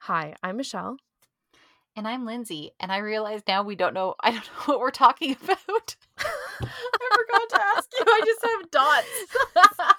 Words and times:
Hi, 0.00 0.34
I'm 0.42 0.56
Michelle. 0.56 0.96
And 1.96 2.06
I'm 2.06 2.24
Lindsay. 2.24 2.70
And 2.80 2.92
I 2.92 2.98
realize 2.98 3.42
now 3.48 3.62
we 3.62 3.74
don't 3.74 3.94
know, 3.94 4.14
I 4.20 4.30
don't 4.30 4.44
know 4.44 4.64
what 4.66 4.80
we're 4.80 4.90
talking 4.90 5.36
about. 5.42 5.96
I 6.18 7.16
forgot 7.16 7.48
to 7.50 7.60
ask 7.76 7.88
you. 7.98 8.04
I 8.06 8.20
just 8.24 8.44
have 8.44 8.70
dots. 8.70 9.94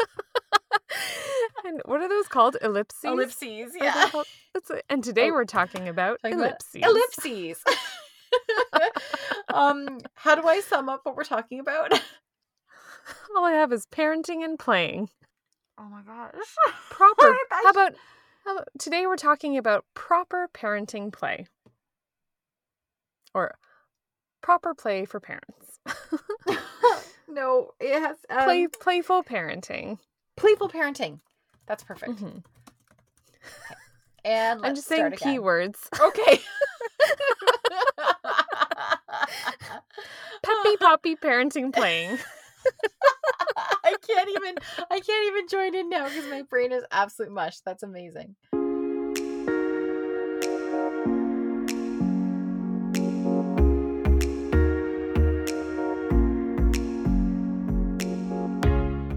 and 1.65 1.81
what 1.85 2.01
are 2.01 2.09
those 2.09 2.27
called? 2.27 2.57
Ellipses? 2.62 3.04
Ellipses, 3.04 3.73
yeah. 3.75 4.09
And 4.89 5.04
today 5.04 5.30
Oh. 5.30 5.34
we're 5.34 5.46
talking 5.46 5.88
about 5.88 6.20
Talking 6.21 6.39
about 6.39 6.61
ellipses. 6.73 6.84
Ellipses. 6.84 7.63
um, 9.54 10.00
how 10.16 10.36
do 10.36 10.47
I 10.47 10.61
sum 10.61 10.89
up 10.89 11.02
what 11.04 11.16
we're 11.16 11.23
talking 11.23 11.59
about? 11.59 11.91
All 13.36 13.45
I 13.45 13.54
have 13.54 13.73
is 13.73 13.86
parenting 13.88 14.43
and 14.45 14.57
playing. 14.59 15.09
Oh 15.77 15.86
my 15.86 16.02
gosh. 16.02 16.34
Proper. 16.89 17.36
How 17.50 17.70
about 17.70 17.93
how 18.50 18.63
today 18.79 19.05
we're 19.05 19.16
talking 19.16 19.57
about 19.57 19.86
proper 19.93 20.50
parenting 20.54 21.11
play. 21.11 21.46
Or 23.33 23.55
proper 24.41 24.74
play 24.74 25.05
for 25.05 25.19
parents. 25.19 25.79
no, 27.27 27.71
has 27.82 28.18
um, 28.29 28.43
Play 28.43 28.68
playful 28.68 29.24
parenting. 29.24 30.00
playful 30.36 30.69
parenting. 30.69 31.19
That's 31.68 31.83
perfect. 31.83 32.19
Mhm. 32.19 32.44
And 34.25 34.59
let's 34.61 34.69
I'm 34.69 34.75
just 34.75 34.88
saying 34.88 35.11
keywords. 35.11 35.77
Okay. 36.02 36.41
Peppy 40.41 40.77
poppy 40.77 41.16
parenting 41.16 41.73
playing. 41.73 42.17
I 43.89 43.95
can't 44.08 44.30
even 44.30 44.56
I 44.92 45.00
can't 45.00 45.28
even 45.30 45.48
join 45.48 45.73
in 45.73 45.89
now 45.89 46.08
because 46.08 46.30
my 46.30 46.44
brain 46.44 46.72
is 46.72 46.84
absolute 46.92 47.31
mush. 47.31 47.61
That's 47.61 47.81
amazing. 47.81 48.36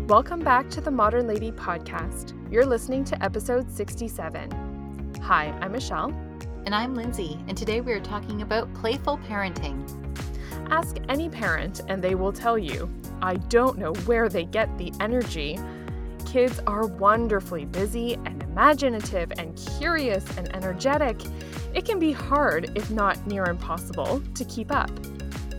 Welcome 0.08 0.40
back 0.40 0.70
to 0.70 0.80
the 0.80 0.90
Modern 0.90 1.26
Lady 1.26 1.52
podcast. 1.52 2.32
You're 2.50 2.64
listening 2.64 3.04
to 3.04 3.22
episode 3.22 3.70
67. 3.70 5.18
Hi, 5.20 5.54
I'm 5.60 5.72
Michelle. 5.72 6.14
And 6.64 6.74
I'm 6.74 6.94
Lindsay, 6.94 7.38
and 7.46 7.58
today 7.58 7.82
we 7.82 7.92
are 7.92 8.00
talking 8.00 8.40
about 8.40 8.72
playful 8.72 9.18
parenting. 9.18 9.86
Ask 10.70 10.96
any 11.08 11.28
parent 11.28 11.80
and 11.88 12.02
they 12.02 12.14
will 12.14 12.32
tell 12.32 12.58
you. 12.58 12.88
I 13.20 13.34
don't 13.34 13.78
know 13.78 13.92
where 14.04 14.28
they 14.28 14.44
get 14.44 14.76
the 14.78 14.92
energy. 15.00 15.58
Kids 16.26 16.60
are 16.66 16.86
wonderfully 16.86 17.66
busy 17.66 18.14
and 18.24 18.42
imaginative 18.42 19.32
and 19.38 19.56
curious 19.78 20.24
and 20.36 20.54
energetic. 20.56 21.20
It 21.74 21.84
can 21.84 21.98
be 21.98 22.12
hard, 22.12 22.72
if 22.74 22.90
not 22.90 23.26
near 23.26 23.44
impossible, 23.44 24.22
to 24.34 24.44
keep 24.46 24.72
up. 24.72 24.90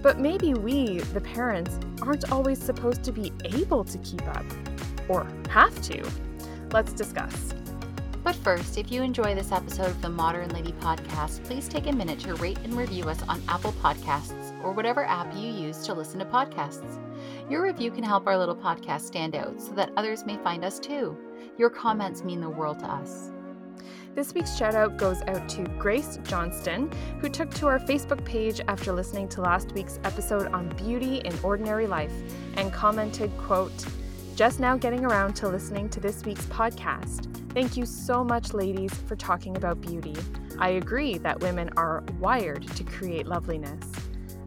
But 0.01 0.19
maybe 0.19 0.53
we, 0.53 0.99
the 0.99 1.21
parents, 1.21 1.79
aren't 2.01 2.31
always 2.31 2.61
supposed 2.61 3.03
to 3.03 3.11
be 3.11 3.31
able 3.45 3.83
to 3.85 3.97
keep 3.99 4.27
up. 4.27 4.45
Or 5.07 5.27
have 5.49 5.81
to. 5.83 6.03
Let's 6.71 6.91
discuss. 6.93 7.53
But 8.23 8.35
first, 8.35 8.77
if 8.77 8.91
you 8.91 9.03
enjoy 9.03 9.35
this 9.35 9.51
episode 9.51 9.87
of 9.87 10.01
the 10.01 10.09
Modern 10.09 10.49
Lady 10.49 10.71
podcast, 10.73 11.43
please 11.43 11.67
take 11.67 11.87
a 11.87 11.91
minute 11.91 12.19
to 12.21 12.35
rate 12.35 12.57
and 12.63 12.73
review 12.73 13.05
us 13.05 13.21
on 13.27 13.41
Apple 13.47 13.73
Podcasts 13.73 14.42
or 14.63 14.71
whatever 14.71 15.05
app 15.05 15.35
you 15.35 15.51
use 15.51 15.85
to 15.85 15.93
listen 15.93 16.19
to 16.19 16.25
podcasts. 16.25 16.99
Your 17.49 17.63
review 17.63 17.91
can 17.91 18.03
help 18.03 18.27
our 18.27 18.37
little 18.37 18.55
podcast 18.55 19.01
stand 19.01 19.35
out 19.35 19.61
so 19.61 19.73
that 19.73 19.91
others 19.97 20.25
may 20.25 20.37
find 20.37 20.63
us 20.63 20.79
too. 20.79 21.17
Your 21.57 21.69
comments 21.69 22.23
mean 22.23 22.41
the 22.41 22.49
world 22.49 22.79
to 22.79 22.85
us. 22.85 23.31
This 24.15 24.33
week's 24.33 24.55
shout 24.55 24.75
out 24.75 24.97
goes 24.97 25.21
out 25.23 25.49
to 25.49 25.63
Grace 25.79 26.19
Johnston, 26.23 26.91
who 27.19 27.29
took 27.29 27.51
to 27.55 27.67
our 27.67 27.79
Facebook 27.79 28.23
page 28.23 28.61
after 28.67 28.93
listening 28.93 29.27
to 29.29 29.41
last 29.41 29.71
week's 29.71 29.99
episode 30.03 30.47
on 30.53 30.69
beauty 30.77 31.17
in 31.17 31.33
ordinary 31.41 31.87
life 31.87 32.13
and 32.55 32.71
commented, 32.71 33.31
quote, 33.39 33.85
just 34.35 34.59
now 34.59 34.77
getting 34.77 35.03
around 35.03 35.33
to 35.37 35.47
listening 35.47 35.89
to 35.89 35.99
this 35.99 36.23
week's 36.25 36.45
podcast. 36.45 37.27
Thank 37.53 37.77
you 37.77 37.85
so 37.85 38.23
much, 38.23 38.53
ladies, 38.53 38.93
for 38.93 39.15
talking 39.15 39.57
about 39.57 39.81
beauty. 39.81 40.15
I 40.59 40.69
agree 40.69 41.17
that 41.19 41.39
women 41.39 41.69
are 41.77 42.03
wired 42.19 42.67
to 42.75 42.83
create 42.83 43.27
loveliness. 43.27 43.83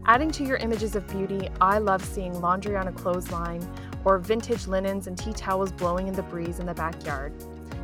Adding 0.09 0.31
to 0.33 0.45
your 0.45 0.57
images 0.59 0.95
of 0.95 1.05
beauty, 1.09 1.49
I 1.61 1.79
love 1.79 2.05
seeing 2.05 2.41
laundry 2.41 2.77
on 2.77 2.87
a 2.87 2.93
clothesline 2.93 3.69
or 4.05 4.19
vintage 4.19 4.69
linens 4.69 5.09
and 5.09 5.19
tea 5.19 5.33
towels 5.33 5.73
blowing 5.73 6.07
in 6.07 6.15
the 6.15 6.23
breeze 6.23 6.61
in 6.61 6.67
the 6.67 6.75
backyard. 6.75 7.33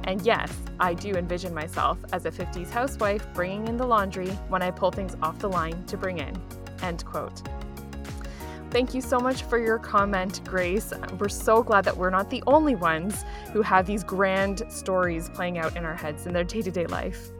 And 0.05 0.22
yes, 0.22 0.56
I 0.78 0.94
do 0.94 1.15
envision 1.15 1.53
myself 1.53 1.99
as 2.12 2.25
a 2.25 2.31
50s 2.31 2.71
housewife 2.71 3.27
bringing 3.34 3.66
in 3.66 3.77
the 3.77 3.84
laundry 3.84 4.28
when 4.49 4.62
I 4.62 4.71
pull 4.71 4.93
things 4.93 5.16
off 5.21 5.41
the 5.41 5.49
line 5.49 5.84
to 5.87 5.97
bring 5.97 6.19
in. 6.19 6.41
End 6.81 7.05
quote. 7.05 7.43
Thank 8.71 8.94
you 8.94 9.00
so 9.00 9.19
much 9.19 9.43
for 9.43 9.59
your 9.59 9.81
comment, 9.81 10.43
Grace. 10.44 10.93
We're 11.19 11.28
so 11.28 11.60
glad 11.60 11.84
that 11.87 11.97
we're 11.97 12.10
not 12.10 12.31
the 12.31 12.44
only 12.47 12.77
ones 12.77 13.25
who 13.53 13.62
have 13.62 13.84
these 13.84 14.04
grand 14.04 14.62
stories 14.69 15.28
playing 15.28 15.59
out 15.59 15.77
in 15.77 15.84
our 15.84 15.97
heads 15.97 16.27
in 16.27 16.33
their 16.33 16.44
day 16.44 16.62
to 16.62 16.71
day 16.71 16.87
life. 16.87 17.33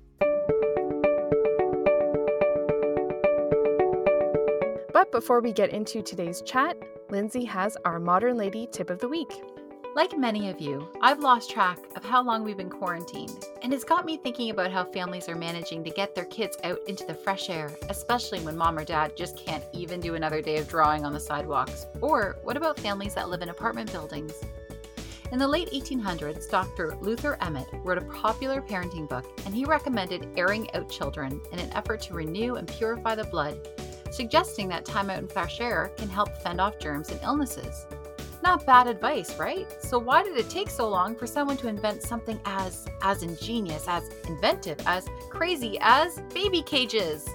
But 4.93 5.13
before 5.13 5.43
we 5.43 5.53
get 5.53 5.69
into 5.71 6.01
today's 6.01 6.41
chat, 6.43 6.79
Lindsay 7.11 7.45
has 7.45 7.77
our 7.85 8.01
Modern 8.01 8.39
Lady 8.39 8.67
tip 8.73 8.89
of 8.89 9.01
the 9.01 9.09
week. 9.09 9.35
Like 9.94 10.19
many 10.19 10.50
of 10.50 10.60
you, 10.60 10.88
I've 11.00 11.21
lost 11.21 11.53
track 11.53 11.78
of 11.94 12.05
how 12.05 12.21
long 12.21 12.43
we've 12.43 12.56
been 12.56 12.69
quarantined, 12.69 13.47
and 13.62 13.72
it's 13.72 13.84
got 13.84 14.05
me 14.05 14.16
thinking 14.16 14.50
about 14.50 14.72
how 14.72 14.82
families 14.82 15.28
are 15.28 15.37
managing 15.37 15.84
to 15.84 15.91
get 15.91 16.16
their 16.16 16.25
kids 16.25 16.56
out 16.65 16.81
into 16.88 17.06
the 17.06 17.15
fresh 17.15 17.49
air, 17.49 17.71
especially 17.88 18.41
when 18.41 18.56
mom 18.56 18.77
or 18.77 18.84
dad 18.84 19.16
just 19.16 19.38
can't 19.38 19.62
even 19.72 20.00
do 20.00 20.16
another 20.16 20.43
day 20.43 20.56
of 20.56 20.66
drawing 20.66 21.05
on 21.05 21.12
the 21.12 21.21
sidewalks. 21.21 21.87
Or 22.00 22.38
what 22.43 22.56
about 22.56 22.81
families 22.81 23.15
that 23.15 23.28
live 23.28 23.41
in 23.41 23.50
apartment 23.50 23.93
buildings? 23.93 24.32
In 25.31 25.38
the 25.38 25.47
late 25.47 25.71
1800s, 25.71 26.50
Dr. 26.50 26.97
Luther 27.00 27.38
Emmett 27.41 27.69
wrote 27.84 27.99
a 27.99 28.06
popular 28.06 28.61
parenting 28.61 29.09
book, 29.09 29.41
and 29.47 29.55
he 29.55 29.65
recommended 29.65 30.26
airing 30.37 30.75
out 30.75 30.91
children 30.91 31.41
in 31.53 31.61
an 31.61 31.72
effort 31.72 32.00
to 32.03 32.15
renew 32.15 32.56
and 32.56 32.66
purify 32.66 33.15
the 33.15 33.22
blood, 33.22 33.56
suggesting 34.11 34.69
that 34.71 34.84
time 34.84 35.09
out 35.09 35.21
in 35.21 35.28
fresh 35.28 35.61
air 35.61 35.93
can 35.97 36.09
help 36.09 36.37
fend 36.38 36.61
off 36.61 36.81
germs 36.81 37.11
and 37.11 37.22
illnesses. 37.22 37.87
Not 38.44 38.66
bad 38.66 38.87
advice, 38.88 39.38
right? 39.38 39.66
So 39.82 39.99
why 39.99 40.22
did 40.22 40.37
it 40.37 40.50
take 40.50 40.69
so 40.69 40.87
long 40.87 41.16
for 41.16 41.27
someone 41.27 41.56
to 41.56 41.66
invent 41.66 42.03
something 42.03 42.38
as 42.44 42.87
as 43.00 43.22
ingenious, 43.22 43.87
as 43.88 44.10
inventive, 44.28 44.77
as 44.84 45.09
crazy 45.31 45.78
as 45.81 46.21
baby 46.34 46.60
cages? 46.60 47.27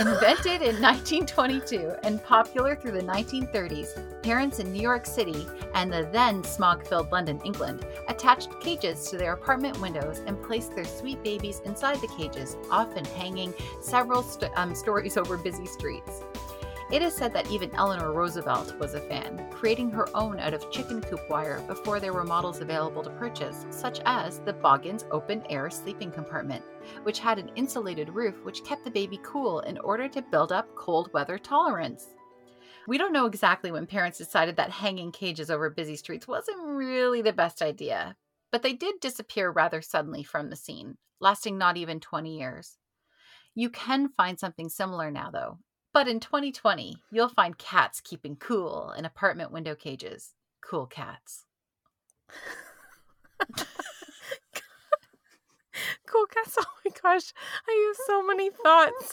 Invented 0.00 0.60
in 0.60 0.82
1922 0.82 1.94
and 2.02 2.22
popular 2.24 2.74
through 2.74 2.92
the 2.92 3.02
1930s, 3.02 4.22
parents 4.24 4.58
in 4.58 4.72
New 4.72 4.82
York 4.82 5.06
City 5.06 5.46
and 5.74 5.92
the 5.92 6.08
then 6.12 6.42
smog-filled 6.42 7.12
London, 7.12 7.40
England, 7.44 7.86
attached 8.08 8.48
cages 8.60 9.08
to 9.10 9.16
their 9.16 9.34
apartment 9.34 9.80
windows 9.80 10.20
and 10.26 10.42
placed 10.42 10.74
their 10.74 10.84
sweet 10.84 11.22
babies 11.22 11.62
inside 11.64 12.00
the 12.00 12.12
cages, 12.18 12.56
often 12.72 13.04
hanging 13.04 13.54
several 13.80 14.24
st- 14.24 14.50
um, 14.56 14.74
stories 14.74 15.16
over 15.20 15.36
busy 15.36 15.66
streets. 15.66 16.22
It 16.90 17.02
is 17.02 17.14
said 17.14 17.34
that 17.34 17.50
even 17.50 17.74
Eleanor 17.74 18.12
Roosevelt 18.12 18.74
was 18.78 18.94
a 18.94 19.00
fan, 19.00 19.46
creating 19.50 19.90
her 19.90 20.08
own 20.16 20.40
out 20.40 20.54
of 20.54 20.70
chicken 20.70 21.02
coop 21.02 21.20
wire 21.28 21.60
before 21.66 22.00
there 22.00 22.14
were 22.14 22.24
models 22.24 22.62
available 22.62 23.02
to 23.02 23.10
purchase, 23.10 23.66
such 23.68 24.00
as 24.06 24.38
the 24.38 24.54
Boggins 24.54 25.04
open 25.10 25.42
air 25.50 25.68
sleeping 25.68 26.10
compartment, 26.10 26.64
which 27.02 27.18
had 27.18 27.38
an 27.38 27.50
insulated 27.56 28.08
roof 28.08 28.42
which 28.42 28.64
kept 28.64 28.84
the 28.84 28.90
baby 28.90 29.20
cool 29.22 29.60
in 29.60 29.76
order 29.80 30.08
to 30.08 30.22
build 30.22 30.50
up 30.50 30.74
cold 30.76 31.12
weather 31.12 31.36
tolerance. 31.36 32.06
We 32.86 32.96
don't 32.96 33.12
know 33.12 33.26
exactly 33.26 33.70
when 33.70 33.86
parents 33.86 34.16
decided 34.16 34.56
that 34.56 34.70
hanging 34.70 35.12
cages 35.12 35.50
over 35.50 35.68
busy 35.68 35.96
streets 35.96 36.26
wasn't 36.26 36.64
really 36.64 37.20
the 37.20 37.34
best 37.34 37.60
idea, 37.60 38.16
but 38.50 38.62
they 38.62 38.72
did 38.72 38.98
disappear 38.98 39.50
rather 39.50 39.82
suddenly 39.82 40.22
from 40.22 40.48
the 40.48 40.56
scene, 40.56 40.96
lasting 41.20 41.58
not 41.58 41.76
even 41.76 42.00
20 42.00 42.38
years. 42.38 42.78
You 43.54 43.68
can 43.68 44.08
find 44.08 44.40
something 44.40 44.70
similar 44.70 45.10
now, 45.10 45.30
though, 45.30 45.58
but 45.98 46.06
in 46.06 46.20
2020, 46.20 47.02
you'll 47.10 47.28
find 47.28 47.58
cats 47.58 48.00
keeping 48.00 48.36
cool 48.36 48.92
in 48.96 49.04
apartment 49.04 49.50
window 49.50 49.74
cages. 49.74 50.32
Cool 50.60 50.86
cats. 50.86 51.44
Cool 56.06 56.26
cats. 56.26 56.56
Oh 56.60 56.64
my 56.84 56.92
gosh. 57.02 57.32
I 57.68 57.84
have 57.88 57.96
so 58.06 58.22
many 58.24 58.48
thoughts. 58.50 59.12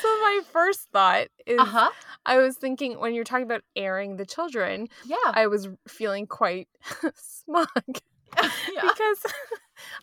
so 0.00 0.08
my 0.22 0.40
first 0.50 0.88
thought 0.90 1.26
is 1.46 1.60
Uh 1.60 1.64
huh. 1.66 1.90
I 2.24 2.38
was 2.38 2.56
thinking 2.56 2.98
when 2.98 3.12
you're 3.14 3.24
talking 3.24 3.44
about 3.44 3.64
airing 3.76 4.16
the 4.16 4.24
children, 4.24 4.88
Yeah. 5.04 5.16
I 5.26 5.46
was 5.46 5.68
feeling 5.86 6.26
quite 6.26 6.68
smug 7.16 7.68
yeah. 8.42 8.80
because 8.80 9.32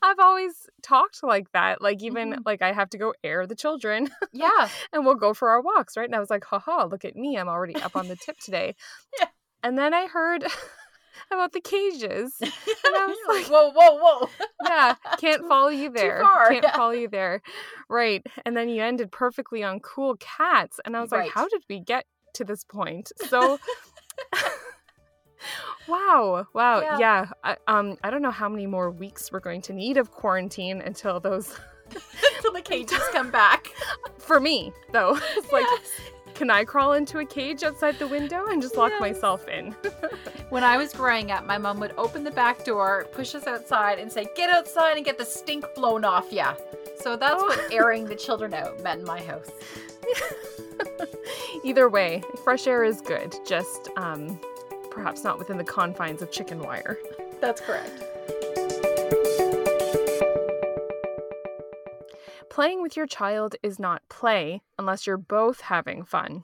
I've 0.02 0.20
always 0.20 0.68
talked 0.82 1.24
like 1.24 1.52
that. 1.54 1.82
Like 1.82 2.02
even 2.04 2.32
Mhm. 2.34 2.40
like 2.46 2.62
I 2.62 2.72
have 2.74 2.90
to 2.92 2.98
go 2.98 3.14
air 3.24 3.46
the 3.48 3.56
children 3.56 4.10
Yeah. 4.32 4.68
and 4.94 5.06
we'll 5.06 5.16
go 5.16 5.34
for 5.34 5.50
our 5.50 5.62
walks, 5.62 5.96
right? 5.98 6.06
And 6.08 6.16
I 6.16 6.20
was 6.20 6.30
like, 6.30 6.46
haha, 6.46 6.86
look 6.86 7.06
at 7.06 7.16
me. 7.16 7.38
I'm 7.38 7.48
already 7.50 7.76
up 7.76 7.96
on 7.96 8.08
the 8.08 8.16
tip 8.16 8.38
today. 8.40 8.76
Yeah. 9.20 9.28
And 9.64 9.78
then 9.78 9.94
I 9.94 10.08
heard 10.08 10.44
about 11.32 11.54
the 11.54 11.62
cages. 11.62 12.36
And 12.86 12.96
I 12.98 13.08
was 13.08 13.18
like, 13.30 13.46
whoa, 13.46 13.72
whoa, 13.72 13.98
whoa. 13.98 14.30
yeah, 14.66 14.96
can't 15.20 15.42
Too- 15.42 15.48
follow 15.48 15.70
you 15.70 15.90
there. 15.90 16.22
far, 16.22 16.50
Can't 16.50 16.64
yeah. 16.64 16.76
follow 16.76 16.92
you 16.92 17.08
there. 17.08 17.42
Right. 17.90 18.22
And 18.46 18.56
then 18.58 18.68
you 18.70 18.84
ended 18.84 19.12
perfectly 19.12 19.64
on 19.64 19.80
cool 19.80 20.16
cats. 20.20 20.80
And 20.84 20.96
I 20.98 21.02
was 21.02 21.12
Right. 21.12 21.24
like, 21.26 21.32
how 21.32 21.48
did 21.48 21.64
we 21.70 21.80
get 21.80 22.06
to 22.36 22.44
this 22.44 22.64
point? 22.66 23.12
So 23.30 23.58
Wow. 25.88 26.48
Wow. 26.54 26.82
Yeah. 26.82 26.98
Yeah. 27.00 27.26
I, 27.44 27.58
um 27.68 27.98
I 28.04 28.10
don't 28.10 28.22
know 28.22 28.32
how 28.32 28.48
many 28.50 28.66
more 28.68 28.90
weeks 28.92 29.32
we're 29.32 29.40
going 29.42 29.62
to 29.64 29.74
need 29.74 29.98
of 29.98 30.12
quarantine 30.12 30.82
until 30.82 31.20
those 31.20 31.56
Until 32.38 32.54
the 32.54 32.62
cages 32.62 33.00
come 33.12 33.30
back. 33.32 33.68
for 34.18 34.40
me 34.40 34.72
though. 34.92 35.18
It's 35.38 35.52
like 35.52 35.66
Yes. 35.70 35.90
can 36.34 36.50
I 36.50 36.64
crawl 36.64 36.94
into 36.94 37.20
a 37.20 37.26
cage 37.26 37.64
outside 37.64 38.00
the 38.00 38.08
window 38.08 38.48
and 38.48 38.62
just 38.62 38.76
lock 38.78 38.92
Yes. 38.92 39.02
myself 39.02 39.48
in? 39.48 39.72
When 40.50 40.64
I 40.64 40.78
was 40.78 40.94
growing 40.94 41.32
up, 41.32 41.46
my 41.46 41.58
mom 41.58 41.80
would 41.80 41.94
open 41.98 42.24
the 42.24 42.32
back 42.32 42.64
door, 42.64 43.08
push 43.12 43.36
us 43.36 43.46
outside, 43.48 44.00
and 44.00 44.12
say, 44.12 44.28
Get 44.36 44.50
outside 44.50 44.96
and 44.98 45.06
get 45.06 45.18
the 45.18 45.26
stink 45.26 45.66
blown 45.76 46.06
off 46.06 46.32
ya. 46.32 46.56
So 47.02 47.16
that's 47.18 47.42
Oh. 47.42 47.48
what 47.48 47.72
airing 47.74 48.06
the 48.06 48.16
children 48.16 48.54
out 48.54 48.82
meant 48.82 49.02
in 49.02 49.06
my 49.06 49.22
house. 49.22 49.50
Either 51.64 51.88
way, 51.90 52.22
fresh 52.44 52.68
air 52.68 52.84
is 52.84 53.02
good, 53.02 53.34
just 53.46 53.90
um 53.98 54.40
perhaps 54.94 55.24
not 55.24 55.40
within 55.40 55.58
the 55.58 55.64
confines 55.64 56.22
of 56.22 56.32
chicken 56.32 56.60
wire. 56.60 56.98
That's 57.42 57.60
correct. 57.60 58.04
Playing 62.50 62.84
with 62.84 62.96
your 62.96 63.08
child 63.08 63.56
is 63.64 63.80
not 63.80 64.08
play 64.10 64.62
unless 64.78 65.08
you're 65.08 65.18
both 65.18 65.62
having 65.62 66.04
fun. 66.04 66.44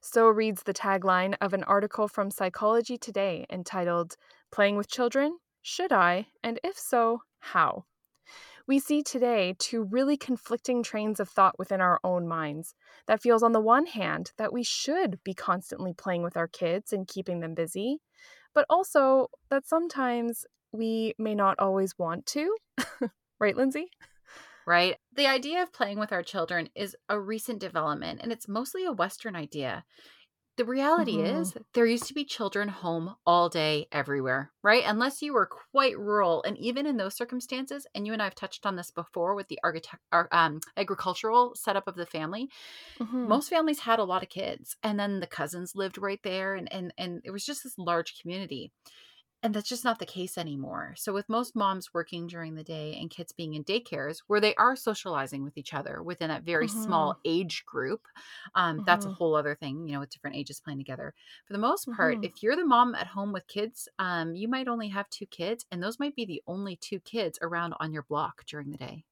So 0.00 0.28
reads 0.28 0.62
the 0.62 0.72
tagline 0.72 1.34
of 1.40 1.52
an 1.52 1.64
article 1.64 2.06
from 2.06 2.30
Psychology 2.30 2.96
Today 2.96 3.46
entitled 3.50 4.16
Playing 4.52 4.76
with 4.76 4.88
Children? 4.88 5.38
Should 5.60 5.92
I? 5.92 6.28
And 6.44 6.60
if 6.62 6.78
so, 6.78 7.22
how? 7.40 7.84
We 8.70 8.78
see 8.78 9.02
today 9.02 9.56
two 9.58 9.82
really 9.82 10.16
conflicting 10.16 10.84
trains 10.84 11.18
of 11.18 11.28
thought 11.28 11.58
within 11.58 11.80
our 11.80 11.98
own 12.04 12.28
minds 12.28 12.76
that 13.08 13.20
feels, 13.20 13.42
on 13.42 13.50
the 13.50 13.58
one 13.58 13.86
hand, 13.86 14.30
that 14.38 14.52
we 14.52 14.62
should 14.62 15.18
be 15.24 15.34
constantly 15.34 15.92
playing 15.92 16.22
with 16.22 16.36
our 16.36 16.46
kids 16.46 16.92
and 16.92 17.08
keeping 17.08 17.40
them 17.40 17.52
busy, 17.52 17.98
but 18.54 18.66
also 18.70 19.26
that 19.50 19.66
sometimes 19.66 20.46
we 20.70 21.14
may 21.18 21.34
not 21.34 21.58
always 21.58 21.98
want 21.98 22.26
to. 22.26 22.56
right, 23.40 23.56
Lindsay? 23.56 23.90
Right? 24.68 24.94
The 25.16 25.26
idea 25.26 25.64
of 25.64 25.72
playing 25.72 25.98
with 25.98 26.12
our 26.12 26.22
children 26.22 26.68
is 26.76 26.94
a 27.08 27.18
recent 27.18 27.58
development, 27.58 28.20
and 28.22 28.30
it's 28.30 28.46
mostly 28.46 28.84
a 28.84 28.92
Western 28.92 29.34
idea. 29.34 29.82
The 30.56 30.64
reality 30.66 31.20
Mhm. 31.20 31.22
is, 31.22 31.54
there 31.72 31.86
used 31.86 32.06
to 32.08 32.14
be 32.14 32.24
children 32.24 32.68
home 32.68 33.16
all 33.26 33.48
day, 33.48 33.88
everywhere, 33.90 34.52
right? 34.62 34.84
Unless 34.86 35.22
you 35.22 35.32
were 35.32 35.46
quite 35.46 35.98
rural. 35.98 36.42
And 36.42 36.58
even 36.58 36.86
in 36.86 36.98
those 36.98 37.16
circumstances, 37.16 37.86
and 37.94 38.06
you 38.06 38.12
and 38.12 38.20
I 38.20 38.26
have 38.26 38.34
touched 38.34 38.66
on 38.66 38.76
this 38.76 38.90
before 38.90 39.34
with 39.34 39.48
the 39.48 39.58
architect, 39.64 40.02
ar- 40.12 40.28
um, 40.32 40.60
agricultural 40.76 41.54
setup 41.54 41.88
of 41.88 41.94
the 41.94 42.04
family, 42.04 42.50
Mhm. 43.00 43.26
most 43.26 43.48
families 43.50 43.80
had 43.80 43.98
a 43.98 44.04
lot 44.04 44.22
of 44.22 44.28
kids 44.30 44.76
and 44.82 44.98
then 45.00 45.20
the 45.20 45.26
cousins 45.26 45.76
lived 45.76 45.98
right 45.98 46.22
there 46.24 46.54
and 46.54 46.72
and 46.72 46.92
and 46.98 47.20
it 47.24 47.30
was 47.32 47.44
just 47.44 47.64
this 47.64 47.78
large 47.78 48.20
community 48.20 48.72
and 49.42 49.54
that's 49.54 49.68
just 49.68 49.84
not 49.84 49.98
the 49.98 50.06
case 50.06 50.36
anymore. 50.38 50.94
So 50.96 51.12
with 51.12 51.28
most 51.28 51.56
moms 51.56 51.94
working 51.94 52.26
during 52.26 52.54
the 52.54 52.64
day 52.64 52.94
and 53.00 53.10
kids 53.10 53.32
being 53.32 53.54
in 53.54 53.64
daycares 53.64 54.18
where 54.26 54.40
they 54.40 54.54
are 54.56 54.76
socializing 54.76 55.42
with 55.42 55.56
each 55.56 55.72
other 55.74 56.02
within 56.02 56.28
that 56.28 56.42
very 56.44 56.68
small 56.68 57.18
age 57.24 57.64
group 57.66 58.06
um, 58.54 58.82
that's 58.84 59.06
a 59.06 59.08
Mhm. 59.08 59.18
whole 59.18 59.34
other 59.34 59.54
thing 59.54 59.86
you 59.86 59.92
know 59.94 60.00
with 60.00 60.10
different 60.10 60.36
ages 60.36 60.60
playing 60.60 60.78
together. 60.78 61.14
For 61.46 61.52
the 61.54 61.58
most 61.58 61.90
part 61.90 62.18
Mhm. 62.18 62.22
if 62.22 62.42
you're 62.42 62.56
the 62.56 62.64
mom 62.66 62.94
at 62.94 63.06
home 63.08 63.32
with 63.32 63.46
kids 63.46 63.88
um, 63.98 64.34
you 64.34 64.48
might 64.48 64.68
only 64.68 64.88
have 64.88 65.08
two 65.10 65.26
kids 65.26 65.64
and 65.70 65.82
those 65.82 65.98
might 65.98 66.14
be 66.16 66.24
the 66.24 66.42
only 66.46 66.76
two 66.76 67.00
kids 67.00 67.38
around 67.42 67.74
on 67.80 67.92
your 67.92 68.02
block 68.04 68.44
during 68.46 68.70
the 68.70 68.78
day. 68.78 69.04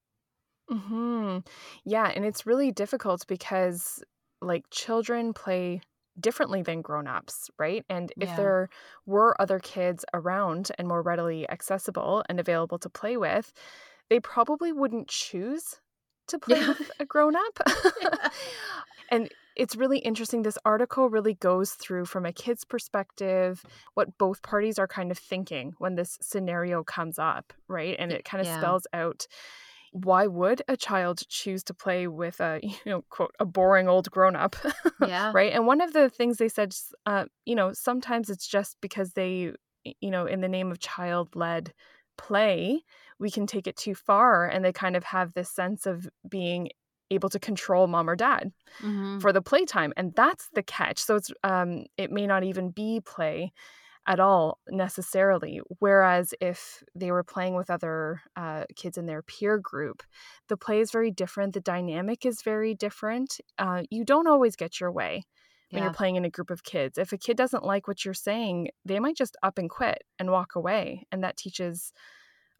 Hmm 0.69 1.39
Yeah, 1.85 2.07
and 2.15 2.23
it's 2.25 2.45
really 2.45 2.71
difficult 2.71 3.25
because 3.27 4.03
like 4.41 4.65
children 4.69 5.33
play 5.33 5.81
differently 6.19 6.61
than 6.61 6.81
grown-ups, 6.81 7.49
right? 7.59 7.85
And 7.89 8.11
if 8.19 8.29
Yeah. 8.29 8.35
there 8.35 8.69
were 9.05 9.39
other 9.41 9.59
kids 9.59 10.05
around 10.13 10.71
and 10.77 10.87
more 10.87 11.01
readily 11.01 11.49
accessible 11.49 12.23
and 12.29 12.39
available 12.39 12.79
to 12.79 12.89
play 12.89 13.17
with, 13.17 13.51
they 14.09 14.19
probably 14.19 14.71
wouldn't 14.71 15.07
choose 15.09 15.81
to 16.27 16.39
play 16.39 16.59
Yeah. 16.59 16.67
with 16.67 16.91
a 16.99 17.05
grown-up. 17.05 17.59
and 19.09 19.29
it's 19.55 19.75
really 19.75 19.99
interesting. 19.99 20.41
This 20.43 20.57
article 20.65 21.09
really 21.09 21.33
goes 21.33 21.71
through 21.71 22.05
from 22.05 22.25
a 22.25 22.31
kid's 22.31 22.63
perspective 22.63 23.65
what 23.93 24.17
both 24.17 24.41
parties 24.41 24.79
are 24.79 24.87
kind 24.87 25.11
of 25.11 25.17
thinking 25.17 25.73
when 25.79 25.95
this 25.95 26.17
scenario 26.21 26.83
comes 26.83 27.19
up, 27.19 27.53
right? 27.67 27.95
And 27.99 28.11
it 28.11 28.23
kind 28.23 28.39
of 28.41 28.47
yeah. 28.47 28.57
spells 28.57 28.87
out 28.93 29.27
why 29.91 30.27
would 30.27 30.61
a 30.67 30.77
child 30.77 31.21
choose 31.29 31.63
to 31.63 31.73
play 31.73 32.07
with 32.07 32.39
a 32.39 32.59
you 32.63 32.75
know 32.85 33.01
quote 33.09 33.35
a 33.39 33.45
boring 33.45 33.87
old 33.87 34.09
grown 34.11 34.35
up 34.35 34.55
yeah. 34.97 35.33
right? 35.33 35.53
And 35.53 35.65
one 35.67 35.81
of 35.81 35.93
the 35.93 36.09
things 36.09 36.37
they 36.37 36.49
said 36.49 36.75
uh, 37.05 37.25
you 37.45 37.55
know 37.55 37.73
sometimes 37.73 38.29
it's 38.29 38.47
just 38.47 38.77
because 38.81 39.13
they 39.13 39.53
you 39.83 40.11
know 40.11 40.25
in 40.25 40.41
the 40.41 40.49
name 40.49 40.71
of 40.71 40.79
child 40.79 41.35
led 41.35 41.73
play 42.17 42.83
we 43.19 43.31
can 43.31 43.47
take 43.47 43.65
it 43.67 43.77
too 43.77 43.95
far 43.95 44.45
and 44.47 44.63
they 44.65 44.73
kind 44.73 44.95
of 44.95 45.03
have 45.05 45.33
this 45.33 45.49
sense 45.49 45.85
of 45.85 46.09
being 46.27 46.69
able 47.11 47.29
to 47.29 47.39
control 47.39 47.87
mom 47.87 48.09
or 48.09 48.15
dad 48.15 48.51
Mhm. 48.79 49.19
for 49.19 49.33
the 49.33 49.41
playtime 49.41 49.93
and 49.97 50.13
that's 50.15 50.49
the 50.53 50.63
catch. 50.63 50.99
So 50.99 51.15
it's 51.15 51.31
um 51.43 51.85
it 51.97 52.11
may 52.11 52.27
not 52.27 52.43
even 52.43 52.71
be 52.71 53.01
play 53.01 53.51
at 54.09 54.19
all 54.19 54.59
necessarily 54.67 55.61
whereas 55.77 56.33
if 56.41 56.83
they 56.95 57.11
were 57.11 57.23
playing 57.23 57.55
with 57.55 57.69
other 57.69 58.21
uh, 58.35 58.63
kids 58.75 58.97
in 58.97 59.05
their 59.05 59.21
peer 59.21 59.57
group 59.57 60.03
the 60.49 60.57
play 60.57 60.81
is 60.81 60.91
very 60.91 61.11
different 61.11 61.53
the 61.53 61.61
dynamic 61.61 62.25
is 62.25 62.41
very 62.41 62.73
different 62.73 63.39
uh, 63.59 63.83
you 63.89 64.03
don't 64.03 64.27
always 64.27 64.57
get 64.57 64.79
your 64.81 64.91
way 64.91 65.23
when 65.69 65.79
yeah. 65.79 65.85
you're 65.85 65.93
playing 65.93 66.15
in 66.15 66.25
a 66.25 66.29
group 66.29 66.49
of 66.49 66.63
kids. 66.63 66.97
If 66.97 67.13
a 67.13 67.17
kid 67.17 67.37
doesn't 67.37 67.63
like 67.63 67.87
what 67.87 68.03
you're 68.03 68.13
saying 68.13 68.69
they 68.85 68.99
might 68.99 69.15
just 69.15 69.37
up 69.43 69.57
and 69.57 69.69
quit 69.69 70.03
and 70.17 70.31
walk 70.31 70.55
away 70.55 71.05
and 71.11 71.23
that 71.23 71.37
teaches 71.37 71.93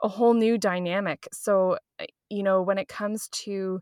a 0.01 0.07
whole 0.07 0.33
new 0.33 0.57
dynamic. 0.57 1.27
So 1.33 1.77
uh, 1.99 2.05
you 2.29 2.43
know 2.43 2.61
when 2.61 2.77
it 2.77 2.87
comes 2.87 3.27
to 3.29 3.81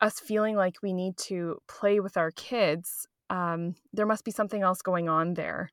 us 0.00 0.20
feeling 0.20 0.56
like 0.56 0.76
we 0.82 0.92
need 0.92 1.16
to 1.16 1.58
play 1.66 2.00
with 2.00 2.16
our 2.16 2.30
kids 2.30 3.06
um, 3.30 3.74
there 3.92 4.06
must 4.06 4.24
be 4.24 4.30
something 4.30 4.62
else 4.62 4.80
going 4.80 5.08
on 5.08 5.34
there 5.34 5.70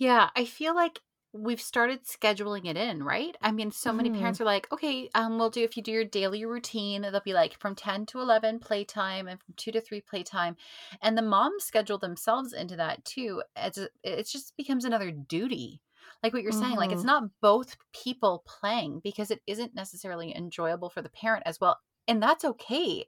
Yeah, 0.00 0.30
I 0.34 0.46
feel 0.46 0.74
like 0.74 1.00
we've 1.32 1.60
started 1.60 2.04
scheduling 2.04 2.66
it 2.66 2.76
in, 2.76 3.04
right? 3.04 3.36
I 3.42 3.52
mean, 3.52 3.70
so 3.70 3.92
many 3.92 4.10
Mhm. 4.10 4.10
parents 4.10 4.40
are 4.40 4.44
like, 4.44 4.72
okay, 4.72 5.10
um, 5.14 5.38
we'll 5.38 5.50
do 5.50 5.62
if 5.62 5.76
you 5.76 5.82
do 5.82 5.92
your 5.92 6.04
daily 6.06 6.44
routine, 6.44 7.04
it'll 7.04 7.20
be 7.20 7.34
like 7.34 7.58
from 7.60 7.76
10 7.76 8.06
to 8.06 8.20
11 8.20 8.60
playtime 8.60 9.28
and 9.28 9.40
from 9.40 9.54
2 9.56 9.70
to 9.72 9.80
3 9.80 10.00
playtime. 10.00 10.56
And 11.02 11.16
the 11.18 11.22
moms 11.22 11.64
schedule 11.64 11.98
themselves 11.98 12.52
into 12.54 12.76
that 12.76 13.04
too. 13.04 13.42
It's 13.56 13.78
it 14.02 14.26
just 14.26 14.56
becomes 14.56 14.84
another 14.84 15.12
duty. 15.12 15.82
Like 16.22 16.32
what 16.32 16.42
you're 16.42 16.52
saying, 16.52 16.78
like 16.78 16.92
it's 16.92 17.04
Mhm. 17.04 17.04
not 17.04 17.24
both 17.42 17.76
people 17.92 18.42
playing 18.46 19.00
because 19.04 19.30
it 19.30 19.42
isn't 19.46 19.74
necessarily 19.74 20.34
enjoyable 20.34 20.90
for 20.90 21.02
the 21.02 21.10
parent 21.10 21.44
as 21.46 21.60
well. 21.60 21.78
And 22.08 22.22
that's 22.22 22.44
okay. 22.44 23.06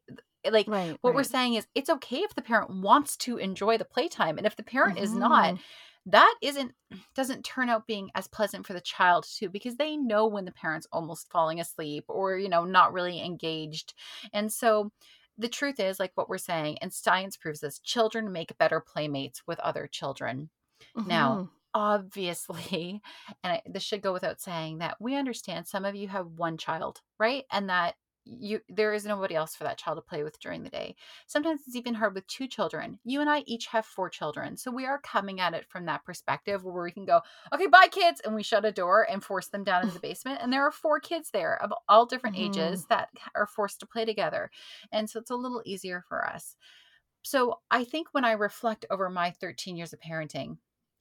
Like 0.49 0.67
right 0.67 1.01
what 1.01 1.15
we're 1.15 1.25
saying 1.25 1.55
is 1.55 1.67
it's 1.75 1.91
okay 1.91 2.19
if 2.19 2.35
the 2.35 2.43
parent 2.43 2.71
wants 2.83 3.17
to 3.19 3.39
enjoy 3.39 3.79
the 3.79 3.85
playtime 3.85 4.39
and 4.39 4.47
if 4.47 4.57
the 4.57 4.63
parent 4.65 4.99
is 4.99 5.15
not 5.15 5.55
Mm-hmm. 5.55 5.63
That 6.07 6.35
isn't 6.43 6.73
doesn't 7.15 7.45
turn 7.45 7.69
out 7.69 7.87
being 7.87 8.11
as 8.15 8.27
pleasant 8.27 8.67
for 8.67 8.73
the 8.73 8.81
child 8.81 9.25
too 9.29 9.49
because 9.49 9.77
they 9.77 9.97
know 9.97 10.27
when 10.27 10.45
the 10.45 10.53
parent's 10.53 10.87
almost 10.93 11.31
falling 11.31 11.61
asleep 11.61 12.05
or 12.09 12.37
you 12.37 12.49
know 12.49 12.65
not 12.65 12.93
really 12.93 13.23
engaged. 13.23 13.95
And 14.33 14.53
so 14.53 14.91
the 15.39 15.49
truth 15.49 15.81
is 15.81 16.01
like 16.01 16.13
what 16.15 16.29
we're 16.29 16.39
saying 16.39 16.79
and 16.81 16.93
science 16.93 17.37
proves 17.37 17.61
this 17.61 17.79
children 17.79 18.33
make 18.33 18.57
better 18.59 18.81
playmates 18.81 19.43
with 19.47 19.61
other 19.61 19.87
children. 19.87 20.51
Now 21.07 21.35
mm-hmm. 21.35 21.45
obviously 21.75 23.01
and 23.45 23.53
I, 23.55 23.63
this 23.67 23.85
should 23.85 24.03
go 24.03 24.13
without 24.13 24.41
saying 24.41 24.79
that 24.79 24.97
we 25.01 25.15
understand 25.15 25.67
some 25.67 25.85
of 25.85 25.95
you 25.95 26.09
have 26.09 26.27
one 26.27 26.59
child 26.59 27.01
right? 27.19 27.45
And 27.53 27.71
that 27.71 27.95
you 28.25 28.61
there 28.69 28.93
is 28.95 29.05
nobody 29.05 29.35
else 29.35 29.57
for 29.57 29.65
that 29.65 29.79
child 29.79 29.97
to 29.99 30.03
play 30.03 30.23
with 30.23 30.39
during 30.39 30.63
the 30.63 30.71
day 30.71 30.95
sometimes 31.27 31.63
it's 31.67 31.75
even 31.75 31.95
hard 31.95 32.15
with 32.15 32.25
two 32.29 32.47
children 32.47 33.01
you 33.05 33.21
and 33.21 33.29
i 33.29 33.41
each 33.47 33.67
have 33.67 33.85
four 33.85 34.09
children 34.09 34.57
so 34.57 34.71
we 34.71 34.87
are 34.87 35.01
coming 35.01 35.41
at 35.41 35.55
it 35.55 35.67
from 35.69 35.87
that 35.87 36.05
perspective 36.05 36.63
where 36.65 36.85
we 36.85 36.93
can 36.93 37.05
go 37.05 37.21
okay 37.53 37.67
bye 37.67 37.89
kids 37.91 38.21
and 38.21 38.35
we 38.35 38.43
shut 38.43 38.65
a 38.65 38.71
door 38.71 39.03
and 39.11 39.25
force 39.25 39.49
them 39.49 39.65
down 39.65 39.83
into 39.83 39.95
the 39.95 40.01
basement 40.01 40.39
and 40.41 40.53
there 40.53 40.63
are 40.65 40.71
four 40.71 41.01
kids 41.01 41.31
there 41.33 41.61
of 41.63 41.73
all 41.89 42.07
different 42.07 42.37
Mhm. 42.37 42.37
ages 42.39 42.87
that 42.87 43.09
are 43.35 43.47
forced 43.47 43.81
to 43.81 43.87
play 43.87 44.05
together 44.05 44.51
and 44.93 45.11
so 45.11 45.19
it's 45.19 45.31
a 45.31 45.37
little 45.37 45.63
easier 45.65 46.05
for 46.09 46.25
us 46.25 46.57
so 47.23 47.61
i 47.71 47.85
think 47.85 48.09
when 48.13 48.25
i 48.25 48.33
reflect 48.33 48.87
over 48.91 49.09
my 49.11 49.31
13 49.31 49.77
years 49.77 49.93
of 49.93 50.01
parenting 50.01 50.59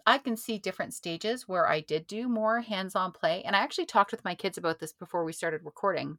I 0.07 0.17
can 0.17 0.35
see 0.35 0.57
different 0.57 0.95
stages 0.95 1.47
where 1.47 1.67
I 1.67 1.79
did 1.81 2.07
do 2.07 2.27
more 2.27 2.61
hands 2.61 2.95
on 2.95 3.11
play. 3.11 3.43
And 3.43 3.55
I 3.55 3.59
actually 3.59 3.85
talked 3.85 4.11
with 4.11 4.25
my 4.25 4.33
kids 4.33 4.57
about 4.57 4.79
this 4.79 4.93
before 4.93 5.23
we 5.23 5.31
started 5.31 5.63
recording. 5.63 6.17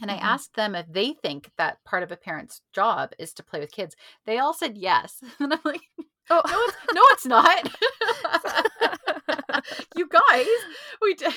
And 0.00 0.10
I 0.10 0.16
Mhm. 0.16 0.18
asked 0.18 0.54
them 0.54 0.74
if 0.74 0.86
they 0.88 1.12
think 1.12 1.50
that 1.58 1.82
part 1.84 2.02
of 2.02 2.10
a 2.12 2.16
parent's 2.16 2.62
job 2.72 3.12
is 3.18 3.32
to 3.34 3.42
play 3.42 3.60
with 3.60 3.72
kids. 3.72 3.94
They 4.26 4.38
all 4.38 4.54
said 4.54 4.76
yes. 4.78 5.22
And 5.40 5.52
I'm 5.52 5.60
like, 5.64 5.82
Oh, 6.34 6.42
no, 6.46 6.60
it's, 6.68 6.94
no, 6.94 7.02
it's 7.10 7.26
not. 7.26 8.82
you 9.96 10.08
guys, 10.08 10.46
we 11.00 11.14
did. 11.14 11.32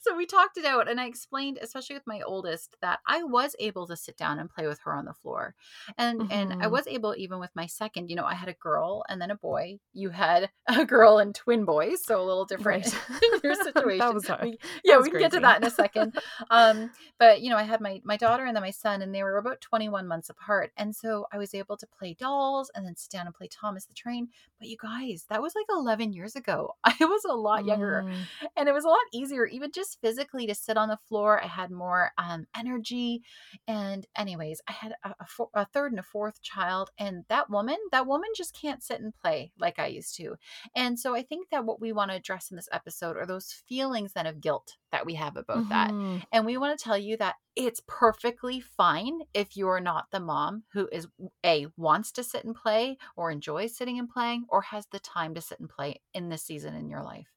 So 0.00 0.16
we 0.16 0.26
talked 0.26 0.56
it 0.56 0.64
out, 0.64 0.88
and 0.88 1.00
I 1.00 1.06
explained, 1.06 1.58
especially 1.60 1.94
with 1.96 2.06
my 2.06 2.20
oldest, 2.22 2.76
that 2.80 3.00
I 3.06 3.22
was 3.22 3.54
able 3.58 3.86
to 3.88 3.96
sit 3.96 4.16
down 4.16 4.38
and 4.38 4.48
play 4.50 4.66
with 4.66 4.80
her 4.84 4.94
on 4.94 5.04
the 5.04 5.12
floor, 5.14 5.54
and 5.98 6.22
and 6.30 6.52
I 6.54 6.66
Mhm. 6.66 6.70
was 6.70 6.86
able 6.86 7.14
even 7.16 7.38
with 7.38 7.50
my 7.54 7.66
second. 7.66 8.08
You 8.08 8.16
know, 8.16 8.24
I 8.24 8.34
had 8.34 8.48
a 8.48 8.54
girl 8.54 9.04
and 9.08 9.20
then 9.20 9.30
a 9.30 9.36
boy. 9.36 9.78
You 9.92 10.10
had 10.10 10.50
a 10.68 10.84
girl 10.84 11.18
and 11.18 11.34
twin 11.34 11.64
boys, 11.64 12.04
so 12.04 12.20
a 12.20 12.24
little 12.24 12.44
different 12.44 12.84
Right. 12.84 13.22
in 13.22 13.40
your 13.42 13.54
situation. 13.54 13.98
that 13.98 14.14
was, 14.14 14.28
uh, 14.30 14.38
We- 14.42 14.58
yeah, 14.84 14.96
was 14.96 15.04
we 15.04 15.10
can 15.10 15.20
get 15.20 15.32
to 15.32 15.40
that 15.40 15.60
in 15.60 15.66
a 15.66 15.70
second. 15.70 16.18
um, 16.50 16.90
but 17.18 17.40
you 17.42 17.50
know, 17.50 17.56
I 17.56 17.62
had 17.64 17.80
my 17.80 18.00
my 18.04 18.16
daughter 18.16 18.44
and 18.44 18.54
then 18.56 18.62
my 18.62 18.70
son, 18.70 19.02
and 19.02 19.14
they 19.14 19.22
were 19.22 19.36
about 19.38 19.60
21 19.60 20.06
months 20.06 20.30
apart, 20.30 20.72
and 20.76 20.94
so 20.94 21.26
I 21.32 21.38
was 21.38 21.54
able 21.54 21.76
to 21.76 21.86
play 21.86 22.14
dolls 22.14 22.70
and 22.74 22.86
then 22.86 22.96
sit 22.96 23.10
down 23.10 23.26
and 23.26 23.34
play 23.34 23.48
Thomas 23.48 23.86
the 23.86 23.94
Train. 23.94 24.28
But 24.58 24.68
you 24.68 24.76
guys, 24.82 25.26
that 25.28 25.42
was 25.42 25.54
like 25.54 25.66
11 25.70 26.14
years 26.14 26.34
ago. 26.34 26.72
I 26.84 26.94
was 27.00 27.24
a 27.28 27.34
lot 27.34 27.66
younger, 27.66 28.04
Mm. 28.06 28.14
and 28.56 28.68
it 28.68 28.72
was 28.72 28.84
a 28.84 28.88
lot 28.88 28.96
easier, 29.12 29.46
even 29.46 29.70
just 29.70 30.00
physically, 30.00 30.46
to 30.46 30.54
sit 30.54 30.78
on 30.78 30.88
the 30.88 30.98
floor. 31.08 31.42
I 31.42 31.46
had 31.46 31.70
more 31.70 32.12
um, 32.16 32.46
energy, 32.56 33.22
and 33.68 34.06
anyways, 34.16 34.60
I 34.68 34.72
had 34.72 34.94
a, 35.04 35.10
a, 35.20 35.26
four, 35.26 35.48
a 35.54 35.66
third 35.66 35.92
and 35.92 35.98
a 36.00 36.02
fourth 36.02 36.40
child, 36.42 36.90
and 36.98 37.24
that 37.28 37.50
woman, 37.50 37.76
that 37.92 38.06
woman 38.06 38.30
just 38.34 38.58
can't 38.58 38.82
sit 38.82 39.00
and 39.00 39.14
play 39.14 39.52
like 39.58 39.78
I 39.78 39.88
used 39.88 40.16
to. 40.16 40.36
And 40.74 40.98
so 40.98 41.14
I 41.14 41.22
think 41.22 41.50
that 41.50 41.64
what 41.66 41.80
we 41.80 41.92
want 41.92 42.10
to 42.10 42.16
address 42.16 42.50
in 42.50 42.56
this 42.56 42.68
episode 42.72 43.16
are 43.16 43.26
those 43.26 43.52
feelings 43.52 44.12
then 44.14 44.26
of 44.26 44.40
guilt 44.40 44.76
that 44.96 45.06
we 45.06 45.14
have 45.14 45.36
about 45.36 45.68
that. 45.68 45.90
Mhm. 45.90 46.22
And 46.32 46.46
we 46.46 46.56
want 46.56 46.78
to 46.78 46.82
tell 46.84 46.98
you 46.98 47.16
that 47.18 47.36
it's 47.54 47.80
perfectly 47.86 48.60
fine 48.60 49.20
if 49.34 49.56
you're 49.56 49.80
not 49.80 50.10
the 50.10 50.20
mom 50.20 50.64
who 50.72 50.88
is 50.92 51.06
a 51.44 51.66
wants 51.76 52.12
to 52.12 52.22
sit 52.24 52.44
and 52.44 52.54
play 52.54 52.98
or 53.16 53.30
enjoys 53.30 53.76
sitting 53.76 53.98
and 53.98 54.08
playing 54.08 54.46
or 54.48 54.62
has 54.62 54.86
the 54.88 54.98
time 55.00 55.34
to 55.34 55.40
sit 55.40 55.60
and 55.60 55.68
play 55.68 56.00
in 56.14 56.28
this 56.28 56.42
season 56.42 56.74
in 56.74 56.88
your 56.88 57.02
life. 57.02 57.28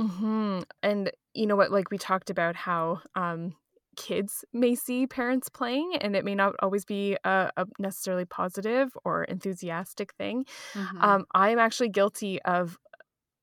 Mhm. 0.00 0.64
And 0.82 1.10
you 1.34 1.46
know 1.46 1.56
what? 1.56 1.70
Like 1.70 1.90
we 1.90 1.98
talked 1.98 2.30
about 2.30 2.56
how 2.56 3.00
um, 3.14 3.54
kids 3.96 4.44
may 4.52 4.74
see 4.74 5.06
parents 5.06 5.48
playing, 5.48 5.96
and 6.00 6.16
it 6.16 6.24
may 6.24 6.34
not 6.34 6.54
always 6.60 6.84
be 6.84 7.16
a, 7.24 7.50
a 7.56 7.66
necessarily 7.78 8.24
positive 8.24 8.96
or 9.04 9.24
enthusiastic 9.24 10.14
thing. 10.14 10.46
Mhm. 10.74 11.02
Um, 11.02 11.26
I'm 11.34 11.58
actually 11.58 11.90
guilty 11.90 12.40
of 12.42 12.78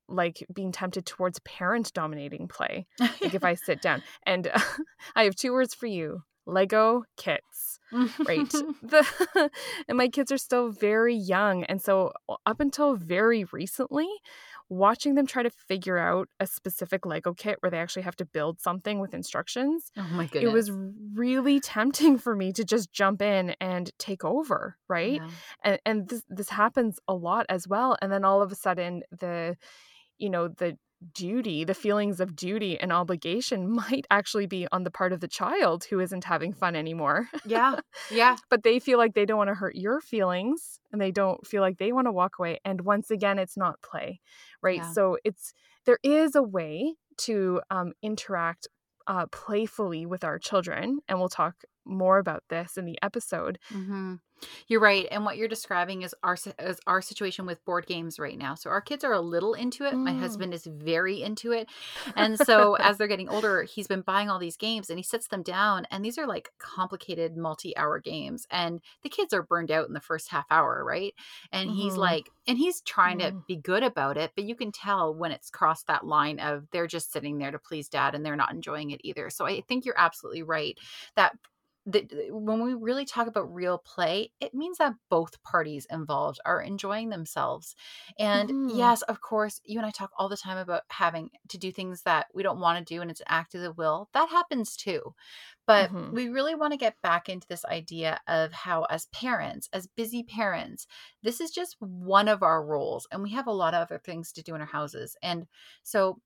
like 0.09 0.45
being 0.53 0.71
tempted 0.71 1.05
towards 1.05 1.39
parent 1.39 1.91
dominating 1.93 2.47
play. 2.47 2.85
Like 2.99 3.33
if 3.33 3.43
I 3.43 3.55
sit 3.55 3.81
down, 3.81 4.03
and 4.23 4.49
I 5.15 5.23
have 5.23 5.35
two 5.35 5.51
words 5.53 5.73
for 5.73 5.87
you: 5.87 6.23
Lego 6.45 7.03
kits. 7.17 7.79
right 8.27 8.49
the 8.81 9.49
and 9.87 9.97
my 9.97 10.09
kids 10.09 10.29
are 10.29 10.37
still 10.37 10.69
very 10.71 11.15
young 11.15 11.63
and 11.63 11.81
so 11.81 12.11
up 12.45 12.59
until 12.59 12.95
very 12.95 13.45
recently 13.53 14.09
watching 14.67 15.15
them 15.15 15.25
try 15.25 15.41
to 15.41 15.49
figure 15.49 15.97
out 15.97 16.27
a 16.41 16.45
specific 16.45 17.05
lego 17.05 17.33
kit 17.33 17.55
where 17.61 17.69
they 17.69 17.79
actually 17.79 18.01
have 18.01 18.17
to 18.17 18.25
build 18.25 18.59
something 18.59 18.99
with 18.99 19.13
instructions 19.13 19.89
oh 19.95 20.03
my 20.11 20.25
goodness. 20.25 20.43
it 20.51 20.53
was 20.53 20.69
really 21.13 21.61
tempting 21.61 22.17
for 22.17 22.35
me 22.35 22.51
to 22.51 22.65
just 22.65 22.91
jump 22.91 23.21
in 23.21 23.55
and 23.61 23.89
take 23.97 24.25
over 24.25 24.75
right 24.89 25.21
Yeah. 25.21 25.29
and 25.63 25.79
and 25.85 26.09
this 26.09 26.23
this 26.27 26.49
happens 26.49 26.99
a 27.07 27.13
lot 27.13 27.45
as 27.47 27.69
well 27.69 27.95
and 28.01 28.11
then 28.11 28.25
all 28.25 28.41
of 28.41 28.51
a 28.51 28.55
sudden 28.55 29.03
the 29.17 29.55
you 30.17 30.29
know 30.29 30.47
the 30.47 30.77
duty 31.13 31.63
the 31.63 31.75
feelings 31.75 32.19
of 32.19 32.35
duty 32.35 32.79
and 32.79 32.91
obligation 32.91 33.69
might 33.81 34.07
actually 34.09 34.47
be 34.47 34.67
on 34.71 34.83
the 34.83 34.89
part 34.89 35.13
of 35.13 35.19
the 35.19 35.27
child 35.27 35.83
who 35.89 35.99
isn't 35.99 36.23
having 36.23 36.53
fun 36.53 36.75
anymore 36.75 37.27
Yeah. 37.45 37.79
Yeah. 38.11 38.35
but 38.49 38.63
they 38.63 38.79
feel 38.79 38.97
like 38.97 39.13
they 39.13 39.25
don't 39.25 39.37
want 39.37 39.49
to 39.49 39.53
hurt 39.53 39.75
your 39.75 40.01
feelings 40.01 40.79
and 40.91 40.99
they 40.99 41.11
don't 41.11 41.45
feel 41.45 41.61
like 41.61 41.77
they 41.77 41.91
want 41.91 42.07
to 42.07 42.11
walk 42.11 42.39
away 42.39 42.59
and 42.65 42.81
once 42.81 43.11
again 43.11 43.37
it's 43.37 43.55
not 43.57 43.79
play 43.83 44.19
right 44.63 44.77
Yeah. 44.77 44.91
so 44.91 45.17
it's 45.23 45.53
there 45.85 45.99
is 46.03 46.35
a 46.35 46.41
way 46.43 46.95
to 47.17 47.61
um, 47.69 47.93
interact 48.01 48.67
uh, 49.05 49.27
playfully 49.27 50.05
with 50.07 50.23
our 50.23 50.39
children 50.39 50.99
and 51.07 51.19
we'll 51.19 51.29
talk 51.29 51.55
more 51.87 52.19
about 52.19 52.43
this 52.49 52.77
in 52.77 52.85
the 52.85 52.97
episode 53.01 53.59
hmm 53.69 54.15
You're 54.69 54.79
right, 54.79 55.07
and 55.11 55.25
what 55.25 55.35
you're 55.35 55.47
describing 55.49 56.03
is 56.03 56.15
our 56.23 56.37
is 56.59 56.79
our 56.87 57.01
situation 57.01 57.45
with 57.45 57.65
board 57.65 57.85
games 57.85 58.17
right 58.19 58.37
now. 58.37 58.55
So 58.55 58.69
our 58.69 58.79
kids 58.81 59.03
are 59.03 59.11
a 59.11 59.19
little 59.19 59.53
into 59.55 59.83
it. 59.85 59.99
My 60.05 60.13
Mm. 60.13 60.13
husband 60.13 60.53
is 60.53 60.65
very 60.67 61.21
into 61.21 61.51
it, 61.51 61.67
and 62.15 62.39
so 62.39 62.75
as 62.75 62.97
they're 62.97 63.07
getting 63.09 63.27
older, 63.27 63.63
he's 63.63 63.87
been 63.87 64.01
buying 64.03 64.29
all 64.29 64.39
these 64.39 64.55
games, 64.55 64.89
and 64.89 64.97
he 64.99 65.03
sits 65.03 65.27
them 65.27 65.43
down, 65.43 65.85
and 65.91 66.05
these 66.05 66.17
are 66.17 66.27
like 66.27 66.49
complicated 66.59 67.35
multi-hour 67.35 67.99
games, 67.99 68.45
and 68.51 68.81
the 69.03 69.09
kids 69.09 69.33
are 69.33 69.43
burned 69.43 69.71
out 69.71 69.87
in 69.87 69.93
the 69.93 69.99
first 69.99 70.29
half 70.29 70.45
hour, 70.49 70.85
right? 70.85 71.13
And 71.51 71.69
he's 71.71 71.97
Mhm. 71.97 71.97
like, 71.97 72.31
and 72.47 72.57
he's 72.57 72.81
trying 72.81 73.17
to 73.19 73.35
Mm. 73.35 73.45
be 73.47 73.57
good 73.57 73.83
about 73.83 74.17
it, 74.17 74.31
but 74.35 74.45
you 74.45 74.55
can 74.55 74.71
tell 74.71 75.13
when 75.13 75.31
it's 75.33 75.49
crossed 75.49 75.87
that 75.87 76.05
line 76.05 76.39
of 76.39 76.67
they're 76.71 76.87
just 76.87 77.11
sitting 77.11 77.37
there 77.39 77.51
to 77.51 77.59
please 77.59 77.89
dad, 77.89 78.15
and 78.15 78.25
they're 78.25 78.35
not 78.37 78.53
enjoying 78.53 78.91
it 78.91 79.01
either. 79.03 79.29
So 79.29 79.45
I 79.45 79.61
think 79.67 79.83
you're 79.85 79.99
absolutely 79.99 80.43
right 80.43 80.77
that 81.15 81.35
the, 81.87 82.29
when 82.31 82.61
we 82.63 82.73
really 82.73 83.05
talk 83.05 83.27
about 83.27 83.53
real 83.53 83.77
play, 83.77 84.33
it 84.41 84.53
means 84.53 84.77
that 84.79 84.95
both 85.09 85.41
parties 85.43 85.87
involved 85.89 86.39
are 86.45 86.61
enjoying 86.61 87.09
themselves. 87.09 87.75
And 88.19 88.53
Mhm. 88.53 88.67
yes, 88.67 89.01
of 89.03 89.21
course, 89.21 89.61
you 89.65 89.79
and 89.79 89.85
I 89.85 89.91
talk 89.91 90.11
all 90.17 90.29
the 90.29 90.37
time 90.37 90.57
about 90.57 90.83
having 90.89 91.31
to 91.49 91.57
do 91.57 91.71
things 91.71 92.03
that 92.03 92.27
we 92.33 92.43
don't 92.43 92.59
want 92.59 92.85
to 92.85 92.93
do 92.95 93.01
and 93.01 93.09
it's 93.09 93.21
an 93.21 93.27
act 93.29 93.55
of 93.55 93.61
the 93.61 93.71
will. 93.71 94.09
That 94.13 94.29
happens 94.29 94.75
too. 94.75 95.15
But 95.65 95.91
Mhm. 95.91 96.11
we 96.11 96.29
really 96.29 96.55
want 96.55 96.73
to 96.73 96.77
get 96.77 97.01
back 97.01 97.29
into 97.29 97.47
this 97.47 97.65
idea 97.65 98.19
of 98.27 98.53
how, 98.53 98.83
as 98.85 99.05
parents, 99.07 99.69
as 99.73 99.87
busy 99.87 100.23
parents, 100.23 100.87
this 101.23 101.41
is 101.41 101.51
just 101.51 101.75
one 101.79 102.27
of 102.27 102.43
our 102.43 102.63
roles. 102.65 103.07
And 103.11 103.23
we 103.23 103.31
have 103.31 103.47
a 103.47 103.51
lot 103.51 103.73
of 103.73 103.81
other 103.81 103.99
things 103.99 104.31
to 104.33 104.43
do 104.43 104.55
in 104.55 104.61
our 104.61 104.67
houses. 104.67 105.17
And 105.21 105.47
so 105.83 106.21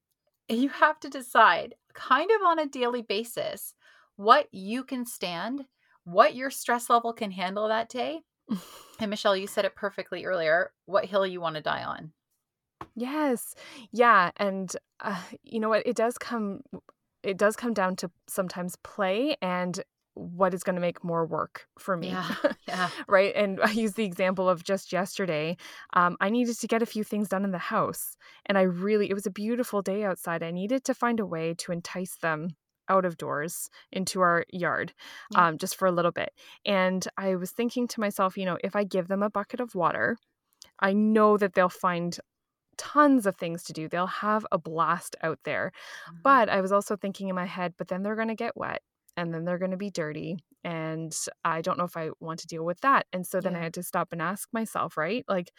you 0.49 0.69
have 0.69 0.99
to 1.01 1.09
decide, 1.09 1.75
kind 1.93 2.29
of 2.31 2.41
on 2.43 2.59
a 2.59 2.67
daily 2.67 3.01
basis, 3.01 3.73
what 4.15 4.47
you 4.51 4.83
can 4.83 5.05
stand, 5.05 5.65
what 6.03 6.35
your 6.35 6.49
stress 6.49 6.89
level 6.89 7.13
can 7.13 7.31
handle 7.31 7.67
that 7.67 7.89
day. 7.89 8.21
And 8.99 9.09
Michelle, 9.09 9.35
you 9.37 9.47
said 9.47 9.65
it 9.65 9.75
perfectly 9.75 10.25
earlier 10.25 10.71
what 10.85 11.05
hill 11.05 11.25
you 11.25 11.41
want 11.41 11.55
to 11.55 11.61
die 11.61 11.83
on. 11.83 12.11
Yes. 12.95 13.55
Yeah, 13.91 14.31
and 14.37 14.75
uh, 14.99 15.21
you 15.43 15.59
know 15.59 15.69
what? 15.69 15.85
It 15.85 15.95
does 15.95 16.17
come 16.17 16.61
it 17.23 17.37
does 17.37 17.55
come 17.55 17.73
down 17.73 17.95
to 17.97 18.11
sometimes 18.27 18.75
play 18.77 19.35
and 19.41 19.79
what 20.13 20.53
is 20.53 20.63
going 20.63 20.75
to 20.75 20.81
make 20.81 21.03
more 21.03 21.25
work 21.25 21.67
for 21.79 21.95
me. 21.95 22.09
Yeah. 22.09 22.35
Yeah. 22.67 22.89
right? 23.07 23.33
And 23.35 23.59
I 23.61 23.71
use 23.71 23.93
the 23.93 24.05
example 24.05 24.47
of 24.47 24.63
just 24.63 24.93
yesterday. 24.93 25.57
Um, 25.93 26.15
I 26.21 26.29
needed 26.29 26.57
to 26.59 26.67
get 26.67 26.81
a 26.81 26.85
few 26.85 27.03
things 27.03 27.27
done 27.27 27.43
in 27.43 27.51
the 27.51 27.57
house, 27.57 28.15
and 28.45 28.57
I 28.57 28.61
really 28.61 29.09
it 29.09 29.13
was 29.13 29.25
a 29.25 29.31
beautiful 29.31 29.81
day 29.81 30.03
outside. 30.03 30.43
I 30.43 30.51
needed 30.51 30.83
to 30.85 30.93
find 30.93 31.19
a 31.19 31.25
way 31.25 31.53
to 31.55 31.71
entice 31.71 32.15
them 32.17 32.55
out 32.93 33.05
of 33.05 33.17
doors 33.17 33.69
into 33.91 34.21
our 34.21 34.45
yard 34.65 34.93
Yeah. 35.31 35.47
um, 35.47 35.57
just 35.63 35.75
for 35.77 35.87
a 35.87 35.91
little 35.97 36.11
bit. 36.21 36.31
And 36.65 37.01
I 37.17 37.35
was 37.35 37.51
thinking 37.51 37.87
to 37.89 37.99
myself, 38.05 38.37
you 38.37 38.45
know, 38.45 38.57
if 38.69 38.75
I 38.75 38.83
give 38.95 39.07
them 39.07 39.23
a 39.23 39.29
bucket 39.39 39.59
of 39.65 39.75
water, 39.75 40.17
I 40.79 40.93
know 40.93 41.37
that 41.37 41.53
they'll 41.53 41.69
find 41.87 42.11
tons 42.77 43.25
of 43.27 43.35
things 43.35 43.63
to 43.65 43.73
do. 43.73 43.87
They'll 43.87 44.07
have 44.07 44.45
a 44.51 44.57
blast 44.57 45.15
out 45.21 45.39
there. 45.43 45.71
Mhm. 46.09 46.23
But 46.23 46.49
I 46.49 46.61
was 46.61 46.71
also 46.71 46.95
thinking 46.95 47.29
in 47.29 47.35
my 47.35 47.45
head, 47.45 47.73
but 47.77 47.87
then 47.89 48.01
they're 48.03 48.15
going 48.21 48.27
to 48.35 48.35
get 48.45 48.57
wet 48.57 48.81
and 49.17 49.33
then 49.33 49.45
they're 49.45 49.59
going 49.59 49.71
to 49.77 49.77
be 49.77 49.91
dirty. 49.91 50.37
And 50.63 51.13
I 51.43 51.61
don't 51.61 51.77
know 51.77 51.83
if 51.85 51.97
I 51.97 52.11
want 52.19 52.39
to 52.41 52.47
deal 52.47 52.63
with 52.65 52.79
that. 52.81 53.05
And 53.13 53.25
so 53.27 53.41
then 53.41 53.55
I 53.55 53.61
had 53.63 53.73
to 53.75 53.83
stop 53.83 54.09
and 54.13 54.21
ask 54.21 54.49
myself, 54.53 54.97
right? 54.97 55.25
Like, 55.27 55.51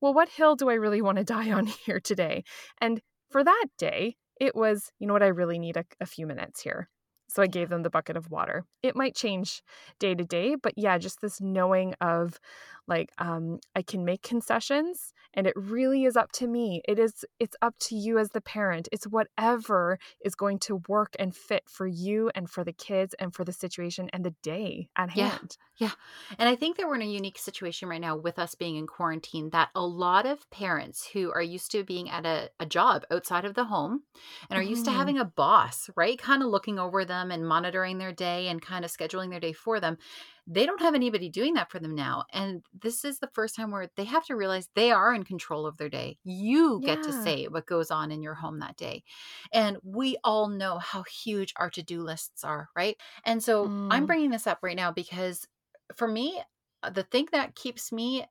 well, 0.00 0.14
what 0.14 0.28
hill 0.28 0.56
do 0.56 0.68
I 0.70 0.74
really 0.74 1.02
want 1.02 1.18
to 1.18 1.24
die 1.36 1.50
on 1.52 1.66
here 1.66 2.00
today? 2.00 2.44
And 2.80 3.00
for 3.30 3.42
that 3.44 3.66
day, 3.78 4.16
it 4.40 4.56
was, 4.56 4.90
you 4.98 5.06
know 5.06 5.12
what, 5.12 5.22
I 5.22 5.28
really 5.28 5.58
need 5.58 5.76
a, 5.76 5.84
a 6.00 6.06
few 6.06 6.26
minutes 6.26 6.62
here. 6.62 6.88
So 7.28 7.42
I 7.42 7.46
gave 7.46 7.68
them 7.68 7.84
the 7.84 7.90
bucket 7.90 8.16
of 8.16 8.30
water. 8.30 8.64
It 8.82 8.96
might 8.96 9.14
change 9.14 9.62
day 10.00 10.16
to 10.16 10.24
day, 10.24 10.56
but 10.60 10.72
yeah, 10.76 10.98
just 10.98 11.20
this 11.20 11.40
knowing 11.40 11.94
of 12.00 12.40
like 12.86 13.10
um 13.18 13.58
I 13.74 13.82
can 13.82 14.04
make 14.04 14.22
concessions 14.22 15.12
and 15.34 15.46
it 15.46 15.54
really 15.56 16.04
is 16.04 16.16
up 16.16 16.32
to 16.32 16.46
me. 16.46 16.82
It 16.86 16.98
is 16.98 17.24
it's 17.38 17.56
up 17.62 17.74
to 17.80 17.96
you 17.96 18.18
as 18.18 18.30
the 18.30 18.40
parent. 18.40 18.88
It's 18.92 19.06
whatever 19.06 19.98
is 20.24 20.34
going 20.34 20.58
to 20.60 20.82
work 20.88 21.14
and 21.18 21.34
fit 21.36 21.68
for 21.68 21.86
you 21.86 22.30
and 22.34 22.50
for 22.50 22.64
the 22.64 22.72
kids 22.72 23.14
and 23.18 23.34
for 23.34 23.44
the 23.44 23.52
situation 23.52 24.10
and 24.12 24.24
the 24.24 24.34
day 24.42 24.88
at 24.96 25.10
hand. 25.10 25.56
Yeah. 25.78 25.92
hand. 26.30 26.36
And 26.38 26.48
I 26.48 26.54
think 26.56 26.76
that 26.76 26.86
we're 26.86 26.94
in 26.94 27.02
a 27.02 27.06
unique 27.06 27.38
situation 27.38 27.88
right 27.88 28.00
now 28.00 28.14
with 28.16 28.38
us 28.38 28.54
being 28.54 28.76
in 28.76 28.86
quarantine 28.86 29.50
that 29.50 29.70
a 29.74 29.84
lot 29.84 30.26
of 30.26 30.48
parents 30.50 31.08
who 31.08 31.32
are 31.32 31.42
used 31.42 31.70
to 31.72 31.82
being 31.84 32.10
at 32.10 32.26
a, 32.26 32.50
a 32.60 32.66
job 32.66 33.04
outside 33.10 33.44
of 33.44 33.54
the 33.54 33.64
home 33.64 34.04
and 34.50 34.58
are 34.58 34.62
used 34.62 34.84
to 34.84 34.90
Mhm. 34.90 34.92
having 34.92 35.18
a 35.18 35.24
boss, 35.24 35.88
right? 35.96 36.18
Kind 36.18 36.42
of 36.42 36.48
looking 36.50 36.78
over 36.78 37.04
them 37.04 37.30
and 37.30 37.46
monitoring 37.48 37.98
their 37.98 38.12
day 38.12 38.48
and 38.48 38.60
kind 38.62 38.84
of 38.84 38.90
scheduling 38.92 39.30
their 39.30 39.40
day 39.40 39.52
for 39.52 39.80
them. 39.80 39.96
They 40.52 40.66
don't 40.66 40.80
have 40.80 40.94
anybody 40.96 41.28
doing 41.28 41.54
that 41.54 41.70
for 41.70 41.78
them 41.78 41.94
now. 41.94 42.24
And 42.32 42.64
this 42.72 43.04
is 43.04 43.20
the 43.20 43.30
first 43.34 43.54
time 43.54 43.70
where 43.70 43.88
they 43.96 44.04
have 44.04 44.24
to 44.26 44.36
realize 44.36 44.68
they 44.74 44.90
are 44.90 45.14
in 45.14 45.22
control 45.24 45.66
of 45.66 45.76
their 45.76 45.88
day. 45.88 46.18
You 46.24 46.82
get 46.84 47.02
to 47.02 47.12
say 47.12 47.46
what 47.46 47.66
goes 47.66 47.90
on 47.90 48.10
in 48.10 48.22
your 48.22 48.34
home 48.34 48.58
that 48.60 48.76
day. 48.76 49.04
And 49.52 49.78
we 49.82 50.16
all 50.24 50.48
know 50.48 50.78
how 50.78 51.04
huge 51.04 51.52
our 51.56 51.70
to 51.70 51.82
do 51.82 52.02
lists 52.02 52.44
are, 52.44 52.68
right? 52.76 52.96
And 53.24 53.42
so 53.42 53.74
I'm 53.90 54.06
Mm. 54.06 54.06
bringing 54.06 54.30
this 54.30 54.46
up 54.46 54.58
right 54.62 54.76
now 54.76 54.90
because 54.92 55.46
for 55.94 56.08
me, 56.08 56.42
uh, 56.82 56.90
the 56.90 57.02
thing 57.04 57.28
that 57.32 57.54
keeps 57.54 57.92
me 57.92 58.26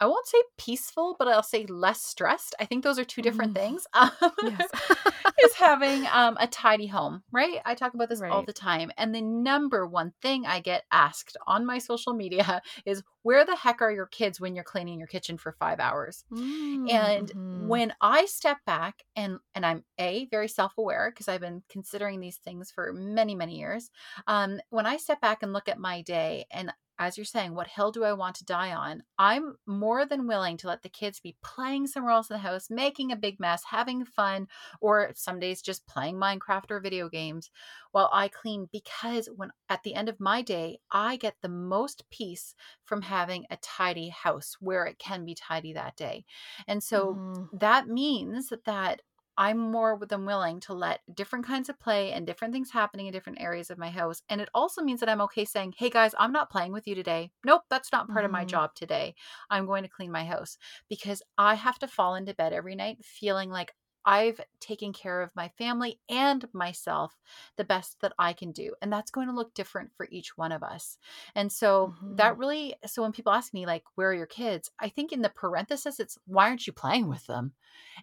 I 0.00 0.06
won't 0.06 0.26
say 0.26 0.42
peaceful, 0.58 1.16
but 1.18 1.28
I'll 1.28 1.42
say 1.42 1.66
less 1.66 2.02
stressed. 2.02 2.54
I 2.60 2.64
think 2.66 2.82
those 2.84 2.98
are 2.98 3.04
two 3.04 3.22
different 3.22 3.54
Mhm. 3.54 3.56
things. 3.56 3.86
Um, 3.94 4.10
Yes. 4.40 4.70
is 5.44 5.54
having 5.54 6.06
um, 6.06 6.36
a 6.40 6.46
tidy 6.46 6.86
home, 6.86 7.22
right? 7.32 7.60
I 7.64 7.74
talk 7.74 7.94
about 7.94 8.08
this 8.08 8.22
all 8.28 8.42
the 8.42 8.52
time. 8.52 8.90
And 8.96 9.14
the 9.14 9.22
number 9.22 9.86
one 9.86 10.12
thing 10.22 10.46
I 10.46 10.60
get 10.60 10.84
asked 10.92 11.36
on 11.46 11.66
my 11.66 11.78
social 11.78 12.14
media 12.14 12.62
is 12.86 13.02
where 13.22 13.44
the 13.44 13.56
heck 13.56 13.80
are 13.82 13.92
your 13.92 14.06
kids 14.06 14.40
when 14.40 14.54
you're 14.54 14.64
cleaning 14.64 14.98
your 14.98 15.08
kitchen 15.08 15.38
for 15.38 15.52
five 15.52 15.80
hours? 15.80 16.24
Mm, 16.30 16.88
And 16.88 17.32
mhm. 17.32 17.42
when 17.50 17.94
I 18.00 18.26
step 18.26 18.58
back 18.66 19.04
and 19.14 19.38
and 19.54 19.64
I'm 19.66 19.84
a 19.98 20.26
very 20.26 20.48
self-aware 20.48 21.10
because 21.12 21.28
I've 21.28 21.40
been 21.40 21.62
considering 21.68 22.20
these 22.20 22.38
things 22.38 22.70
for 22.72 22.92
many 22.92 23.34
many 23.34 23.58
years. 23.58 23.90
Um, 24.26 24.60
when 24.70 24.86
I 24.86 24.96
step 24.96 25.20
back 25.20 25.42
and 25.42 25.52
look 25.52 25.68
at 25.68 25.78
my 25.78 26.02
day 26.02 26.46
and 26.50 26.72
as 26.98 27.16
you're 27.18 27.24
saying, 27.24 27.54
what 27.54 27.66
hill 27.66 27.90
do 27.90 28.04
I 28.04 28.12
want 28.12 28.36
to 28.36 28.44
die 28.44 28.72
on? 28.72 29.02
I'm 29.18 29.56
more 29.66 30.06
than 30.06 30.26
willing 30.26 30.56
to 30.58 30.66
let 30.68 30.82
the 30.82 30.88
kids 30.88 31.20
be 31.20 31.36
playing 31.42 31.86
somewhere 31.88 32.12
else 32.12 32.30
in 32.30 32.34
the 32.34 32.38
house, 32.38 32.70
making 32.70 33.10
a 33.12 33.16
big 33.16 33.40
mess, 33.40 33.64
having 33.64 34.04
fun, 34.04 34.48
or 34.80 35.12
some 35.14 35.40
days 35.40 35.62
just 35.62 35.86
playing 35.86 36.16
Minecraft 36.16 36.70
or 36.70 36.80
video 36.80 37.08
games 37.08 37.50
while 37.90 38.08
I 38.12 38.28
clean 38.28 38.68
because 38.72 39.28
when 39.36 39.50
at 39.68 39.82
the 39.82 39.94
end 39.94 40.08
of 40.08 40.20
my 40.20 40.42
day, 40.42 40.80
I 40.90 41.16
get 41.16 41.36
the 41.40 41.48
most 41.48 42.08
peace 42.10 42.54
from 42.84 43.02
having 43.02 43.46
a 43.50 43.56
tidy 43.58 44.08
house 44.08 44.56
where 44.60 44.84
it 44.86 44.98
can 44.98 45.24
be 45.24 45.34
tidy 45.34 45.72
that 45.74 45.96
day. 45.96 46.24
And 46.66 46.82
so 46.82 47.20
Mhm. 47.30 47.48
that 47.52 47.86
means 47.88 48.52
that 48.64 49.02
I'm 49.36 49.58
more 49.58 49.98
than 50.06 50.26
willing 50.26 50.60
to 50.60 50.74
let 50.74 51.00
different 51.14 51.46
kinds 51.46 51.68
of 51.68 51.78
play 51.80 52.12
and 52.12 52.26
different 52.26 52.52
things 52.52 52.70
happening 52.70 53.06
in 53.06 53.12
different 53.12 53.40
areas 53.40 53.70
of 53.70 53.78
my 53.78 53.90
house. 53.90 54.22
And 54.28 54.40
it 54.40 54.48
also 54.54 54.82
means 54.82 55.00
that 55.00 55.08
I'm 55.08 55.20
okay 55.22 55.44
saying, 55.44 55.74
hey 55.78 55.90
guys, 55.90 56.14
I'm 56.18 56.32
not 56.32 56.50
playing 56.50 56.72
with 56.72 56.86
you 56.86 56.94
today. 56.94 57.30
Nope, 57.44 57.62
that's 57.70 57.92
not 57.92 58.10
part 58.10 58.24
of 58.24 58.30
my 58.30 58.44
Mhm. 58.44 58.44
job 58.44 58.74
today. 58.74 59.14
I'm 59.50 59.66
going 59.66 59.82
to 59.84 59.88
clean 59.88 60.10
my 60.12 60.24
house 60.24 60.58
because 60.88 61.22
I 61.38 61.54
have 61.54 61.78
to 61.80 61.88
fall 61.88 62.14
into 62.14 62.34
bed 62.34 62.52
every 62.52 62.74
night 62.74 63.04
feeling 63.04 63.50
like 63.50 63.74
I've 64.04 64.40
taken 64.60 64.92
care 64.92 65.22
of 65.22 65.34
my 65.34 65.48
family 65.48 66.00
and 66.08 66.46
myself 66.52 67.20
the 67.56 67.64
best 67.64 68.00
that 68.00 68.12
I 68.18 68.32
can 68.32 68.52
do. 68.52 68.74
And 68.82 68.92
that's 68.92 69.10
going 69.10 69.28
to 69.28 69.34
look 69.34 69.54
different 69.54 69.92
for 69.96 70.08
each 70.10 70.36
one 70.36 70.52
of 70.52 70.62
us. 70.62 70.98
And 71.34 71.50
so 71.52 71.94
that 72.16 72.36
Mhm. 72.36 72.38
really, 72.38 72.74
so 72.86 73.02
when 73.02 73.12
people 73.12 73.32
ask 73.32 73.52
me, 73.54 73.66
like, 73.66 73.84
where 73.94 74.10
are 74.10 74.14
your 74.14 74.26
kids? 74.26 74.70
I 74.78 74.88
think 74.88 75.12
in 75.12 75.22
the 75.22 75.28
parenthesis, 75.30 76.00
it's 76.00 76.18
why 76.26 76.48
aren't 76.48 76.66
you 76.66 76.72
playing 76.72 77.08
with 77.08 77.26
them? 77.26 77.52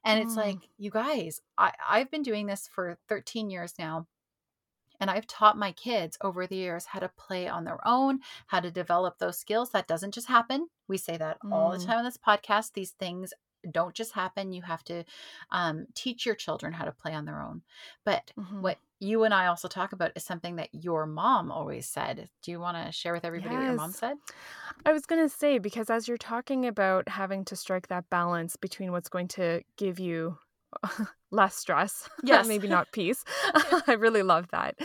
And 0.04 0.20
it's 0.22 0.36
Mm. 0.36 0.38
like, 0.38 0.70
you 0.78 0.92
guys, 0.92 1.42
I, 1.58 1.74
I've 1.88 2.12
been 2.12 2.24
doing 2.24 2.48
this 2.48 2.68
for 2.68 2.98
13 3.08 3.50
years 3.50 3.76
now. 3.80 4.08
And 5.02 5.10
I've 5.10 5.28
taught 5.28 5.58
my 5.58 5.72
kids 5.72 6.18
over 6.22 6.46
the 6.46 6.56
years 6.58 6.86
how 6.86 7.00
to 7.00 7.10
play 7.10 7.48
on 7.48 7.64
their 7.64 7.80
own, 7.88 8.20
how 8.48 8.60
to 8.60 8.70
develop 8.72 9.18
those 9.18 9.38
skills. 9.40 9.72
That 9.72 9.88
doesn't 9.88 10.14
just 10.14 10.28
happen. 10.28 10.70
We 10.88 10.98
say 10.98 11.18
that 11.18 11.38
all 11.52 11.72
the 11.72 11.78
Mm. 11.78 11.86
time 11.86 11.98
on 12.00 12.04
this 12.06 12.18
podcast. 12.18 12.74
These 12.74 12.92
things 12.92 13.34
don't 13.72 13.94
just 13.96 14.14
happen. 14.14 14.52
You 14.52 14.62
have 14.62 14.84
to 14.86 15.04
um, 15.52 15.88
teach 15.94 16.26
your 16.26 16.36
children 16.36 16.74
how 16.74 16.86
to 16.86 16.92
play 16.92 17.14
on 17.14 17.26
their 17.26 17.42
own. 17.42 17.62
But 18.04 18.32
Mhm. 18.38 18.62
what 18.62 18.78
you 19.00 19.24
and 19.24 19.34
I 19.34 19.48
also 19.48 19.68
talk 19.68 19.94
about 19.94 20.12
is 20.16 20.24
something 20.24 20.58
that 20.58 20.70
your 20.74 21.06
mom 21.06 21.52
always 21.52 21.88
said. 21.88 22.30
Do 22.42 22.52
you 22.52 22.60
want 22.60 22.86
to 22.86 22.92
share 22.92 23.14
with 23.14 23.24
everybody 23.26 23.56
what 23.56 23.66
your 23.66 23.76
mom 23.76 23.92
said? 23.92 24.18
I 24.86 24.92
was 24.92 25.06
going 25.06 25.22
to 25.22 25.34
say, 25.34 25.58
because 25.58 25.90
as 25.90 26.08
you're 26.08 26.18
talking 26.18 26.66
about 26.66 27.08
having 27.10 27.46
to 27.46 27.56
strike 27.56 27.88
that 27.88 28.10
balance 28.10 28.56
between 28.56 28.92
what's 28.92 29.10
going 29.10 29.28
to 29.30 29.62
give 29.78 30.00
you 30.00 30.38
less 31.32 31.56
stress, 31.56 32.10
Yes. 32.24 32.48
maybe 32.48 32.68
not 32.68 32.92
peace. 32.92 33.24
I 33.88 33.94
really 33.98 34.24
love 34.24 34.48
that. 34.52 34.78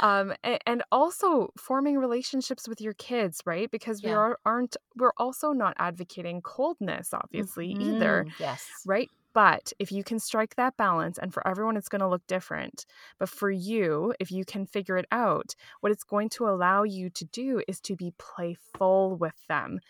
Um, 0.00 0.32
a- 0.44 0.58
and, 0.68 0.82
also 0.92 1.50
forming 1.58 1.98
relationships 1.98 2.68
with 2.68 2.80
your 2.80 2.94
kids, 2.94 3.42
right? 3.46 3.70
Because 3.70 4.02
we 4.02 4.10
Yeah. 4.10 4.16
are, 4.16 4.38
aren't, 4.44 4.76
we're 4.96 5.12
also 5.16 5.52
not 5.52 5.74
advocating 5.78 6.42
coldness, 6.42 7.12
obviously, 7.14 7.68
either, 7.68 8.24
Mhm. 8.26 8.32
Yes. 8.38 8.66
right? 8.86 9.10
But 9.32 9.72
if 9.78 9.92
you 9.92 10.02
can 10.02 10.18
strike 10.18 10.54
that 10.56 10.76
balance, 10.78 11.18
and 11.18 11.32
for 11.32 11.46
everyone, 11.46 11.76
it's 11.76 11.90
going 11.90 12.00
to 12.00 12.08
look 12.08 12.26
different. 12.26 12.86
But 13.18 13.28
for 13.28 13.50
you, 13.50 14.14
if 14.18 14.30
you 14.32 14.44
can 14.46 14.64
figure 14.66 14.96
it 14.96 15.06
out, 15.12 15.54
what 15.80 15.92
it's 15.92 16.04
going 16.04 16.30
to 16.30 16.48
allow 16.48 16.84
you 16.84 17.10
to 17.10 17.24
do 17.26 17.62
is 17.68 17.80
to 17.82 17.96
be 17.96 18.12
playful 18.18 19.16
with 19.16 19.36
them 19.48 19.80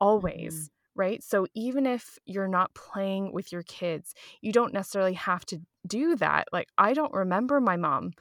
always. 0.00 0.70
Right. 0.96 1.24
So 1.24 1.46
even 1.54 1.86
if 1.86 2.18
you're 2.24 2.48
not 2.48 2.74
playing 2.74 3.32
with 3.32 3.50
your 3.50 3.64
kids, 3.64 4.14
you 4.40 4.52
don't 4.52 4.72
necessarily 4.72 5.14
have 5.14 5.44
to 5.46 5.60
do 5.86 6.14
that. 6.16 6.46
Like, 6.52 6.68
I 6.78 6.92
don't 6.94 7.12
remember 7.12 7.60
my 7.60 7.76
mom 7.76 8.12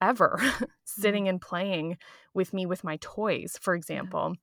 ever 0.00 0.38
mm-hmm. 0.42 0.64
sitting 0.84 1.28
and 1.28 1.40
playing 1.40 1.98
with 2.34 2.52
me 2.52 2.66
with 2.66 2.84
my 2.84 2.98
toys, 3.00 3.58
for 3.60 3.74
example. 3.74 4.34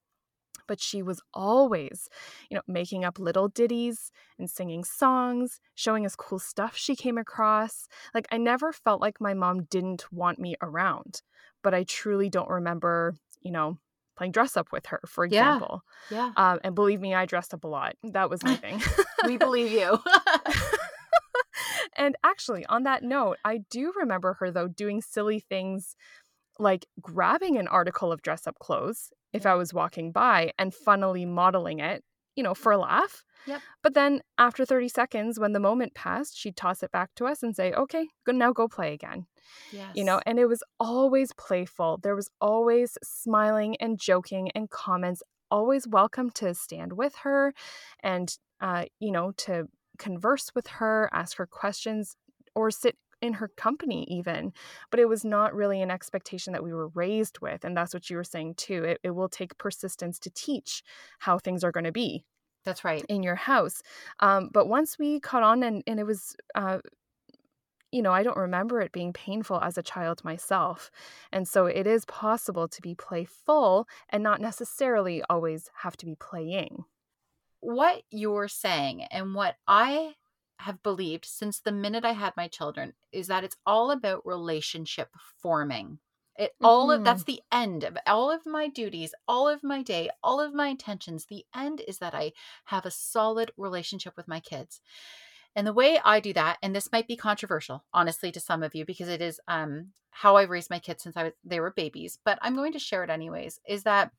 But 0.66 0.80
she 0.80 1.02
was 1.02 1.20
always, 1.34 2.08
you 2.48 2.54
know, 2.54 2.62
making 2.66 3.04
up 3.04 3.18
little 3.18 3.48
ditties 3.48 4.10
and 4.38 4.48
singing 4.48 4.82
songs, 4.82 5.60
showing 5.74 6.06
us 6.06 6.16
cool 6.16 6.38
stuff 6.38 6.74
she 6.74 6.96
came 6.96 7.18
across. 7.18 7.86
Like, 8.14 8.26
I 8.32 8.38
never 8.38 8.72
felt 8.72 9.02
like 9.02 9.20
my 9.20 9.34
mom 9.34 9.64
didn't 9.64 10.10
want 10.10 10.38
me 10.38 10.56
around, 10.62 11.20
but 11.62 11.74
I 11.74 11.84
truly 11.84 12.30
don't 12.30 12.48
remember, 12.48 13.14
you 13.42 13.50
know, 13.50 13.76
playing 14.16 14.32
dress 14.32 14.56
up 14.56 14.68
with 14.72 14.86
her, 14.86 15.00
for 15.06 15.24
Yeah. 15.26 15.54
example. 15.56 15.82
Yeah. 16.10 16.32
Um, 16.36 16.60
and 16.64 16.74
believe 16.74 17.00
me, 17.00 17.14
I 17.14 17.26
dressed 17.26 17.52
up 17.54 17.64
a 17.64 17.68
lot. 17.68 17.94
That 18.02 18.30
was 18.30 18.42
my 18.44 18.56
thing. 18.56 18.80
we 19.26 19.36
believe 19.36 19.72
you. 19.72 19.98
and 21.96 22.16
actually, 22.24 22.64
on 22.66 22.82
that 22.84 23.02
note, 23.02 23.38
I 23.44 23.58
do 23.70 23.92
remember 23.96 24.34
her, 24.40 24.50
though, 24.50 24.68
doing 24.68 25.00
silly 25.00 25.40
things 25.40 25.94
like 26.58 26.86
grabbing 27.00 27.56
an 27.56 27.66
article 27.68 28.12
of 28.12 28.22
dress 28.22 28.46
up 28.46 28.58
clothes 28.60 29.12
if 29.32 29.44
I 29.46 29.54
was 29.54 29.74
walking 29.74 30.12
by 30.12 30.52
and 30.58 30.72
funnily 30.72 31.24
modeling 31.26 31.80
it, 31.80 32.04
you 32.36 32.42
know, 32.42 32.54
for 32.54 32.72
a 32.72 32.78
laugh. 32.78 33.24
Yep. 33.46 33.60
But 33.82 33.94
then 33.94 34.22
after 34.38 34.64
30 34.64 34.88
seconds, 34.88 35.38
when 35.38 35.52
the 35.52 35.60
moment 35.60 35.94
passed, 35.94 36.38
she'd 36.38 36.56
toss 36.56 36.82
it 36.82 36.90
back 36.90 37.10
to 37.16 37.26
us 37.26 37.42
and 37.42 37.54
say, 37.54 37.72
okay, 37.72 38.08
good, 38.24 38.36
now 38.36 38.52
go 38.52 38.68
play 38.68 38.94
again. 38.94 39.26
yes. 39.72 39.90
You 39.94 40.04
know, 40.04 40.20
and 40.24 40.38
it 40.38 40.46
was 40.46 40.62
always 40.80 41.32
playful. 41.34 41.98
There 42.02 42.16
was 42.16 42.30
always 42.40 42.96
smiling 43.02 43.76
and 43.80 43.98
joking 43.98 44.50
and 44.54 44.70
comments, 44.70 45.22
always 45.50 45.86
welcome 45.86 46.30
to 46.32 46.54
stand 46.54 46.94
with 46.94 47.14
her 47.16 47.52
and, 48.02 48.34
uh, 48.60 48.86
you 48.98 49.12
know, 49.12 49.32
to 49.38 49.68
converse 49.98 50.50
with 50.54 50.66
her, 50.66 51.10
ask 51.12 51.36
her 51.36 51.46
questions, 51.46 52.16
or 52.54 52.70
sit 52.70 52.96
in 53.24 53.32
her 53.34 53.48
company 53.48 54.06
even 54.08 54.52
but 54.90 55.00
it 55.00 55.08
was 55.08 55.24
not 55.24 55.54
really 55.54 55.80
an 55.82 55.90
expectation 55.90 56.52
that 56.52 56.62
we 56.62 56.72
were 56.72 56.88
raised 56.88 57.40
with 57.40 57.64
and 57.64 57.76
that's 57.76 57.94
what 57.94 58.08
you 58.10 58.16
were 58.16 58.24
saying 58.24 58.54
too 58.54 58.84
it, 58.84 59.00
it 59.02 59.10
will 59.10 59.28
take 59.28 59.56
persistence 59.58 60.18
to 60.18 60.30
teach 60.30 60.82
how 61.18 61.38
things 61.38 61.64
are 61.64 61.72
going 61.72 61.84
to 61.84 61.92
be 61.92 62.24
That's 62.64 62.84
right. 62.84 63.04
in 63.08 63.22
your 63.22 63.34
house 63.34 63.82
um, 64.20 64.50
but 64.52 64.68
once 64.68 64.98
we 64.98 65.20
caught 65.20 65.42
on 65.42 65.62
and, 65.62 65.82
and 65.86 65.98
it 65.98 66.04
was 66.04 66.36
uh, 66.54 66.78
you 67.90 68.02
know 68.02 68.12
i 68.12 68.22
don't 68.22 68.36
remember 68.36 68.80
it 68.80 68.92
being 68.92 69.12
painful 69.12 69.60
as 69.60 69.78
a 69.78 69.82
child 69.82 70.22
myself 70.24 70.90
and 71.32 71.48
so 71.48 71.66
it 71.66 71.86
is 71.86 72.04
possible 72.04 72.68
to 72.68 72.82
be 72.82 72.94
playful 72.94 73.88
and 74.10 74.22
not 74.22 74.40
necessarily 74.40 75.22
always 75.30 75.70
have 75.82 75.96
to 75.96 76.06
be 76.06 76.14
playing 76.14 76.84
what 77.64 78.02
you're 78.10 78.48
saying 78.48 79.04
and 79.04 79.34
what 79.34 79.56
I 79.66 80.14
have 80.64 80.82
believed 80.82 81.24
since 81.26 81.60
the 81.60 81.72
minute 81.72 82.04
I 82.04 82.12
had 82.12 82.36
my 82.36 82.48
children 82.48 82.94
is 83.12 83.26
that 83.26 83.44
it's 83.44 83.56
all 83.66 83.90
about 83.90 84.26
relationship 84.26 85.10
forming. 85.38 85.98
It 86.36 86.52
all 86.62 86.90
of 86.90 87.04
that's 87.04 87.22
the 87.24 87.42
end 87.52 87.84
of 87.84 87.96
all 88.06 88.30
of 88.30 88.44
my 88.44 88.68
duties, 88.68 89.14
all 89.28 89.46
of 89.46 89.62
my 89.62 89.82
day, 89.82 90.10
all 90.22 90.40
of 90.40 90.52
my 90.54 90.68
intentions. 90.68 91.26
The 91.26 91.44
end 91.54 91.82
is 91.86 91.98
that 91.98 92.14
I 92.14 92.32
have 92.64 92.86
a 92.86 92.90
solid 92.90 93.52
relationship 93.56 94.16
with 94.16 94.26
my 94.26 94.40
kids. 94.40 94.80
And 95.54 95.66
the 95.66 95.72
way 95.72 96.00
I 96.04 96.18
do 96.18 96.32
that, 96.32 96.58
and 96.62 96.74
this 96.74 96.90
might 96.90 97.06
be 97.06 97.16
controversial, 97.16 97.84
honestly, 97.92 98.32
to 98.32 98.40
some 98.40 98.64
of 98.64 98.74
you, 98.74 98.84
because 98.84 99.08
it 99.08 99.20
is 99.20 99.40
um 99.46 99.92
how 100.10 100.36
I've 100.36 100.50
raised 100.50 100.70
my 100.70 100.78
kids 100.78 101.02
since 101.02 101.16
I 101.16 101.24
was 101.24 101.32
they 101.44 101.60
were 101.60 101.70
babies, 101.72 102.18
but 102.24 102.38
I'm 102.42 102.56
going 102.56 102.72
to 102.72 102.78
share 102.78 103.04
it 103.04 103.10
anyways, 103.10 103.60
is 103.68 103.82
that 103.84 104.10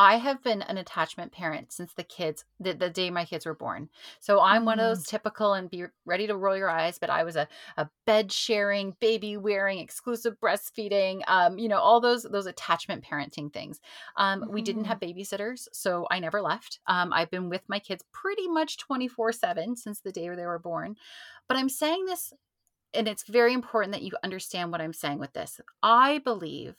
I 0.00 0.16
have 0.16 0.42
been 0.42 0.62
an 0.62 0.78
attachment 0.78 1.30
parent 1.30 1.74
since 1.74 1.92
the 1.92 2.02
kids 2.02 2.46
the, 2.58 2.72
the 2.72 2.88
day 2.88 3.10
my 3.10 3.26
kids 3.26 3.44
were 3.44 3.54
born. 3.54 3.90
So 4.18 4.40
I'm 4.40 4.64
one 4.64 4.80
of 4.80 4.86
those 4.86 5.06
typical 5.06 5.52
and 5.52 5.68
be 5.68 5.84
ready 6.06 6.26
to 6.26 6.38
roll 6.38 6.56
your 6.56 6.70
eyes, 6.70 6.98
but 6.98 7.10
I 7.10 7.22
was 7.22 7.36
a, 7.36 7.46
a 7.76 7.86
bed 8.06 8.32
sharing, 8.32 8.96
baby 8.98 9.36
wearing, 9.36 9.78
exclusive 9.78 10.40
breastfeeding, 10.42 11.20
um, 11.28 11.58
you 11.58 11.68
know, 11.68 11.78
all 11.78 12.00
those 12.00 12.22
those 12.22 12.46
attachment 12.46 13.04
parenting 13.04 13.52
things. 13.52 13.78
Um, 14.16 14.46
we 14.48 14.62
didn't 14.62 14.86
have 14.86 15.00
babysitters, 15.00 15.68
so 15.70 16.06
I 16.10 16.18
never 16.18 16.40
left. 16.40 16.80
Um, 16.86 17.12
I've 17.12 17.30
been 17.30 17.50
with 17.50 17.68
my 17.68 17.78
kids 17.78 18.02
pretty 18.10 18.48
much 18.48 18.78
24-7 18.78 19.76
since 19.76 20.00
the 20.00 20.12
day 20.12 20.30
they 20.30 20.46
were 20.46 20.58
born. 20.58 20.96
But 21.46 21.58
I'm 21.58 21.68
saying 21.68 22.06
this 22.06 22.32
and 22.94 23.06
it's 23.06 23.22
very 23.22 23.52
important 23.52 23.92
that 23.92 24.02
you 24.02 24.12
understand 24.24 24.72
what 24.72 24.80
I'm 24.80 24.92
saying 24.92 25.18
with 25.18 25.32
this. 25.32 25.60
I 25.82 26.18
believe 26.18 26.74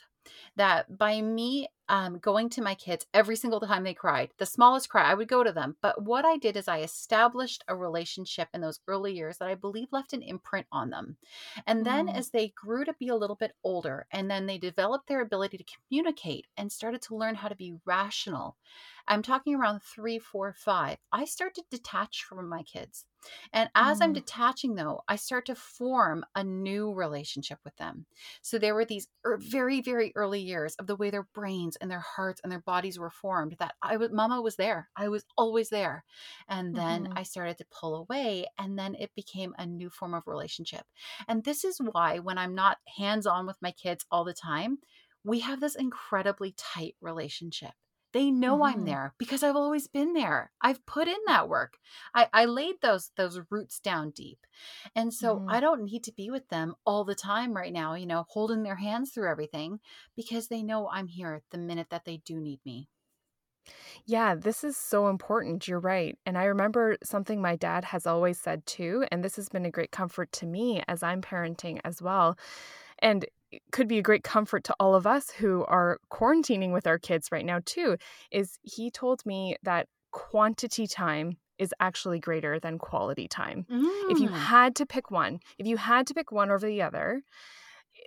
that 0.55 0.97
by 0.97 1.21
me 1.21 1.67
um, 1.89 2.19
going 2.19 2.49
to 2.49 2.61
my 2.61 2.73
kids 2.75 3.05
every 3.13 3.35
single 3.35 3.59
time 3.59 3.83
they 3.83 3.93
cried, 3.93 4.31
the 4.37 4.45
smallest 4.45 4.89
cry, 4.89 5.03
I 5.11 5.13
would 5.13 5.27
go 5.27 5.43
to 5.43 5.51
them. 5.51 5.75
But 5.81 6.03
what 6.03 6.23
I 6.25 6.37
did 6.37 6.55
is 6.55 6.67
I 6.67 6.79
established 6.81 7.63
a 7.67 7.75
relationship 7.75 8.47
in 8.53 8.61
those 8.61 8.79
early 8.87 9.13
years 9.13 9.37
that 9.39 9.49
I 9.49 9.55
believe 9.55 9.89
left 9.91 10.13
an 10.13 10.21
imprint 10.21 10.67
on 10.71 10.89
them. 10.89 11.17
And 11.67 11.85
then 11.85 12.07
Mm. 12.07 12.15
as 12.15 12.29
they 12.29 12.49
grew 12.49 12.85
to 12.85 12.93
be 12.93 13.09
a 13.09 13.15
little 13.15 13.35
bit 13.35 13.55
older, 13.63 14.07
and 14.11 14.29
then 14.29 14.45
they 14.45 14.57
developed 14.57 15.07
their 15.07 15.21
ability 15.21 15.57
to 15.57 15.65
communicate 15.65 16.47
and 16.57 16.71
started 16.71 17.01
to 17.03 17.15
learn 17.15 17.35
how 17.35 17.47
to 17.49 17.55
be 17.55 17.79
rational. 17.85 18.57
I'm 19.07 19.21
talking 19.21 19.55
around 19.55 19.81
three, 19.83 20.19
four, 20.19 20.53
five. 20.53 20.97
I 21.11 21.25
start 21.25 21.55
to 21.55 21.63
detach 21.69 22.23
from 22.23 22.47
my 22.47 22.63
kids. 22.63 23.05
And 23.53 23.69
as 23.75 24.01
I'm 24.01 24.13
Mm. 24.13 24.13
detaching, 24.13 24.75
though, 24.75 25.01
I 25.07 25.15
start 25.15 25.45
to 25.47 25.55
form 25.55 26.25
a 26.35 26.43
new 26.43 26.93
relationship 26.93 27.59
with 27.63 27.75
them. 27.77 28.05
So 28.41 28.57
there 28.57 28.75
were 28.75 28.85
these 28.85 29.07
er, 29.25 29.37
very, 29.37 29.81
very 29.81 30.11
early 30.15 30.41
years 30.41 30.75
of 30.75 30.87
the 30.87 30.95
way 30.95 31.09
their 31.09 31.23
brains 31.33 31.75
and 31.77 31.89
their 31.91 31.99
hearts 31.99 32.41
and 32.43 32.51
their 32.51 32.61
bodies 32.61 32.99
were 32.99 33.09
formed 33.09 33.55
that 33.59 33.75
I 33.81 33.97
was, 33.97 34.11
Mama 34.11 34.41
was 34.41 34.55
there. 34.55 34.89
I 34.95 35.09
was 35.09 35.25
always 35.37 35.69
there. 35.69 36.03
And 36.47 36.75
then 36.75 37.07
Mhm. 37.07 37.15
I 37.15 37.23
started 37.23 37.57
to 37.59 37.65
pull 37.71 37.95
away, 37.95 38.47
and 38.57 38.77
then 38.77 38.95
it 38.95 39.13
became 39.15 39.55
a 39.57 39.65
new 39.65 39.89
form 39.89 40.13
of 40.13 40.27
relationship. 40.27 40.85
And 41.27 41.43
this 41.43 41.63
is 41.63 41.79
why 41.79 42.19
when 42.19 42.37
I'm 42.37 42.55
not 42.55 42.79
hands 42.97 43.25
on 43.27 43.45
with 43.45 43.61
my 43.61 43.71
kids 43.71 44.05
all 44.11 44.23
the 44.23 44.33
time, 44.33 44.79
we 45.23 45.39
have 45.41 45.59
this 45.59 45.75
incredibly 45.75 46.53
tight 46.57 46.95
relationship. 47.01 47.73
They 48.13 48.31
know 48.31 48.63
I'm 48.65 48.83
Mhm. 48.83 48.85
there 48.85 49.13
because 49.17 49.43
I've 49.43 49.55
always 49.55 49.87
been 49.87 50.13
there. 50.13 50.51
I've 50.61 50.85
put 50.85 51.07
in 51.07 51.17
that 51.27 51.47
work. 51.49 51.77
I, 52.13 52.29
I 52.33 52.45
laid 52.45 52.75
those 52.81 53.11
those 53.15 53.39
roots 53.49 53.79
down 53.79 54.11
deep. 54.11 54.45
And 54.95 55.13
so 55.13 55.43
Mhm. 55.43 55.49
I 55.49 55.59
don't 55.59 55.83
need 55.83 56.03
to 56.05 56.13
be 56.13 56.29
with 56.29 56.47
them 56.49 56.75
all 56.85 57.03
the 57.05 57.15
time 57.15 57.53
right 57.53 57.73
now, 57.73 57.93
you 57.95 58.05
know, 58.05 58.25
holding 58.29 58.63
their 58.63 58.75
hands 58.77 59.11
through 59.11 59.29
everything 59.29 59.79
because 60.15 60.47
they 60.47 60.63
know 60.63 60.89
I'm 60.89 61.07
here 61.07 61.43
the 61.51 61.57
minute 61.57 61.89
that 61.91 62.05
they 62.05 62.17
do 62.17 62.39
need 62.39 62.61
me. 62.65 62.89
Yeah, 64.05 64.35
this 64.35 64.63
is 64.63 64.77
so 64.77 65.07
important. 65.07 65.67
You're 65.67 65.79
right. 65.79 66.17
And 66.25 66.37
I 66.37 66.45
remember 66.45 66.97
something 67.03 67.41
my 67.41 67.55
dad 67.55 67.85
has 67.85 68.05
always 68.07 68.39
said 68.39 68.65
too, 68.65 69.05
and 69.11 69.23
this 69.23 69.35
has 69.35 69.49
been 69.49 69.65
a 69.65 69.71
great 69.71 69.91
comfort 69.91 70.31
to 70.33 70.45
me 70.45 70.83
as 70.87 71.03
I'm 71.03 71.21
parenting 71.21 71.79
as 71.83 72.01
well. 72.01 72.37
And 73.01 73.25
could 73.71 73.87
be 73.87 73.97
a 73.97 74.01
great 74.03 74.23
comfort 74.23 74.63
to 74.65 74.75
all 74.79 74.95
of 74.95 75.05
us 75.05 75.29
who 75.31 75.65
are 75.65 75.99
quarantining 76.11 76.71
with 76.71 76.87
our 76.87 76.97
kids 76.99 77.29
right 77.31 77.45
now 77.45 77.59
too, 77.65 77.97
is 78.31 78.57
he 78.63 78.89
told 78.89 79.25
me 79.25 79.57
that 79.63 79.87
quantity 80.11 80.87
time 80.87 81.37
is 81.57 81.73
actually 81.79 82.19
greater 82.19 82.59
than 82.59 82.77
quality 82.79 83.27
time. 83.27 83.67
If 84.07 84.19
you 84.19 84.29
Mm, 84.29 84.31
had 84.31 84.75
to 84.77 84.85
pick 84.85 85.11
one, 85.11 85.39
if 85.59 85.67
you 85.67 85.77
had 85.77 86.07
to 86.07 86.13
pick 86.13 86.31
one 86.31 86.49
over 86.49 86.65
the 86.65 86.81
other, 86.81 87.23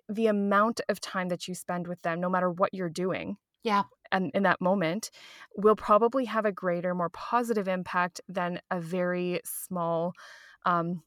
the 0.09 0.27
amount 0.27 0.81
of 0.89 1.01
time 1.01 1.29
that 1.29 1.49
you 1.49 1.55
spend 1.55 1.87
with 1.87 2.03
them, 2.03 2.21
no 2.21 2.29
matter 2.31 2.51
what 2.51 2.75
you're 2.75 2.91
doing, 2.91 3.37
yeah. 3.63 3.85
and 4.13 4.31
in 4.35 4.43
that 4.45 4.61
moment 4.61 5.11
will 5.57 5.77
probably 5.77 6.27
have 6.27 6.45
a 6.47 6.53
greater 6.53 6.95
more 6.95 7.11
positive 7.11 7.69
impact 7.69 8.21
than 8.29 8.61
a 8.71 8.81
very 8.81 9.41
small 9.45 10.13
um 10.67 11.03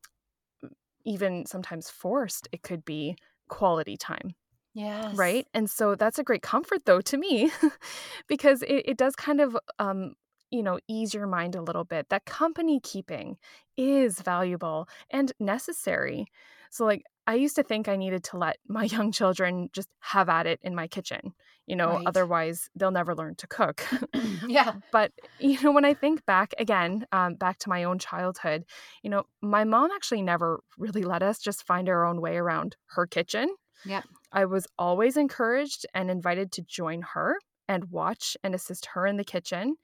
even 1.06 1.45
sometimes 1.45 1.89
forced 1.89 2.47
it 2.52 2.63
could 2.63 2.84
be 2.84 3.15
quality 3.49 3.97
time 3.97 4.36
Yes. 4.73 5.33
right 5.33 5.47
and 5.53 5.69
so 5.69 5.95
that's 5.95 6.19
a 6.19 6.23
great 6.23 6.41
comfort 6.41 6.86
though 6.86 7.01
to 7.01 7.17
me 7.17 7.51
because 8.27 8.62
it, 8.63 8.83
it 8.86 8.97
does 8.97 9.15
kind 9.15 9.41
of 9.41 9.57
um 9.79 10.13
you 10.51 10.63
know 10.63 10.79
ease 10.88 11.13
your 11.13 11.27
mind 11.27 11.55
a 11.55 11.62
little 11.62 11.83
bit. 11.83 12.10
That 12.10 12.25
company 12.25 12.79
keeping 12.81 13.38
is 13.77 14.21
valuable 14.21 14.88
and 15.10 15.31
necessary. 15.39 16.25
So 16.71 16.86
like 16.86 17.03
i 17.27 17.36
used 17.36 17.55
to 17.57 17.63
think 17.63 17.88
i 17.89 17.95
needed 17.97 18.23
to 18.25 18.38
let 18.38 18.57
my 18.67 18.83
young 18.95 19.12
children 19.12 19.69
just 19.73 19.89
have 19.99 20.29
at 20.29 20.47
it 20.47 20.60
in 20.63 20.75
my 20.75 20.88
kitchen 20.88 21.33
you 21.67 21.75
know 21.75 21.99
Right. 21.99 22.06
otherwise 22.06 22.69
they'll 22.75 22.91
never 22.91 23.15
learn 23.15 23.36
to 23.36 23.47
cook 23.47 23.86
yeah. 24.47 24.75
but 24.91 25.12
you 25.39 25.62
know 25.62 25.71
when 25.71 25.86
i 25.86 25.93
think 25.93 26.25
back 26.25 26.53
again 26.58 27.06
um, 27.12 27.36
back 27.36 27.60
to 27.60 27.69
my 27.69 27.84
own 27.84 27.99
childhood 27.99 28.65
you 29.03 29.10
know 29.10 29.23
my 29.41 29.63
mom 29.63 29.91
actually 29.91 30.21
never 30.21 30.62
really 30.77 31.03
let 31.03 31.21
us 31.23 31.39
just 31.39 31.65
find 31.65 31.89
our 31.89 32.06
own 32.06 32.21
way 32.21 32.38
around 32.38 32.75
her 32.88 33.06
kitchen 33.06 33.53
yeah 33.86 34.01
I 34.32 34.45
was 34.45 34.67
always 34.77 35.15
encouraged 35.17 35.86
and 35.93 36.12
invited 36.12 36.51
to 36.53 36.62
join 36.62 37.01
her 37.13 37.38
and 37.69 37.86
watch 37.91 38.36
and 38.43 38.53
assist 38.53 38.88
her 38.88 39.08
in 39.08 39.17
the 39.17 39.23
kitchen. 39.23 39.75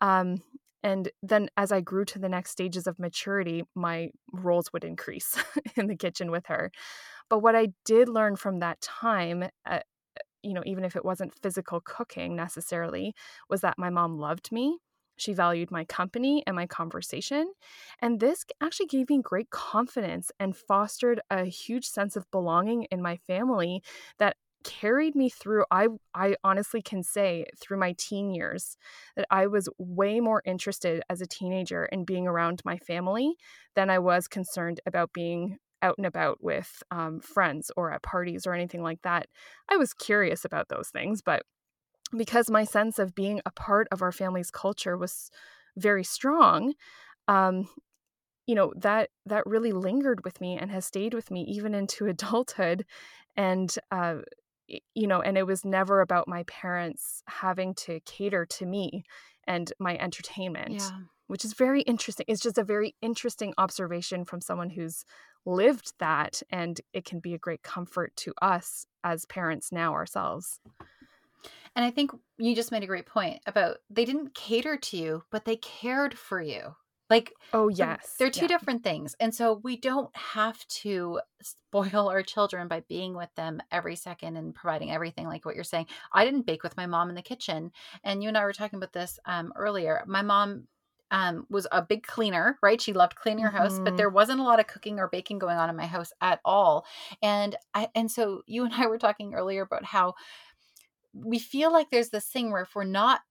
Um, 0.00 0.42
and 0.82 1.10
then 1.22 1.48
as 1.56 1.72
I 1.72 1.80
grew 1.80 2.04
to 2.06 2.18
the 2.18 2.28
next 2.28 2.50
stages 2.52 2.86
of 2.86 2.98
maturity, 2.98 3.64
my 3.74 4.10
roles 4.32 4.72
would 4.72 4.84
increase 4.84 5.36
in 5.76 5.86
the 5.88 5.96
kitchen 5.96 6.30
with 6.30 6.46
her. 6.46 6.70
But 7.28 7.40
what 7.40 7.56
I 7.56 7.68
did 7.84 8.08
learn 8.08 8.36
from 8.36 8.60
that 8.60 8.80
time, 8.80 9.44
uh, 9.66 9.80
you 10.42 10.54
know, 10.54 10.62
even 10.66 10.84
if 10.84 10.96
it 10.96 11.04
wasn't 11.04 11.34
physical 11.42 11.80
cooking 11.80 12.36
necessarily, 12.36 13.14
was 13.48 13.60
that 13.62 13.78
my 13.78 13.90
mom 13.90 14.18
loved 14.18 14.52
me. 14.52 14.78
She 15.16 15.34
valued 15.34 15.70
my 15.70 15.84
company 15.84 16.44
and 16.46 16.54
my 16.54 16.66
conversation. 16.66 17.52
And 18.00 18.20
this 18.20 18.44
actually 18.60 18.86
gave 18.86 19.10
me 19.10 19.20
great 19.20 19.50
confidence 19.50 20.30
and 20.38 20.56
fostered 20.56 21.20
a 21.30 21.44
huge 21.44 21.86
sense 21.86 22.14
of 22.16 22.30
belonging 22.30 22.84
in 22.84 23.02
my 23.02 23.16
family 23.16 23.82
that 24.18 24.36
carried 24.64 25.14
me 25.14 25.28
through 25.30 25.64
I 25.70 25.86
I 26.14 26.34
honestly 26.42 26.82
can 26.82 27.02
say 27.02 27.46
through 27.60 27.78
my 27.78 27.94
teen 27.96 28.30
years 28.30 28.76
that 29.16 29.26
I 29.30 29.46
was 29.46 29.68
way 29.78 30.20
more 30.20 30.42
interested 30.44 31.02
as 31.08 31.20
a 31.20 31.26
teenager 31.26 31.86
in 31.86 32.04
being 32.04 32.26
around 32.26 32.62
my 32.64 32.76
family 32.78 33.36
than 33.76 33.88
I 33.88 34.00
was 34.00 34.26
concerned 34.26 34.80
about 34.84 35.12
being 35.12 35.58
out 35.82 35.96
and 35.98 36.06
about 36.06 36.42
with 36.42 36.82
um, 36.90 37.20
friends 37.20 37.70
or 37.76 37.92
at 37.92 38.02
parties 38.02 38.46
or 38.46 38.54
anything 38.54 38.82
like 38.82 39.02
that. 39.02 39.28
I 39.70 39.76
was 39.76 39.94
curious 39.94 40.44
about 40.44 40.68
those 40.68 40.88
things, 40.90 41.22
but 41.22 41.42
because 42.16 42.50
my 42.50 42.64
sense 42.64 42.98
of 42.98 43.14
being 43.14 43.40
a 43.46 43.50
part 43.52 43.88
of 43.92 44.02
our 44.02 44.12
family's 44.12 44.50
culture 44.50 44.96
was 44.96 45.30
very 45.76 46.04
strong, 46.04 46.74
um, 47.28 47.68
you 48.46 48.54
know 48.54 48.72
that 48.76 49.10
that 49.26 49.46
really 49.46 49.72
lingered 49.72 50.24
with 50.24 50.40
me 50.40 50.56
and 50.58 50.70
has 50.70 50.86
stayed 50.86 51.14
with 51.14 51.30
me 51.30 51.42
even 51.42 51.74
into 51.74 52.06
adulthood, 52.08 52.84
and 53.36 53.74
uh, 53.90 54.16
you 54.94 55.06
know, 55.06 55.20
and 55.22 55.38
it 55.38 55.46
was 55.46 55.64
never 55.64 56.00
about 56.00 56.28
my 56.28 56.44
parents 56.44 57.22
having 57.28 57.74
to 57.74 58.00
cater 58.00 58.46
to 58.46 58.66
me 58.66 59.04
and 59.46 59.72
my 59.78 59.96
entertainment 59.98 60.72
Yeah. 60.72 60.98
Which 61.28 61.44
is 61.44 61.52
very 61.54 61.82
interesting. 61.82 62.26
It's 62.28 62.42
just 62.42 62.58
a 62.58 62.64
very 62.64 62.96
interesting 63.00 63.54
observation 63.56 64.24
from 64.24 64.40
someone 64.40 64.70
who's 64.70 65.04
lived 65.46 65.92
that, 66.00 66.42
and 66.50 66.80
it 66.92 67.04
can 67.04 67.20
be 67.20 67.34
a 67.34 67.38
great 67.38 67.62
comfort 67.62 68.14
to 68.16 68.34
us 68.42 68.86
as 69.04 69.24
parents 69.26 69.70
now 69.70 69.92
ourselves. 69.92 70.60
And 71.76 71.84
I 71.84 71.90
think 71.90 72.10
you 72.38 72.56
just 72.56 72.72
made 72.72 72.82
a 72.82 72.88
great 72.88 73.06
point 73.06 73.40
about 73.46 73.76
they 73.88 74.04
didn't 74.04 74.34
cater 74.34 74.76
to 74.76 74.96
you, 74.96 75.22
but 75.30 75.44
they 75.44 75.56
cared 75.56 76.18
for 76.18 76.42
you. 76.42 76.74
Like 77.08 77.32
Oh, 77.54 77.68
yes. 77.68 78.16
They're 78.18 78.30
two 78.30 78.42
yeah. 78.42 78.48
different 78.48 78.82
things. 78.82 79.14
And 79.18 79.34
so 79.34 79.60
we 79.62 79.76
don't 79.76 80.14
have 80.14 80.66
to 80.68 81.20
spoil 81.40 82.08
our 82.08 82.22
children 82.22 82.68
by 82.68 82.80
being 82.80 83.14
with 83.14 83.34
them 83.34 83.62
every 83.70 83.96
second 83.96 84.36
and 84.36 84.54
providing 84.54 84.90
everything 84.90 85.26
like 85.26 85.46
what 85.46 85.54
you're 85.54 85.64
saying. 85.64 85.86
I 86.12 86.24
didn't 86.24 86.46
bake 86.46 86.62
with 86.62 86.76
my 86.76 86.86
mom 86.86 87.08
in 87.08 87.14
the 87.14 87.22
kitchen. 87.22 87.70
And 88.04 88.22
you 88.22 88.28
and 88.28 88.36
I 88.36 88.44
were 88.44 88.52
talking 88.52 88.76
about 88.76 88.92
this 88.92 89.18
um, 89.24 89.52
earlier. 89.56 90.02
My 90.06 90.22
mom 90.22 90.64
um, 91.10 91.46
was 91.50 91.66
a 91.72 91.82
big 91.82 92.04
cleaner, 92.06 92.58
right? 92.62 92.80
She 92.80 92.92
loved 92.92 93.16
cleaning 93.16 93.44
her 93.44 93.50
house, 93.50 93.80
but 93.84 93.96
Mhm. 93.96 93.98
there 93.98 94.10
wasn't 94.10 94.40
a 94.40 94.44
lot 94.44 94.60
of 94.60 94.66
cooking 94.66 94.98
or 94.98 95.08
baking 95.08 95.38
going 95.38 95.56
on 95.58 95.70
in 95.70 95.76
my 95.76 95.86
house 95.86 96.12
at 96.20 96.40
all. 96.44 96.86
And 97.22 97.56
I 97.74 97.88
and 97.94 98.10
so 98.10 98.42
you 98.46 98.64
and 98.64 98.74
I 98.74 98.86
were 98.86 98.98
talking 98.98 99.34
earlier 99.34 99.62
about 99.62 99.84
how 99.84 100.14
we 101.12 101.38
feel 101.38 101.72
like 101.72 101.90
there's 101.90 102.10
this 102.10 102.28
thing 102.28 102.50
where 102.50 102.62
if 102.62 102.74
we're 102.74 102.84
not 102.84 103.22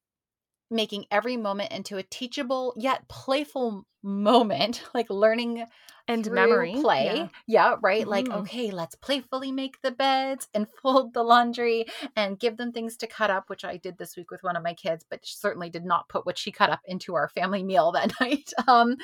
making 0.70 1.06
every 1.12 1.38
moment 1.38 1.72
into 1.72 1.98
a 1.98 2.04
teachable 2.04 2.74
yet 2.78 3.08
playful 3.10 3.86
moment, 4.08 4.84
like 4.94 5.10
learning 5.10 5.66
And 6.10 6.32
memory. 6.32 6.72
play. 6.80 7.06
Yeah. 7.06 7.28
Yeah, 7.48 7.76
right. 7.82 8.08
Like, 8.08 8.28
Mhm. 8.28 8.40
okay, 8.44 8.72
let's 8.72 8.96
playfully 8.96 9.52
make 9.52 9.82
the 9.82 9.92
beds 9.92 10.48
and 10.54 10.66
fold 10.82 11.14
the 11.14 11.22
laundry 11.24 11.86
and 12.16 12.40
give 12.40 12.56
them 12.56 12.72
things 12.72 12.96
to 12.98 13.08
cut 13.08 13.30
up, 13.30 13.50
which 13.50 13.66
I 13.66 13.76
did 13.76 13.98
this 13.98 14.16
week 14.16 14.32
with 14.32 14.42
one 14.42 14.56
of 14.56 14.64
my 14.64 14.74
kids, 14.74 15.04
but 15.10 15.20
certainly 15.26 15.70
did 15.70 15.84
not 15.84 16.08
put 16.08 16.26
what 16.26 16.38
she 16.38 16.50
cut 16.54 16.70
up 16.70 16.80
into 16.86 17.16
our 17.16 17.28
family 17.28 17.62
meal 17.72 17.92
that 17.92 18.14
night. 18.22 18.54
Um, 18.70 18.96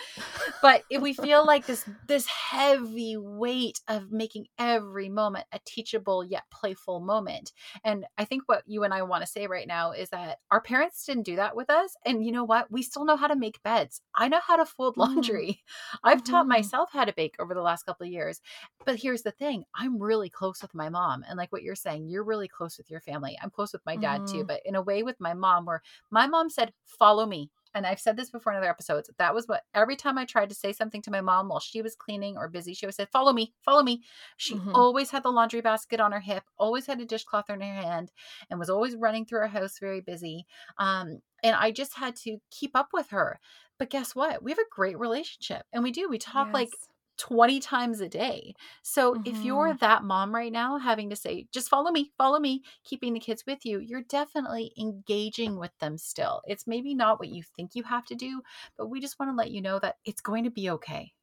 but 0.62 0.84
if 0.90 1.02
we 1.02 1.14
feel 1.14 1.46
like 1.46 1.66
this 1.66 1.84
this 2.08 2.26
heavy 2.28 3.18
weight 3.18 3.82
of 3.90 4.12
making 4.14 4.48
every 4.58 5.10
moment 5.10 5.46
a 5.52 5.60
teachable 5.66 6.24
yet 6.24 6.44
playful 6.52 7.02
moment. 7.02 7.52
And 7.84 8.06
I 8.18 8.24
think 8.24 8.44
what 8.46 8.64
you 8.66 8.84
and 8.86 8.94
I 8.94 9.02
want 9.02 9.24
to 9.24 9.28
say 9.30 9.48
right 9.48 9.68
now 9.68 9.92
is 9.92 10.10
that 10.12 10.38
our 10.52 10.62
parents 10.62 11.04
didn't 11.06 11.24
do 11.24 11.36
that 11.36 11.54
with 11.56 11.70
us. 11.70 11.98
And 12.06 12.26
you 12.26 12.32
know 12.32 12.46
what? 12.46 12.72
We 12.72 12.82
still 12.82 13.04
know 13.04 13.18
how 13.18 13.28
to 13.28 13.36
make 13.36 13.62
beds. 13.64 14.00
I 14.16 14.30
know 14.30 14.40
how 14.46 14.56
to 14.56 14.66
fold 14.66 14.93
Mhm. 14.96 15.34
laundry. 15.38 15.64
I've 16.04 16.24
taught 16.24 16.48
Mhm. 16.48 16.48
myself 16.48 16.90
how 16.92 17.06
to 17.06 17.14
bake 17.14 17.36
over 17.40 17.54
the 17.54 17.62
last 17.62 17.84
couple 17.84 18.06
of 18.06 18.12
years. 18.12 18.42
But 18.86 18.98
here's 18.98 19.24
the 19.24 19.32
thing 19.32 19.66
I'm 19.76 20.00
really 20.02 20.30
close 20.30 20.62
with 20.62 20.74
my 20.74 20.90
mom. 20.90 21.24
And 21.28 21.38
like 21.38 21.52
what 21.52 21.64
you're 21.64 21.76
saying, 21.76 22.08
you're 22.10 22.24
really 22.24 22.48
close 22.48 22.78
with 22.78 22.90
your 22.92 23.02
family. 23.02 23.38
I'm 23.42 23.50
close 23.52 23.74
with 23.74 23.86
my 23.86 23.98
dad 23.98 24.26
too, 24.26 24.44
Mhm. 24.44 24.48
but 24.48 24.62
in 24.66 24.76
a 24.76 24.82
way 24.82 25.04
with 25.04 25.20
my 25.20 25.34
mom, 25.34 25.66
where 25.66 25.82
my 26.12 26.28
mom 26.28 26.50
said, 26.50 26.74
Follow 26.86 27.26
me. 27.26 27.52
And 27.74 27.86
I've 27.88 28.00
said 28.00 28.18
this 28.18 28.30
before 28.30 28.54
in 28.54 28.58
other 28.58 28.70
episodes, 28.70 29.10
that 29.18 29.34
was 29.34 29.48
what 29.48 29.64
every 29.74 29.96
time 29.96 30.18
I 30.18 30.26
tried 30.26 30.50
to 30.50 30.56
say 30.56 30.74
something 30.74 31.02
to 31.04 31.12
my 31.12 31.22
mom 31.22 31.50
while 31.50 31.60
she 31.60 31.82
was 31.82 31.96
cleaning 31.96 32.38
or 32.38 32.48
busy, 32.50 32.74
she 32.74 32.86
always 32.86 32.96
said, 32.96 33.10
Follow 33.12 33.34
me, 33.34 33.54
follow 33.62 33.84
me. 33.84 34.04
She 34.38 34.62
Mhm. 34.62 34.74
always 34.74 35.12
had 35.12 35.24
the 35.24 35.32
laundry 35.32 35.62
basket 35.62 36.00
on 36.00 36.12
her 36.12 36.20
hip, 36.20 36.44
always 36.58 36.86
had 36.86 37.00
a 37.02 37.06
dishcloth 37.06 37.50
in 37.50 37.62
her 37.62 37.66
hand, 37.74 38.12
and 38.50 38.60
was 38.60 38.70
always 38.70 38.96
running 38.96 39.26
through 39.26 39.40
her 39.42 39.48
house 39.48 39.80
very 39.80 40.02
busy. 40.02 40.46
Um, 40.78 41.22
and 41.44 41.56
I 41.56 41.72
just 41.72 41.96
had 41.96 42.16
to 42.18 42.38
keep 42.52 42.76
up 42.76 42.90
with 42.94 43.10
her. 43.10 43.40
But 43.78 43.90
guess 43.90 44.16
what? 44.16 44.44
We 44.44 44.52
have 44.52 44.60
a 44.60 44.70
great 44.72 44.98
relationship. 44.98 45.66
And 45.74 45.84
we 45.84 45.92
do. 45.92 46.08
We 46.10 46.18
talk 46.20 46.50
like 46.54 46.78
Yes. 46.78 46.90
20 47.18 47.60
times 47.60 48.00
a 48.02 48.10
day. 48.10 48.54
So 48.84 49.16
if 49.24 49.44
you're 49.44 49.74
Mhm. 49.74 49.80
that 49.80 50.04
mom 50.04 50.34
right 50.34 50.52
now 50.52 50.78
having 50.78 51.10
to 51.10 51.16
say, 51.16 51.48
just 51.52 51.70
follow 51.70 51.92
me, 51.92 52.12
follow 52.18 52.40
me, 52.40 52.64
keeping 52.84 53.14
the 53.14 53.20
kids 53.20 53.46
with 53.46 53.66
you, 53.66 53.80
you're 53.80 54.04
definitely 54.04 54.74
engaging 54.80 55.58
with 55.58 55.78
them 55.80 55.98
still. 55.98 56.42
It's 56.46 56.68
maybe 56.68 56.94
not 56.96 57.20
what 57.20 57.30
you 57.30 57.44
think 57.44 57.76
you 57.76 57.84
have 57.84 58.06
to 58.08 58.16
do, 58.16 58.42
but 58.78 58.88
we 58.88 59.00
just 59.02 59.20
want 59.20 59.32
to 59.32 59.36
let 59.36 59.52
you 59.52 59.62
know 59.62 59.80
that 59.80 59.98
it's 60.06 60.22
going 60.22 60.44
to 60.46 60.52
be 60.52 60.70
okay. 60.72 61.14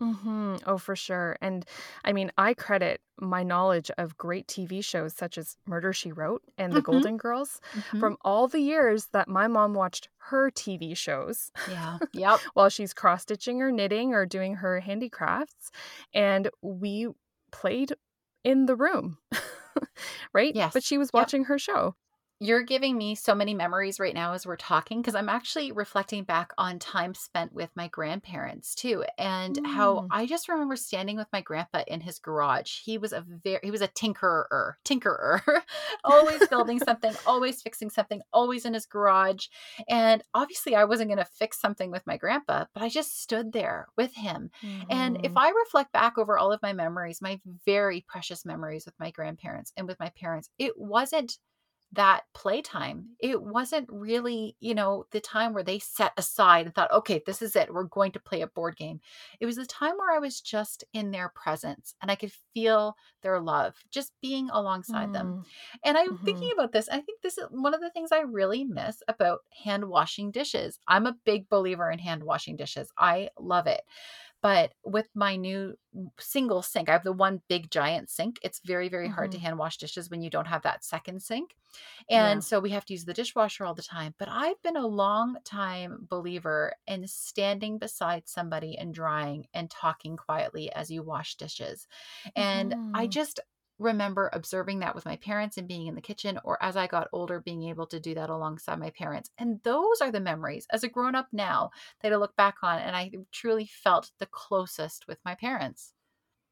Hmm 0.00 0.56
Oh, 0.66 0.78
for 0.78 0.96
sure. 0.96 1.36
And 1.42 1.64
I 2.04 2.12
mean, 2.12 2.32
I 2.38 2.54
credit 2.54 3.02
my 3.20 3.42
knowledge 3.42 3.90
of 3.98 4.16
great 4.16 4.48
TV 4.48 4.80
shows 4.80 5.14
such 5.14 5.36
as 5.36 5.56
Murder 5.66 5.92
She 5.92 6.10
Wrote 6.10 6.42
and 6.56 6.74
The 6.74 6.80
Mhm. 6.80 6.82
Golden 6.82 7.18
Girls 7.18 7.60
from 7.98 8.16
all 8.22 8.48
the 8.48 8.60
years 8.60 9.08
that 9.12 9.28
my 9.28 9.46
mom 9.46 9.74
watched 9.74 10.08
her 10.30 10.50
TV 10.50 10.94
shows 10.94 11.52
yeah. 11.66 11.98
Yep. 12.12 12.42
while 12.54 12.70
she's 12.70 12.94
cross 12.94 13.22
stitching 13.22 13.60
or 13.60 13.70
knitting 13.70 14.14
or 14.14 14.24
doing 14.24 14.54
her 14.56 14.80
handicrafts. 14.80 15.70
And 16.14 16.48
we 16.62 17.08
played 17.52 17.92
in 18.42 18.64
the 18.66 18.76
room, 18.76 19.18
right? 20.32 20.56
Yes. 20.56 20.72
But 20.72 20.82
she 20.82 20.98
was 20.98 21.12
Yep. 21.12 21.12
watching 21.20 21.44
her 21.44 21.58
show. 21.58 21.94
You're 22.42 22.62
giving 22.62 22.96
me 22.96 23.14
so 23.16 23.34
many 23.34 23.52
memories 23.52 24.00
right 24.00 24.14
now 24.14 24.32
as 24.32 24.46
we're 24.46 24.56
talking 24.56 25.02
because 25.02 25.14
I'm 25.14 25.28
actually 25.28 25.72
reflecting 25.72 26.24
back 26.24 26.52
on 26.56 26.78
time 26.78 27.12
spent 27.12 27.52
with 27.52 27.68
my 27.76 27.86
grandparents 27.88 28.74
too 28.74 29.04
and 29.18 29.58
how 29.66 30.04
Mm. 30.04 30.10
I 30.10 30.24
just 30.24 30.48
remember 30.48 30.74
standing 30.76 31.18
with 31.18 31.28
my 31.34 31.42
grandpa 31.42 31.84
in 31.86 32.00
his 32.00 32.18
garage. 32.18 32.80
He 32.80 32.96
was 32.96 33.12
a 33.12 33.20
very 33.20 33.60
he 33.62 33.70
was 33.70 33.82
a 33.82 33.88
tinkerer, 33.88 34.76
tinkerer. 34.86 35.42
always 36.04 36.46
building 36.46 36.78
something, 36.80 37.14
always 37.26 37.60
fixing 37.60 37.90
something, 37.90 38.22
always 38.32 38.64
in 38.64 38.72
his 38.72 38.86
garage. 38.86 39.48
And 39.86 40.22
obviously 40.32 40.74
I 40.74 40.84
wasn't 40.84 41.10
going 41.10 41.18
to 41.18 41.26
fix 41.26 41.60
something 41.60 41.90
with 41.90 42.06
my 42.06 42.16
grandpa, 42.16 42.64
but 42.72 42.82
I 42.82 42.88
just 42.88 43.20
stood 43.20 43.52
there 43.52 43.88
with 43.98 44.14
him 44.14 44.50
and 44.88 45.18
if 45.22 45.32
Mhm. 45.32 45.36
I 45.36 45.50
reflect 45.50 45.92
back 45.92 46.16
over 46.16 46.38
all 46.38 46.52
of 46.52 46.62
my 46.62 46.72
memories, 46.72 47.20
my 47.20 47.40
very 47.66 48.00
precious 48.08 48.44
memories 48.44 48.86
with 48.86 48.98
my 48.98 49.10
grandparents 49.10 49.72
and 49.76 49.86
with 49.86 49.98
my 50.00 50.08
parents, 50.10 50.48
it 50.58 50.78
wasn't 50.78 51.38
that 51.92 52.22
playtime. 52.34 53.16
It 53.18 53.42
wasn't 53.42 53.88
really, 53.90 54.56
you 54.60 54.74
know, 54.74 55.06
the 55.10 55.20
time 55.20 55.52
where 55.54 55.64
they 55.64 55.80
set 55.80 56.12
aside 56.16 56.66
and 56.66 56.74
thought, 56.74 56.92
okay, 56.92 57.20
this 57.26 57.42
is 57.42 57.56
it. 57.56 57.72
We're 57.72 57.84
going 57.84 58.12
to 58.12 58.20
play 58.20 58.42
a 58.42 58.46
board 58.46 58.76
game. 58.76 59.00
It 59.40 59.46
was 59.46 59.56
the 59.56 59.66
time 59.66 59.96
where 59.96 60.14
I 60.14 60.20
was 60.20 60.40
just 60.40 60.84
in 60.92 61.10
their 61.10 61.30
presence 61.30 61.94
and 62.00 62.10
I 62.10 62.14
could 62.14 62.32
feel 62.54 62.94
their 63.22 63.40
love, 63.40 63.76
just 63.90 64.12
being 64.22 64.50
alongside 64.50 65.12
them. 65.12 65.34
Mm. 65.34 65.44
And 65.84 65.98
I'm 65.98 66.10
Mhm. 66.10 66.20
thinking 66.24 66.50
about 66.54 66.72
this. 66.72 66.88
I 66.88 67.00
think 67.00 67.22
this 67.22 67.38
is 67.38 67.46
one 67.50 67.74
of 67.74 67.80
the 67.80 67.90
things 67.90 68.12
I 68.12 68.20
really 68.20 68.64
miss 68.64 69.02
about 69.08 69.40
hand 69.64 69.86
washing 69.86 70.30
dishes. 70.30 70.78
I'm 70.86 71.06
a 71.06 71.16
big 71.24 71.48
believer 71.48 71.90
in 71.90 71.98
hand 71.98 72.22
washing 72.22 72.56
dishes. 72.56 72.92
I 72.98 73.30
love 73.38 73.66
it. 73.66 73.82
But 74.42 74.72
with 74.84 75.08
my 75.14 75.36
new 75.36 75.76
single 76.18 76.62
sink, 76.62 76.88
I 76.88 76.92
have 76.92 77.04
the 77.04 77.12
one 77.12 77.42
big 77.48 77.70
giant 77.70 78.08
sink. 78.10 78.38
It's 78.42 78.60
very, 78.64 78.88
very 78.88 79.08
hard 79.08 79.32
to 79.32 79.38
hand 79.38 79.58
wash 79.58 79.76
dishes 79.76 80.08
when 80.10 80.22
you 80.22 80.30
don't 80.30 80.46
have 80.46 80.62
that 80.62 80.84
second 80.84 81.22
sink. 81.22 81.56
And 82.08 82.42
Yeah. 82.42 82.44
so 82.44 82.60
we 82.60 82.70
have 82.70 82.84
to 82.86 82.94
use 82.94 83.04
the 83.04 83.14
dishwasher 83.14 83.64
all 83.64 83.74
the 83.74 83.82
time. 83.82 84.14
But 84.18 84.28
I've 84.28 84.60
been 84.62 84.76
a 84.76 84.86
long 84.86 85.38
time 85.44 86.06
believer 86.08 86.74
in 86.86 87.06
standing 87.06 87.78
beside 87.78 88.28
somebody 88.28 88.78
and 88.78 88.94
drying 88.94 89.46
and 89.54 89.70
talking 89.70 90.16
quietly 90.16 90.72
as 90.72 90.90
you 90.90 91.02
wash 91.02 91.36
dishes. 91.36 91.86
And 92.36 92.74
I 92.94 93.06
Mhm. 93.06 93.08
just 93.08 93.40
remember 93.80 94.30
observing 94.32 94.78
that 94.80 94.94
with 94.94 95.04
my 95.06 95.16
parents 95.16 95.58
and 95.58 95.66
being 95.68 95.86
in 95.88 95.94
the 95.96 96.00
kitchen, 96.02 96.38
or 96.44 96.62
as 96.62 96.76
I 96.76 96.86
got 96.86 97.08
older, 97.12 97.40
being 97.40 97.64
able 97.64 97.86
to 97.88 97.98
do 98.00 98.14
that 98.14 98.30
alongside 98.30 98.78
my 98.78 98.90
parents. 98.90 99.30
And 99.38 99.62
those 99.64 100.00
are 100.00 100.12
the 100.12 100.20
memories 100.20 100.66
as 100.70 100.84
a 100.84 100.88
grown 100.88 101.14
up 101.16 101.28
now 101.32 101.70
that 102.00 102.12
I 102.12 102.16
look 102.16 102.36
back 102.36 102.56
on 102.62 102.78
and 102.78 102.94
I 102.96 103.10
truly 103.32 103.66
felt 103.66 104.12
the 104.18 104.26
closest 104.26 105.06
with 105.08 105.18
my 105.24 105.34
parents. 105.34 105.94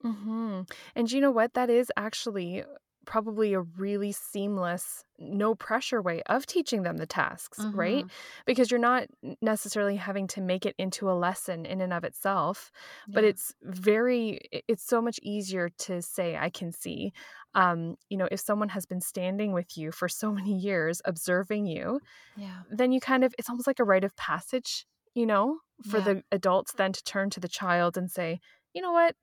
hmm 0.02 0.62
And 0.94 1.10
you 1.10 1.20
know 1.20 1.30
what? 1.30 1.54
That 1.54 1.70
is 1.70 1.90
actually 1.96 2.64
probably 3.08 3.54
a 3.54 3.60
really 3.60 4.12
seamless, 4.12 5.02
no 5.18 5.54
pressure 5.54 6.02
way 6.02 6.22
of 6.26 6.44
teaching 6.44 6.82
them 6.82 6.98
the 6.98 7.06
tasks, 7.06 7.58
right? 7.72 8.04
Mhm. 8.04 8.10
Because 8.44 8.70
you're 8.70 8.78
not 8.78 9.08
necessarily 9.40 9.96
having 9.96 10.26
to 10.28 10.42
make 10.42 10.66
it 10.66 10.74
into 10.78 11.10
a 11.10 11.16
lesson 11.16 11.64
in 11.64 11.80
and 11.80 11.94
of 11.94 12.04
itself, 12.04 12.70
but 13.08 13.24
it's 13.24 13.54
very, 13.62 14.40
it's 14.52 14.82
so 14.84 15.00
much 15.00 15.18
easier 15.22 15.70
to 15.86 16.02
say, 16.02 16.36
I 16.36 16.50
can 16.50 16.70
see. 16.70 17.12
Um, 17.54 17.96
you 18.10 18.18
know, 18.18 18.28
if 18.30 18.40
someone 18.40 18.68
has 18.68 18.84
been 18.84 19.00
standing 19.00 19.52
with 19.54 19.78
you 19.78 19.90
for 19.90 20.06
so 20.08 20.30
many 20.40 20.58
years, 20.58 21.00
observing 21.06 21.64
you, 21.64 22.00
yeah. 22.36 22.62
then 22.70 22.92
you 22.92 23.00
kind 23.00 23.24
of, 23.24 23.34
it's 23.38 23.48
almost 23.48 23.66
like 23.66 23.80
a 23.80 23.84
rite 23.84 24.04
of 24.04 24.14
passage, 24.16 24.86
you 25.14 25.24
know, 25.24 25.60
for 25.90 25.96
Yeah. 25.98 26.04
the 26.04 26.22
adults 26.30 26.72
then 26.74 26.92
to 26.92 27.02
turn 27.04 27.30
to 27.30 27.40
the 27.40 27.48
child 27.48 27.96
and 27.96 28.10
say, 28.10 28.40
you 28.74 28.82
know 28.82 28.92
what? 28.92 29.16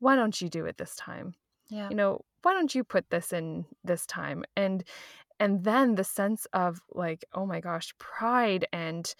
Why 0.00 0.16
don't 0.16 0.38
you 0.42 0.50
do 0.50 0.66
it 0.66 0.76
this 0.76 0.94
time? 0.96 1.32
Yeah. 1.70 1.88
you 1.88 1.96
know 1.96 2.20
why 2.42 2.52
don't 2.54 2.74
you 2.74 2.84
put 2.84 3.10
this 3.10 3.32
in 3.32 3.64
this 3.84 4.06
time? 4.06 4.44
And 4.56 4.84
and 5.40 5.64
then 5.64 5.96
the 5.96 6.04
sense 6.04 6.46
of 6.52 6.80
like 6.92 7.24
oh 7.32 7.46
my 7.46 7.60
gosh 7.60 7.94
pride 7.98 8.66
and 8.72 9.14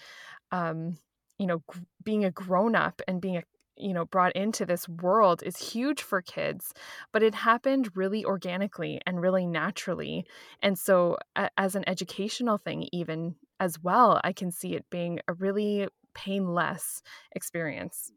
um 0.52 0.98
you 1.38 1.46
know 1.46 1.62
gr- 1.66 1.80
being 2.04 2.24
a 2.24 2.30
grown 2.30 2.74
up 2.74 3.02
and 3.08 3.20
being 3.20 3.36
a 3.38 3.42
you 3.76 3.92
know 3.94 4.04
brought 4.04 4.32
into 4.36 4.66
this 4.66 4.88
world 4.88 5.42
is 5.42 5.56
huge 5.56 6.02
for 6.02 6.22
kids 6.22 6.72
but 7.12 7.22
it 7.22 7.34
happened 7.34 7.90
really 7.96 8.24
organically 8.24 9.00
and 9.06 9.20
really 9.20 9.46
naturally. 9.46 10.24
And 10.62 10.78
so 10.78 11.16
a- 11.36 11.50
as 11.58 11.74
an 11.74 11.88
educational 11.88 12.58
thing 12.58 12.88
even 12.92 13.36
as 13.60 13.80
well 13.82 14.20
i 14.24 14.32
can 14.32 14.50
see 14.50 14.74
it 14.74 14.84
being 14.90 15.20
a 15.28 15.34
really 15.34 15.88
painless 16.14 17.02
experience 17.32 18.12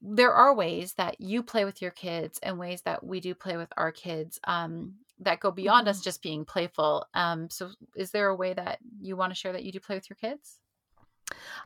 there 0.00 0.32
are 0.32 0.54
ways 0.54 0.94
that 0.94 1.20
you 1.20 1.42
play 1.42 1.64
with 1.64 1.80
your 1.82 1.90
kids 1.90 2.38
and 2.42 2.58
ways 2.58 2.82
that 2.82 3.04
we 3.04 3.20
do 3.20 3.34
play 3.34 3.56
with 3.56 3.72
our 3.76 3.90
kids 3.92 4.38
um, 4.44 4.94
that 5.20 5.40
go 5.40 5.50
beyond 5.50 5.88
us 5.88 6.00
Mhm. 6.00 6.04
just 6.04 6.22
being 6.22 6.44
playful. 6.44 7.06
Um, 7.14 7.48
so, 7.50 7.70
is 7.96 8.10
there 8.10 8.28
a 8.28 8.36
way 8.36 8.52
that 8.54 8.78
you 9.00 9.16
want 9.16 9.32
to 9.32 9.34
share 9.38 9.52
that 9.52 9.64
you 9.64 9.72
do 9.72 9.80
play 9.80 9.96
with 9.96 10.08
your 10.10 10.16
kids? 10.16 10.58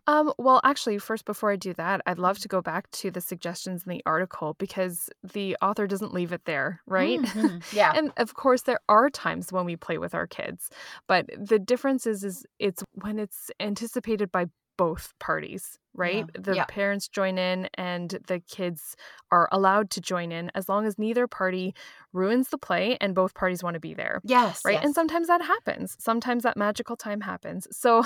Um, 0.06 0.32
well, 0.38 0.60
actually, 0.64 0.98
first, 0.98 1.26
before 1.26 1.50
I 1.52 1.56
do 1.56 1.74
that, 1.74 2.00
I'd 2.06 2.18
love 2.18 2.38
to 2.38 2.48
go 2.48 2.62
back 2.62 2.90
to 2.92 3.10
the 3.10 3.20
suggestions 3.20 3.84
in 3.84 3.90
the 3.90 4.02
article 4.06 4.54
because 4.58 5.10
the 5.22 5.54
author 5.60 5.86
doesn't 5.86 6.14
leave 6.14 6.32
it 6.32 6.46
there, 6.46 6.80
right? 6.86 7.20
Mhm. 7.20 7.62
Yeah. 7.74 7.92
and 7.94 8.10
of 8.16 8.34
course, 8.34 8.62
there 8.62 8.80
are 8.88 9.10
times 9.10 9.52
when 9.52 9.66
we 9.66 9.76
play 9.76 9.98
with 9.98 10.14
our 10.14 10.26
kids, 10.26 10.70
but 11.06 11.26
the 11.36 11.58
difference 11.58 12.06
is, 12.06 12.24
is 12.24 12.46
it's 12.58 12.82
when 12.94 13.18
it's 13.18 13.50
anticipated 13.60 14.32
by 14.32 14.46
both 14.78 15.12
parties, 15.18 15.78
right? 15.94 16.24
The 16.34 16.54
yeah. 16.56 16.64
parents 16.66 17.08
join 17.08 17.38
in 17.38 17.68
and 17.74 18.18
the 18.26 18.40
kids 18.40 18.96
are 19.32 19.48
allowed 19.52 19.90
to 19.90 20.00
join 20.00 20.32
in 20.32 20.50
as 20.54 20.68
long 20.68 20.86
as 20.86 20.98
neither 20.98 21.26
party 21.26 21.74
ruins 22.12 22.48
the 22.48 22.58
play 22.58 22.96
and 23.00 23.14
both 23.14 23.34
parties 23.34 23.62
want 23.62 23.74
to 23.74 23.80
be 23.80 23.94
there. 23.94 24.20
yes. 24.24 24.62
Right. 24.64 24.74
Yes. 24.74 24.84
And 24.84 24.94
sometimes 24.94 25.28
that 25.28 25.42
happens. 25.42 25.96
Sometimes 26.00 26.42
that 26.42 26.56
magical 26.56 26.96
time 26.96 27.20
happens. 27.20 27.66
So 27.70 28.04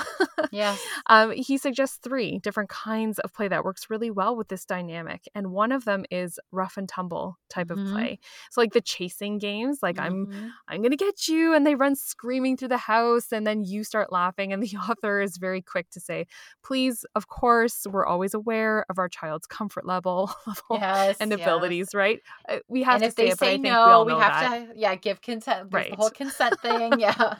yes. 0.51 0.79
um, 1.07 1.31
he 1.31 1.57
suggests 1.57 1.97
three 2.03 2.39
different 2.39 2.69
kinds 2.69 3.19
of 3.19 3.33
play 3.33 3.47
that 3.47 3.63
works 3.63 3.89
really 3.89 4.11
well 4.11 4.35
with 4.35 4.47
this 4.49 4.65
dynamic. 4.65 5.23
And 5.33 5.51
one 5.51 5.71
of 5.71 5.85
them 5.85 6.05
is 6.11 6.39
rough 6.51 6.77
and 6.77 6.87
tumble 6.87 7.37
type 7.49 7.67
Mhm. 7.67 7.81
of 7.87 7.91
play. 7.93 8.19
So 8.51 8.61
like 8.61 8.73
the 8.73 8.81
chasing 8.81 9.37
games, 9.39 9.79
like 9.81 9.99
I'm 9.99 10.27
Mhm. 10.27 10.49
I'm 10.67 10.81
gonna 10.83 10.95
get 10.97 11.27
you, 11.27 11.53
and 11.53 11.65
they 11.65 11.75
run 11.75 11.95
screaming 11.95 12.57
through 12.57 12.69
the 12.69 12.77
house, 12.77 13.31
and 13.31 13.45
then 13.47 13.63
you 13.63 13.83
start 13.83 14.11
laughing, 14.11 14.53
and 14.53 14.61
the 14.61 14.75
author 14.89 15.21
is 15.21 15.37
very 15.37 15.61
quick 15.61 15.89
to 15.91 15.99
say, 15.99 16.25
please, 16.63 17.05
of 17.15 17.27
course, 17.27 17.74
we're 17.89 18.05
always 18.05 18.33
aware 18.33 18.85
of 18.89 18.97
our 18.99 19.09
child's 19.09 19.47
comfort 19.47 19.85
level, 19.85 20.31
level 20.47 20.77
yes. 20.79 21.17
and 21.19 21.31
yes. 21.31 21.41
abilities, 21.41 21.93
right? 21.93 22.21
Uh, 22.47 22.59
We 22.69 22.83
have 22.83 22.95
And 22.95 23.01
to 23.03 23.07
if 23.07 23.13
say 23.15 23.25
they 23.25 23.31
it, 23.31 23.39
but 23.39 23.45
I 23.47 23.51
say 23.51 23.57
we 23.57 23.69
no, 23.69 23.79
all 23.81 24.05
we, 24.05 24.11
have 24.13 24.19
that. 24.51 24.73
to, 24.73 24.79
yeah, 24.79 24.95
give 24.95 25.21
consent. 25.21 25.69
Right. 25.71 25.89
the 25.91 25.95
whole 25.97 26.09
consent 26.09 26.59
thing. 26.61 26.93
Yeah. 26.99 27.35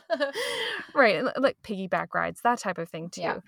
right 0.93 1.23
like 1.39 1.57
piggyback 1.63 2.13
rides 2.13 2.41
that 2.41 2.59
type 2.59 2.77
of 2.77 2.89
thing 2.89 3.09
too 3.09 3.21
Yeah. 3.21 3.39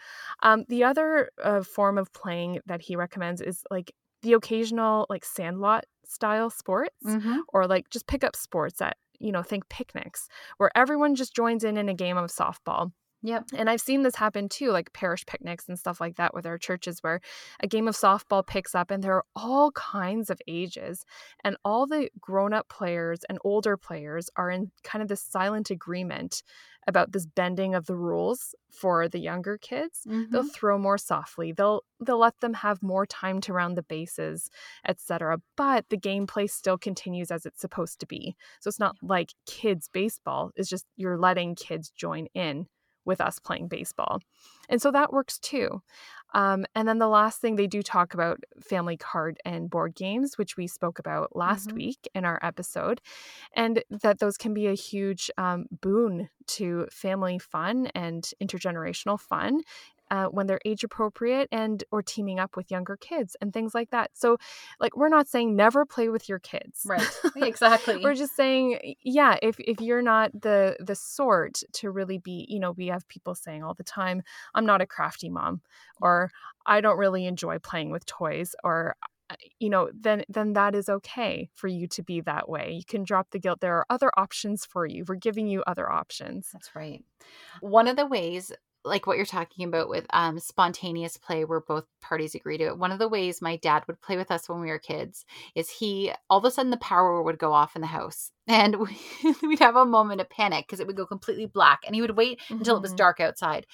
um, 0.43 0.65
the 0.69 0.83
other 0.83 1.29
uh, 1.43 1.61
form 1.63 1.97
of 1.97 2.11
playing 2.13 2.59
that 2.65 2.81
he 2.81 2.95
recommends 2.95 3.41
is 3.41 3.63
like 3.71 3.91
the 4.21 4.33
occasional 4.33 5.05
like 5.09 5.23
sandlot 5.25 5.85
style 6.05 6.49
sports 6.49 6.95
Mhm. 7.05 7.39
or 7.49 7.67
like 7.67 7.89
just 7.89 8.07
pick 8.07 8.23
up 8.23 8.35
sports 8.35 8.81
at 8.81 8.97
you 9.19 9.31
know 9.31 9.41
think 9.43 9.67
picnics 9.69 10.27
where 10.57 10.71
everyone 10.75 11.15
just 11.15 11.35
joins 11.35 11.63
in 11.63 11.77
in 11.77 11.89
a 11.89 11.93
game 11.93 12.17
of 12.17 12.29
softball 12.31 12.91
Yep. 13.27 13.47
And 13.55 13.69
I've 13.69 13.81
seen 13.81 14.03
this 14.03 14.15
happen 14.15 14.47
too, 14.47 14.71
like 14.71 14.93
parish 14.93 15.25
picnics 15.25 15.67
and 15.67 15.77
stuff 15.77 15.99
like 15.99 16.15
that 16.15 16.33
with 16.33 16.45
our 16.45 16.57
churches, 16.57 17.03
where 17.03 17.19
a 17.59 17.67
game 17.67 17.89
of 17.89 17.95
softball 17.95 18.45
picks 18.45 18.73
up 18.73 18.89
and 18.89 19.03
there 19.03 19.15
are 19.15 19.25
all 19.35 19.71
kinds 19.73 20.29
of 20.29 20.41
ages. 20.47 21.03
And 21.43 21.57
all 21.65 21.85
the 21.85 22.09
grown 22.21 22.53
up 22.53 22.69
players 22.69 23.25
and 23.27 23.37
older 23.43 23.75
players 23.75 24.29
are 24.37 24.49
in 24.49 24.71
kind 24.85 25.01
of 25.01 25.09
this 25.09 25.21
silent 25.21 25.69
agreement 25.69 26.41
about 26.87 27.11
this 27.11 27.25
bending 27.25 27.75
of 27.75 27.85
the 27.85 27.97
rules 27.97 28.55
for 28.71 29.09
the 29.09 29.19
younger 29.19 29.57
kids. 29.57 30.03
Mm-hmm. 30.07 30.31
They'll 30.31 30.47
throw 30.47 30.77
more 30.77 30.97
softly. 30.97 31.51
They'll 31.51 31.83
they'll 31.99 32.19
let 32.19 32.39
them 32.39 32.53
have 32.53 32.81
more 32.81 33.05
time 33.05 33.41
to 33.41 33.51
round 33.51 33.75
the 33.75 33.83
bases, 33.83 34.49
etc. 34.87 35.39
But 35.57 35.83
the 35.89 35.97
gameplay 35.97 36.49
still 36.49 36.77
continues 36.77 37.29
as 37.29 37.45
it's 37.45 37.59
supposed 37.59 37.99
to 37.99 38.05
be. 38.05 38.37
So 38.61 38.69
it's 38.69 38.79
not 38.79 38.95
like 39.01 39.33
kids 39.45 39.89
baseball. 39.91 40.51
It's 40.55 40.69
just 40.69 40.85
you're 40.95 41.17
letting 41.17 41.55
kids 41.55 41.91
join 41.93 42.27
in 42.33 42.67
with 43.07 43.21
us 43.21 43.39
playing 43.39 43.69
baseball. 43.69 44.21
And 44.69 44.81
so 44.81 44.91
that 44.91 45.13
works 45.13 45.39
too. 45.39 45.81
Um, 46.33 46.65
and 46.75 46.87
then 46.87 46.99
the 46.99 47.07
last 47.07 47.39
thing 47.41 47.55
they 47.55 47.67
do 47.67 47.81
talk 47.81 48.13
about 48.13 48.43
family 48.61 48.97
card 48.97 49.39
and 49.45 49.69
board 49.69 49.95
games, 49.95 50.37
which 50.37 50.57
we 50.57 50.67
spoke 50.67 50.99
about 50.99 51.35
last 51.35 51.71
Mhm. 51.71 51.75
week 51.75 52.07
in 52.13 52.25
our 52.25 52.39
episode, 52.43 53.01
and 53.53 53.83
that 53.89 54.19
those 54.19 54.37
can 54.37 54.53
be 54.53 54.67
a 54.67 54.73
huge 54.73 55.31
um, 55.37 55.67
boon 55.71 56.29
to 56.47 56.87
family 56.91 57.39
fun 57.39 57.87
and 57.95 58.31
intergenerational 58.41 59.19
fun. 59.19 59.61
Uh, 60.09 60.25
when 60.25 60.47
they're 60.47 60.59
age 60.65 60.83
appropriate 60.83 61.49
and 61.51 61.83
or 61.91 62.01
teaming 62.01 62.39
up 62.39 62.55
with 62.55 62.71
younger 62.71 62.95
kids 62.97 63.35
and 63.41 63.53
things 63.53 63.75
like 63.75 63.89
that. 63.91 64.11
So 64.13 64.37
like 64.79 64.95
we're 64.95 65.09
not 65.09 65.27
saying 65.27 65.55
never 65.55 65.85
play 65.85 66.09
with 66.09 66.29
your 66.29 66.39
kids. 66.39 66.83
Right. 66.85 67.07
Exactly. 67.47 67.97
we're 68.03 68.15
just 68.15 68.35
saying 68.35 68.95
yeah 69.03 69.37
if 69.41 69.55
if 69.59 69.79
you're 69.79 70.01
not 70.01 70.31
the 70.33 70.75
the 70.79 70.95
sort 70.95 71.61
to 71.73 71.91
really 71.91 72.17
be 72.17 72.45
you 72.49 72.59
know 72.59 72.71
we 72.71 72.87
have 72.87 73.07
people 73.07 73.35
saying 73.35 73.63
all 73.63 73.73
the 73.73 73.83
time 73.83 74.21
i'm 74.55 74.65
not 74.65 74.81
a 74.81 74.85
crafty 74.85 75.29
mom 75.29 75.61
or 76.01 76.29
i 76.65 76.81
don't 76.81 76.97
really 76.97 77.25
enjoy 77.25 77.57
playing 77.59 77.91
with 77.91 78.05
toys 78.05 78.55
or 78.63 78.95
uh, 79.29 79.35
you 79.59 79.69
know 79.69 79.89
then 79.93 80.23
then 80.29 80.53
that 80.53 80.73
is 80.73 80.87
okay 80.87 81.49
for 81.53 81.67
you 81.67 81.85
to 81.87 82.01
be 82.01 82.21
that 82.21 82.47
way. 82.47 82.71
You 82.71 82.85
can 82.85 83.03
drop 83.03 83.31
the 83.31 83.39
guilt. 83.39 83.59
There 83.59 83.75
are 83.75 83.85
other 83.89 84.09
options 84.15 84.65
for 84.65 84.85
you. 84.85 85.03
We're 85.05 85.15
giving 85.15 85.47
you 85.47 85.63
other 85.67 85.91
options. 85.91 86.49
That's 86.53 86.73
right. 86.75 87.03
One 87.59 87.87
of 87.89 87.97
the 87.97 88.05
ways, 88.05 88.53
like 88.87 89.05
what 89.05 89.17
you're 89.17 89.25
talking 89.25 89.67
about 89.67 89.89
with 89.89 90.05
um, 90.11 90.39
spontaneous 90.39 91.17
play, 91.17 91.45
where 91.45 91.59
both 91.61 91.85
parties 92.01 92.33
agree 92.35 92.57
to 92.57 92.65
it, 92.65 92.77
one 92.77 92.91
of 92.91 92.99
the 92.99 93.07
ways 93.07 93.41
my 93.41 93.57
dad 93.57 93.83
would 93.87 94.01
play 94.01 94.17
with 94.17 94.31
us 94.31 94.47
when 94.49 94.61
we 94.61 94.69
were 94.69 94.79
kids 94.79 95.25
is 95.55 95.69
he 95.69 96.11
all 96.29 96.39
of 96.39 96.45
a 96.45 96.51
sudden 96.51 96.71
the 96.71 96.77
power 96.77 97.21
would 97.21 97.37
go 97.37 97.53
off 97.53 97.75
in 97.75 97.81
the 97.81 97.87
house. 97.87 98.31
And 98.49 98.77
we, 98.77 98.97
we'd 99.43 99.59
have 99.59 99.75
a 99.75 99.85
moment 99.85 100.21
of 100.21 100.29
panic 100.29 100.65
because 100.65 100.79
it 100.79 100.87
would 100.87 100.95
go 100.95 101.05
completely 101.05 101.47
black. 101.47 101.79
And 101.85 101.93
he 101.93 101.99
would 101.99 102.15
wait 102.15 102.39
until 102.49 102.77
it 102.77 102.81
was 102.81 102.93
Mhm. 102.93 102.97
dark 102.97 103.19
outside. 103.19 103.65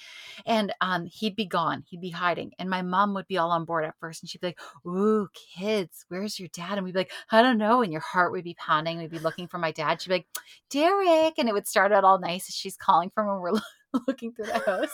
And 0.46 0.74
um, 0.80 1.06
he'd 1.06 1.36
be 1.36 1.46
gone. 1.46 1.84
He'd 1.86 2.00
be 2.00 2.10
hiding. 2.10 2.54
And 2.58 2.68
my 2.68 2.82
mom 2.82 3.14
would 3.14 3.28
be 3.28 3.38
all 3.38 3.52
on 3.52 3.66
board 3.66 3.84
at 3.84 3.94
first. 4.00 4.20
And 4.24 4.28
she'd 4.28 4.40
be 4.40 4.48
like, 4.48 4.58
Ooh, 4.84 5.28
kids, 5.56 6.04
where's 6.08 6.40
your 6.40 6.48
dad? 6.52 6.72
And 6.76 6.84
we'd 6.84 6.92
be 6.94 6.98
like, 6.98 7.12
I 7.30 7.40
don't 7.40 7.56
know. 7.56 7.82
And 7.82 7.92
your 7.92 8.00
heart 8.00 8.32
would 8.32 8.42
be 8.42 8.54
pounding. 8.58 8.98
We'd 8.98 9.12
be 9.12 9.20
looking 9.20 9.46
for 9.46 9.58
my 9.58 9.70
dad. 9.70 10.02
She'd 10.02 10.08
be 10.08 10.14
like, 10.16 10.26
Derek. 10.70 11.34
And 11.38 11.48
it 11.48 11.52
would 11.52 11.68
start 11.68 11.92
out 11.92 12.02
all 12.02 12.18
nice 12.18 12.48
as 12.48 12.56
she's 12.56 12.76
calling 12.76 13.10
for 13.14 13.22
him 13.22 13.30
and 13.30 13.40
we're 13.40 13.52
looking 14.08 14.32
through 14.32 14.46
the 14.46 14.58
house. 14.58 14.90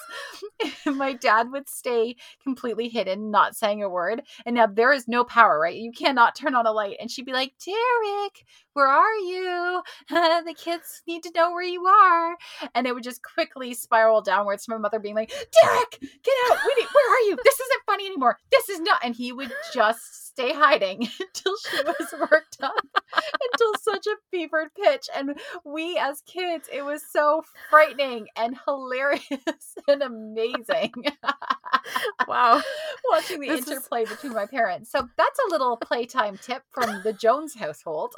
My 0.86 1.12
dad 1.12 1.50
would 1.52 1.68
stay 1.68 2.16
completely 2.42 2.88
hidden, 2.88 3.30
not 3.30 3.56
saying 3.56 3.82
a 3.82 3.88
word. 3.88 4.22
And 4.44 4.54
now 4.56 4.66
there 4.66 4.92
is 4.92 5.08
no 5.08 5.24
power, 5.24 5.58
right? 5.58 5.74
You 5.74 5.92
cannot 5.92 6.34
turn 6.34 6.54
on 6.54 6.66
a 6.66 6.72
light. 6.72 6.96
And 7.00 7.10
she'd 7.10 7.26
be 7.26 7.32
like, 7.32 7.52
Derek, 7.64 8.44
where 8.74 8.86
are 8.86 9.14
you? 9.16 9.82
the 10.10 10.54
kids 10.56 11.02
need 11.06 11.22
to 11.24 11.32
know 11.34 11.50
where 11.50 11.62
you 11.62 11.86
are. 11.86 12.36
And 12.74 12.86
it 12.86 12.94
would 12.94 13.02
just 13.04 13.20
quickly 13.22 13.74
spiral 13.74 14.22
downwards 14.22 14.64
to 14.64 14.70
my 14.72 14.78
mother 14.78 14.98
being 14.98 15.14
like, 15.14 15.30
Derek, 15.30 16.00
get 16.00 16.34
out. 16.50 16.58
We 16.66 16.74
need, 16.82 16.88
where 16.92 17.14
are 17.14 17.20
you? 17.28 17.36
This 17.44 17.60
isn't 17.60 17.82
funny 17.86 18.06
anymore. 18.06 18.38
This 18.50 18.68
is 18.68 18.80
not. 18.80 19.00
And 19.04 19.14
he 19.14 19.32
would 19.32 19.52
just 19.74 20.28
stay 20.28 20.52
hiding 20.52 21.02
until 21.20 21.54
she 21.68 21.82
was 21.84 22.14
worked 22.30 22.56
up 22.62 22.72
until 23.52 23.74
such 23.80 24.06
a 24.06 24.16
fevered 24.30 24.68
pitch. 24.74 25.08
And 25.16 25.38
we 25.64 25.98
as 25.98 26.22
kids, 26.22 26.68
it 26.72 26.84
was 26.84 27.02
so 27.10 27.42
frightening 27.68 28.28
and 28.36 28.56
hilarious 28.66 29.24
and 29.88 30.02
amazing 30.02 30.92
wow 32.28 32.60
watching 33.10 33.40
the 33.40 33.48
This 33.48 33.62
is- 33.62 33.68
interplay 33.68 34.04
between 34.04 34.32
my 34.32 34.46
parents. 34.46 34.90
So 34.90 35.08
that's 35.16 35.38
a 35.46 35.50
little 35.50 35.76
playtime 35.76 36.38
tip 36.40 36.62
from 36.70 37.02
the 37.02 37.12
Jones 37.12 37.54
household. 37.54 38.14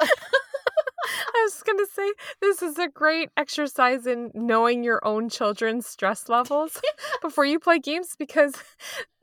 I 1.43 1.47
was 1.47 1.63
going 1.65 1.79
to 1.79 1.89
say 1.93 2.13
this 2.41 2.63
is 2.63 2.79
a 2.79 2.87
great 2.89 3.31
exercise 3.37 4.07
in 4.07 4.31
knowing 4.33 4.85
your 4.85 5.05
own 5.05 5.29
children's 5.29 5.87
stress 5.89 6.29
levels 6.29 6.81
before 7.21 7.45
you 7.45 7.59
play 7.59 7.81
games 7.81 8.15
because 8.17 8.55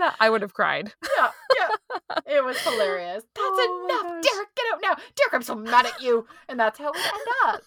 that 0.00 0.16
I 0.18 0.30
would 0.30 0.42
have 0.42 0.54
cried. 0.54 0.92
yeah, 1.16 1.30
yeah. 1.56 2.18
It 2.26 2.44
was 2.44 2.58
hilarious. 2.58 3.22
Oh 3.38 3.86
that's 3.88 4.02
Oh 4.02 4.08
enough. 4.08 4.22
Derek, 4.22 4.48
get 4.56 4.66
out 4.74 4.80
now. 4.82 4.94
Derek, 5.14 5.32
I'm 5.34 5.42
so 5.42 5.54
mad 5.54 5.86
at 5.86 6.02
you. 6.02 6.26
And 6.48 6.58
that's 6.58 6.78
how 6.78 6.90
we 6.92 6.98
end 6.98 7.28
up. 7.46 7.62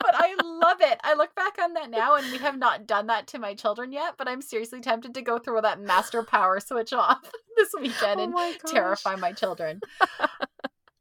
but 0.00 0.14
I 0.14 0.34
love 0.44 0.78
it. 0.80 0.98
I 1.04 1.14
look 1.14 1.34
back 1.36 1.58
on 1.62 1.74
that 1.74 1.90
now 1.90 2.16
and 2.16 2.30
we 2.32 2.38
have 2.38 2.58
not 2.58 2.88
done 2.88 3.06
that 3.06 3.28
to 3.28 3.38
my 3.38 3.54
children 3.54 3.92
yet, 3.92 4.14
but 4.18 4.26
I'm 4.26 4.42
seriously 4.42 4.80
tempted 4.80 5.14
to 5.14 5.22
go 5.22 5.38
through 5.38 5.60
that 5.60 5.80
master 5.80 6.24
power 6.24 6.58
switch 6.58 6.92
off 6.92 7.30
this 7.56 7.72
weekend 7.80 8.20
Oh 8.20 8.22
and 8.24 8.58
terrify 8.66 9.14
my 9.14 9.32
children. 9.32 9.80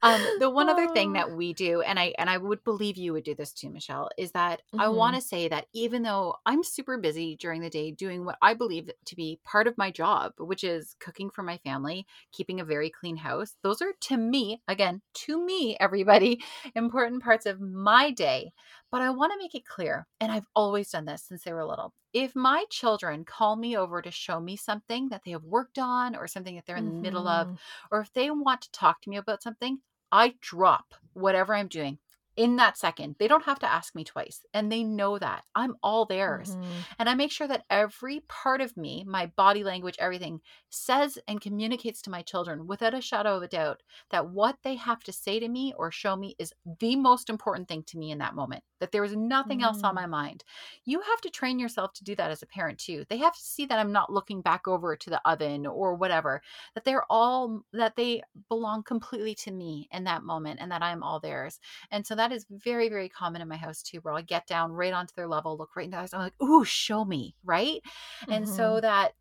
Um, 0.03 0.29
the 0.37 0.49
one 0.49 0.69
other 0.69 0.87
thing 0.87 1.13
Oh. 1.13 1.13
that 1.13 1.31
we 1.31 1.53
do, 1.53 1.81
and 1.81 1.99
I 1.99 2.13
and 2.19 2.29
I 2.29 2.37
would 2.37 2.63
believe 2.63 2.97
you 2.97 3.13
would 3.13 3.23
do 3.23 3.33
this 3.35 3.51
too, 3.51 3.69
Michelle, 3.69 4.09
is 4.17 4.31
that 4.33 4.61
I 4.77 4.89
Mhm. 4.89 4.89
want 4.89 5.15
to 5.15 5.21
say 5.21 5.47
that 5.49 5.65
even 5.73 6.03
though 6.03 6.35
I'm 6.45 6.63
super 6.63 6.97
busy 6.97 7.35
during 7.35 7.61
the 7.61 7.69
day 7.69 7.91
doing 7.91 8.23
what 8.23 8.37
I 8.41 8.53
believe 8.53 8.91
to 9.05 9.15
be 9.15 9.39
part 9.43 9.67
of 9.67 9.77
my 9.77 9.89
job, 9.91 10.33
which 10.37 10.63
is 10.63 10.95
cooking 10.99 11.29
for 11.31 11.41
my 11.43 11.57
family, 11.59 12.05
keeping 12.31 12.59
a 12.59 12.65
very 12.65 12.89
clean 12.91 13.17
house, 13.17 13.55
those 13.63 13.81
are 13.81 13.93
to 14.01 14.17
me, 14.17 14.61
again, 14.67 15.01
to 15.25 15.43
me, 15.43 15.75
everybody, 15.79 16.41
important 16.75 17.23
parts 17.23 17.45
of 17.47 17.59
my 17.59 18.11
day. 18.11 18.51
But 18.91 19.01
I 19.01 19.09
want 19.11 19.31
to 19.33 19.37
make 19.39 19.55
it 19.55 19.65
clear, 19.65 20.07
and 20.19 20.31
I've 20.31 20.47
always 20.55 20.91
done 20.91 21.05
this 21.05 21.23
since 21.23 21.43
they 21.43 21.53
were 21.53 21.65
little. 21.65 21.93
If 22.13 22.35
my 22.35 22.65
children 22.69 23.25
call 23.25 23.55
me 23.55 23.77
over 23.77 24.01
to 24.01 24.11
show 24.11 24.39
me 24.39 24.55
something 24.57 25.09
that 25.09 25.23
they 25.23 25.31
have 25.31 25.43
worked 25.43 25.77
on 25.79 26.15
or 26.15 26.27
something 26.27 26.55
that 26.55 26.65
they're 26.65 26.75
in 26.77 26.85
the 26.85 26.91
middle 27.01 27.27
of, 27.27 27.49
Mhm. 27.49 27.57
or 27.91 27.99
if 28.01 28.11
they 28.13 28.29
want 28.31 28.61
to 28.63 28.71
talk 28.71 29.01
to 29.01 29.09
me 29.09 29.17
about 29.17 29.43
something, 29.43 29.81
I 30.11 30.37
drop 30.41 30.93
whatever 31.13 31.53
I'm 31.55 31.67
doing 31.67 31.99
in 32.37 32.55
that 32.57 32.77
second. 32.77 33.15
They 33.19 33.27
don't 33.27 33.43
have 33.45 33.59
to 33.59 33.71
ask 33.71 33.95
me 33.95 34.03
twice. 34.05 34.45
And 34.53 34.71
they 34.71 34.83
know 34.83 35.17
that. 35.19 35.45
I'm 35.55 35.75
all 35.83 36.05
theirs. 36.05 36.57
Mhm. 36.57 36.85
And 36.99 37.09
I 37.09 37.15
make 37.15 37.31
sure 37.31 37.47
that 37.47 37.65
every 37.69 38.21
part 38.21 38.61
of 38.61 38.77
me, 38.77 39.03
my 39.03 39.25
body 39.25 39.63
language, 39.63 39.97
everything 39.99 40.41
says 40.69 41.19
and 41.27 41.41
communicates 41.41 42.01
to 42.03 42.09
my 42.11 42.21
children 42.21 42.67
without 42.67 42.93
a 42.93 43.01
shadow 43.01 43.35
of 43.37 43.43
a 43.43 43.47
doubt 43.47 43.81
that 44.11 44.29
what 44.29 44.59
they 44.63 44.75
have 44.75 45.03
to 45.03 45.11
say 45.11 45.39
to 45.39 45.49
me 45.49 45.73
or 45.77 45.91
show 45.91 46.15
me 46.15 46.35
is 46.39 46.53
the 46.79 46.95
most 46.95 47.29
important 47.29 47.67
thing 47.67 47.83
to 47.83 47.97
me 47.97 48.11
in 48.11 48.19
that 48.19 48.35
moment, 48.35 48.63
that 48.79 48.91
there 48.91 49.03
is 49.03 49.15
nothing 49.15 49.63
else 49.63 49.79
on 49.83 49.93
Mm. 49.93 49.95
my 49.95 50.05
mind. 50.05 50.43
You 50.85 51.01
have 51.01 51.21
to 51.21 51.29
train 51.29 51.59
yourself 51.59 51.93
to 51.93 52.03
do 52.03 52.15
that 52.15 52.31
as 52.31 52.41
a 52.43 52.47
parent 52.47 52.79
too. 52.79 53.05
They 53.09 53.17
have 53.17 53.33
to 53.33 53.39
see 53.41 53.65
that 53.65 53.79
I'm 53.79 53.91
not 53.91 54.11
looking 54.11 54.41
back 54.41 54.67
over 54.67 54.95
to 54.95 55.09
the 55.09 55.21
oven 55.29 55.65
or 55.65 55.95
whatever, 55.95 56.41
that 56.75 56.83
they're 56.85 57.05
all, 57.11 57.63
that 57.73 57.95
they 57.95 58.23
belong 58.49 58.83
completely 58.83 59.35
to 59.35 59.51
me 59.51 59.87
in 59.91 60.03
that 60.05 60.23
moment 60.23 60.59
and 60.61 60.71
that 60.71 60.83
I'm 60.83 61.03
all 61.03 61.19
theirs. 61.19 61.59
And 61.91 62.05
so 62.05 62.15
that 62.15 62.26
is 62.31 62.45
very, 62.49 62.89
very 62.89 63.09
common 63.09 63.41
in 63.41 63.47
my 63.47 63.57
house 63.57 63.81
too, 63.81 63.99
where 63.99 64.13
I'll 64.13 64.23
get 64.23 64.47
down 64.47 64.71
right 64.71 64.93
onto 64.93 65.13
their 65.15 65.27
level, 65.27 65.57
look 65.57 65.75
right 65.75 65.85
in 65.85 65.91
their 65.91 66.01
eyes. 66.01 66.13
I'm 66.13 66.21
like, 66.21 66.41
ooh, 66.41 66.63
show 66.65 67.03
me, 67.05 67.35
right? 67.43 67.81
And 68.29 68.45
Mm-hmm. 68.45 68.53
so 68.53 68.81
that 68.81 69.13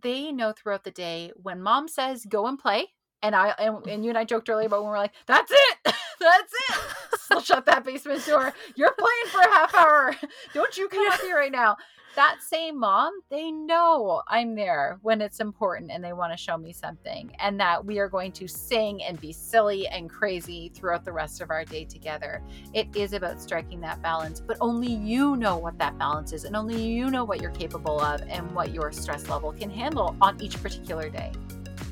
they 0.00 0.32
know 0.32 0.52
throughout 0.52 0.84
the 0.84 0.90
day 0.90 1.32
when 1.36 1.62
mom 1.62 1.88
says 1.88 2.26
go 2.28 2.46
and 2.46 2.58
play, 2.58 2.88
and 3.22 3.34
I 3.34 3.48
and, 3.58 3.86
and 3.86 4.04
you 4.04 4.10
and 4.10 4.18
I 4.18 4.24
joked 4.24 4.48
earlier 4.48 4.66
about 4.66 4.82
when 4.82 4.90
we're 4.90 4.98
like, 4.98 5.14
that's 5.26 5.50
it, 5.50 5.78
that's 6.20 6.52
it. 6.70 6.76
So 7.26 7.40
shut 7.40 7.66
that 7.66 7.82
basement 7.84 8.24
door. 8.24 8.52
You're 8.76 8.92
playing 8.96 9.26
for 9.32 9.40
a 9.40 9.52
half 9.52 9.74
hour. 9.74 10.14
Don't 10.54 10.76
you 10.76 10.86
come 10.86 11.10
up 11.10 11.20
here 11.20 11.34
right 11.34 11.50
now. 11.50 11.76
That 12.16 12.38
same 12.40 12.80
mom, 12.80 13.12
they 13.28 13.52
know 13.52 14.22
I'm 14.26 14.54
there 14.54 14.98
when 15.02 15.20
it's 15.20 15.38
important 15.38 15.90
and 15.90 16.02
they 16.02 16.14
want 16.14 16.32
to 16.32 16.38
show 16.38 16.56
me 16.56 16.72
something, 16.72 17.30
and 17.40 17.60
that 17.60 17.84
we 17.84 17.98
are 17.98 18.08
going 18.08 18.32
to 18.32 18.48
sing 18.48 19.02
and 19.02 19.20
be 19.20 19.34
silly 19.34 19.86
and 19.88 20.08
crazy 20.08 20.72
throughout 20.74 21.04
the 21.04 21.12
rest 21.12 21.42
of 21.42 21.50
our 21.50 21.62
day 21.66 21.84
together. 21.84 22.42
It 22.72 22.88
is 22.96 23.12
about 23.12 23.42
striking 23.42 23.82
that 23.82 24.00
balance, 24.00 24.40
but 24.40 24.56
only 24.62 24.90
you 24.90 25.36
know 25.36 25.58
what 25.58 25.76
that 25.76 25.98
balance 25.98 26.32
is, 26.32 26.44
and 26.44 26.56
only 26.56 26.82
you 26.82 27.10
know 27.10 27.22
what 27.22 27.42
you're 27.42 27.50
capable 27.50 28.00
of 28.00 28.22
and 28.22 28.50
what 28.52 28.72
your 28.72 28.92
stress 28.92 29.28
level 29.28 29.52
can 29.52 29.68
handle 29.68 30.16
on 30.22 30.40
each 30.40 30.62
particular 30.62 31.10
day. 31.10 31.32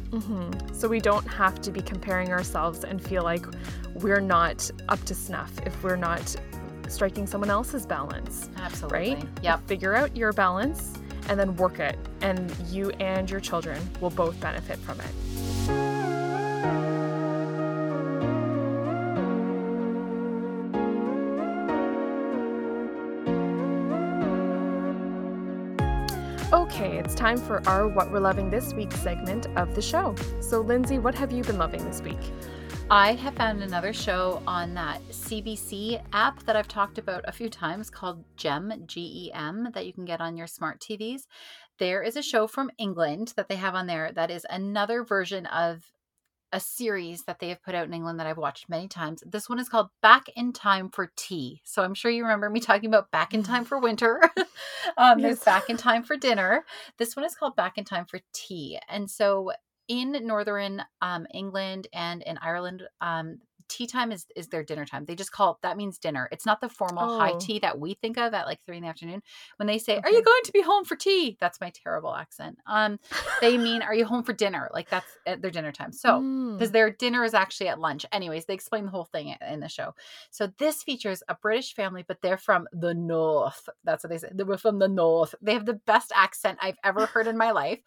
Mhm. 0.09 0.75
So 0.75 0.89
we 0.89 1.01
don't 1.01 1.27
have 1.27 1.61
to 1.61 1.71
be 1.71 1.83
comparing 1.83 2.33
ourselves 2.33 2.83
and 2.85 3.03
feel 3.03 3.25
like 3.25 3.45
we're 3.97 4.21
not 4.23 4.71
up 4.89 5.05
to 5.05 5.15
snuff 5.15 5.53
if 5.67 5.85
we're 5.85 5.97
not 5.97 6.35
striking 6.89 7.27
someone 7.27 7.51
else's 7.51 7.87
balance, 7.87 8.49
Absolutely. 8.57 9.15
right? 9.15 9.29
Yep. 9.43 9.67
Figure 9.67 9.95
out 9.95 10.17
your 10.17 10.33
balance 10.33 10.95
and 11.29 11.39
then 11.41 11.57
work 11.57 11.79
it, 11.79 11.99
and 12.21 12.55
you 12.69 12.91
and 13.01 13.31
your 13.31 13.41
children 13.41 13.81
will 14.01 14.11
both 14.11 14.39
benefit 14.41 14.79
from 14.79 15.01
it. 15.01 16.05
Okay, 26.53 26.99
it's 26.99 27.15
time 27.15 27.39
for 27.39 27.67
our 27.69 27.89
What 27.89 28.13
We're 28.13 28.21
Loving 28.21 28.51
This 28.51 28.75
Week 28.75 28.93
segment 28.93 29.47
of 29.57 29.75
the 29.75 29.83
show. 29.83 30.15
So, 30.41 30.61
Lindsay, 30.61 30.99
what 30.99 31.15
have 31.15 31.33
you 31.33 31.43
been 31.43 31.59
loving 31.59 31.85
this 31.85 32.01
week? 32.01 32.19
I 32.91 33.15
have 33.15 33.35
found 33.35 33.63
another 33.63 33.95
show 33.95 34.43
on 34.47 34.75
that 34.75 35.01
CBC 35.09 36.03
app 36.13 36.43
that 36.45 36.55
I've 36.55 36.69
talked 36.69 36.99
about 36.99 37.25
a 37.27 37.33
few 37.33 37.49
times 37.49 37.89
called 37.89 38.23
GEM, 38.37 38.85
G 38.87 39.01
E 39.01 39.33
M, 39.33 39.71
that 39.73 39.87
you 39.87 39.93
can 39.93 40.05
get 40.05 40.21
on 40.21 40.37
your 40.37 40.47
smart 40.47 40.81
TVs. 40.81 41.23
There 41.79 42.03
is 42.03 42.15
a 42.17 42.23
show 42.23 42.47
from 42.47 42.71
England 42.77 43.33
that 43.37 43.49
they 43.49 43.57
have 43.57 43.75
on 43.75 43.87
there 43.87 44.13
that 44.13 44.31
is 44.31 44.47
another 44.51 45.03
version 45.03 45.47
of 45.47 45.83
a 46.53 46.61
series 46.61 47.25
that 47.25 47.41
they 47.41 47.49
have 47.49 47.63
put 47.65 47.75
out 47.75 47.89
in 47.89 47.95
England 47.95 48.21
that 48.21 48.29
I've 48.29 48.37
watched 48.37 48.69
many 48.69 48.87
times. 48.87 49.25
This 49.27 49.49
one 49.49 49.59
is 49.59 49.69
called 49.69 49.89
Back 50.03 50.27
in 50.37 50.53
Time 50.53 50.89
for 50.89 51.11
Tea. 51.17 51.63
So 51.65 51.83
I'm 51.83 51.95
sure 51.95 52.13
you 52.13 52.23
remember 52.23 52.49
me 52.49 52.61
talking 52.61 52.89
about 52.89 53.11
Back 53.11 53.35
in 53.35 53.43
Time 53.43 53.65
for 53.65 53.81
Winter. 53.81 54.21
um, 54.97 55.21
There's 55.21 55.41
Back 55.41 55.69
in 55.69 55.77
Time 55.77 56.05
for 56.05 56.17
Dinner. 56.17 56.65
This 56.99 57.17
one 57.17 57.25
is 57.25 57.35
called 57.35 57.57
Back 57.57 57.77
in 57.77 57.85
Time 57.85 58.05
for 58.05 58.21
Tea. 58.33 58.79
And 58.89 59.11
so 59.11 59.51
in 59.89 60.13
northern 60.27 60.83
um, 61.03 61.27
England 61.33 61.89
and 61.93 62.23
in 62.23 62.39
Ireland, 62.39 62.83
um, 63.01 63.39
tea 63.69 63.87
time 63.87 64.13
is 64.13 64.27
is 64.37 64.49
their 64.49 64.63
dinner 64.63 64.85
time. 64.85 65.05
They 65.05 65.15
just 65.15 65.33
call 65.33 65.53
it 65.53 65.57
that 65.63 65.77
means 65.77 65.99
dinner. 65.99 66.29
It's 66.31 66.47
not 66.47 66.61
the 66.61 66.69
formal 66.69 67.11
oh. 67.11 67.19
high 67.19 67.35
tea 67.39 67.59
that 67.61 67.79
we 67.79 67.95
think 67.95 68.19
of 68.19 68.35
at 68.35 68.47
like 68.47 68.61
three 68.65 68.77
in 68.77 68.83
the 68.83 68.89
afternoon. 68.89 69.23
When 69.57 69.67
they 69.67 69.79
say, 69.79 69.99
okay. 69.99 70.09
"Are 70.09 70.13
you 70.13 70.23
going 70.23 70.43
to 70.45 70.53
be 70.53 70.63
home 70.63 70.85
for 70.85 70.97
tea?" 70.97 71.37
That's 71.41 71.61
my 71.61 71.71
terrible 71.71 72.15
accent. 72.15 72.59
Um, 72.67 72.99
they 73.41 73.59
mean, 73.59 73.83
"Are 73.83 73.95
you 73.95 74.05
home 74.05 74.23
for 74.23 74.33
dinner?" 74.33 74.71
Like 74.73 74.91
that's 74.91 75.11
at 75.27 75.43
their 75.43 75.51
dinner 75.51 75.73
time. 75.73 75.93
So 75.93 76.21
because 76.53 76.71
mm. 76.71 76.73
their 76.73 76.91
dinner 76.91 77.25
is 77.25 77.35
actually 77.35 77.69
at 77.69 77.81
lunch. 77.81 78.07
Anyways, 78.13 78.47
they 78.47 78.55
explain 78.55 78.85
the 78.85 78.91
whole 78.91 79.05
thing 79.05 79.35
in 79.49 79.61
the 79.61 79.69
show. 79.69 79.95
So 80.31 80.49
this 80.59 80.83
features 80.83 81.23
a 81.29 81.35
British 81.35 81.75
family, 81.75 82.05
but 82.07 82.23
they're 82.23 82.37
from 82.37 82.69
the 82.73 82.95
north. 82.95 83.69
That's 83.85 84.05
what 84.05 84.11
they 84.11 84.19
say. 84.19 84.31
They 84.33 84.45
were 84.45 84.59
from 84.59 84.79
the 84.79 84.89
north. 84.89 85.35
They 85.41 85.55
have 85.55 85.67
the 85.67 85.75
best 85.75 86.13
accent 86.15 86.59
I've 86.61 86.79
ever 86.85 87.07
heard 87.07 87.27
in 87.27 87.37
my 87.37 87.51
life. 87.51 87.81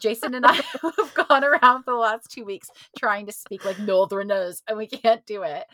Jason 0.00 0.34
and 0.34 0.46
I 0.46 0.52
have 0.82 1.14
gone 1.14 1.44
around 1.44 1.84
for 1.84 1.92
the 1.92 1.98
last 1.98 2.30
two 2.30 2.44
weeks 2.44 2.70
trying 2.98 3.26
to 3.26 3.32
speak 3.32 3.64
like 3.64 3.78
Northerners, 3.78 4.62
and 4.68 4.76
we 4.76 4.86
can't 4.86 5.24
do 5.26 5.42
it. 5.42 5.64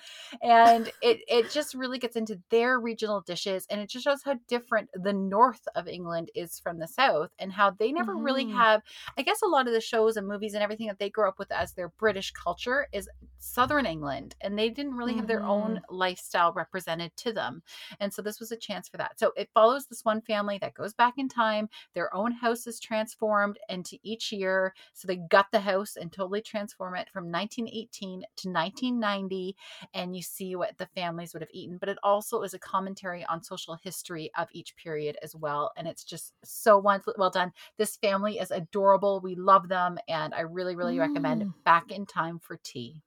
And 0.43 0.91
it 1.01 1.21
it 1.29 1.51
just 1.51 1.75
really 1.75 1.99
gets 1.99 2.17
into 2.17 2.39
their 2.51 2.79
regional 2.79 3.21
dishes, 3.21 3.67
and 3.71 3.81
it 3.81 3.89
just 3.89 4.05
shows 4.05 4.23
how 4.25 4.39
different 4.49 4.91
the 4.95 5.13
north 5.13 5.67
of 5.75 5.89
England 5.89 6.31
is 6.35 6.59
from 6.59 6.79
the 6.79 6.89
south, 6.89 7.31
and 7.39 7.53
how 7.53 7.71
they 7.71 7.93
never 7.93 8.15
mm. 8.15 8.25
really 8.25 8.51
have. 8.51 8.83
I 9.17 9.23
guess 9.23 9.43
a 9.43 9.47
lot 9.47 9.67
of 9.67 9.73
the 9.73 9.81
shows 9.81 10.17
and 10.17 10.27
movies 10.27 10.55
and 10.55 10.63
everything 10.63 10.89
that 10.89 10.99
they 10.99 11.11
grew 11.11 11.29
up 11.29 11.39
with 11.39 11.53
as 11.53 11.73
their 11.73 11.89
British 11.89 12.33
culture 12.33 12.89
is 12.93 13.09
southern 13.39 13.87
England, 13.87 14.35
and 14.41 14.59
they 14.59 14.71
didn't 14.71 14.97
really 14.97 15.15
have 15.15 15.27
their 15.27 15.43
own 15.43 15.75
mm-hmm. 15.75 15.95
lifestyle 15.95 16.53
represented 16.53 17.13
to 17.17 17.33
them. 17.33 17.63
And 18.01 18.13
so 18.13 18.23
this 18.23 18.41
was 18.41 18.53
a 18.53 18.57
chance 18.57 18.89
for 18.89 18.97
that. 18.99 19.19
So 19.19 19.33
it 19.37 19.51
follows 19.53 19.87
this 19.87 20.05
one 20.05 20.21
family 20.23 20.59
that 20.59 20.75
goes 20.75 20.95
back 20.95 21.15
in 21.17 21.29
time. 21.29 21.69
Their 21.95 22.15
own 22.15 22.33
house 22.33 22.67
is 22.67 22.81
transformed, 22.81 23.59
and 23.69 23.85
to 23.87 24.02
each 24.03 24.33
year. 24.33 24.75
So 24.93 25.07
they 25.07 25.17
gut 25.17 25.47
the 25.53 25.61
house 25.61 25.97
and 25.97 26.13
totally 26.13 26.43
transform 26.43 26.97
it 26.97 27.09
from 27.13 27.31
1918 27.31 28.21
to 28.21 28.49
1990. 28.49 29.57
And 29.95 30.17
you 30.17 30.23
see 30.23 30.57
what 30.57 30.77
the 30.79 30.87
families 30.95 31.33
would 31.33 31.43
have 31.43 31.51
eaten. 31.53 31.79
But 31.79 31.89
it 31.89 31.99
also 32.03 32.43
is 32.43 32.55
a 32.55 32.59
commentary 32.59 33.25
on 33.25 33.43
social 33.43 33.77
history 33.83 34.31
of 34.37 34.49
each 34.53 34.77
period 34.77 35.17
as 35.23 35.35
well. 35.35 35.73
And 35.77 35.87
it's 35.87 36.05
just 36.05 36.33
so 36.45 36.79
well 36.79 37.31
done. 37.31 37.53
This 37.79 37.97
family 37.97 38.39
is 38.39 38.51
adorable. 38.51 39.21
We 39.21 39.35
love 39.35 39.69
them. 39.69 39.99
And 40.09 40.35
I 40.35 40.41
really, 40.41 40.77
really 40.77 40.97
mm. 40.97 41.01
recommend 41.01 41.53
Back 41.65 41.91
in 41.91 42.07
Time 42.07 42.39
for 42.39 42.59
Tea. 42.63 43.03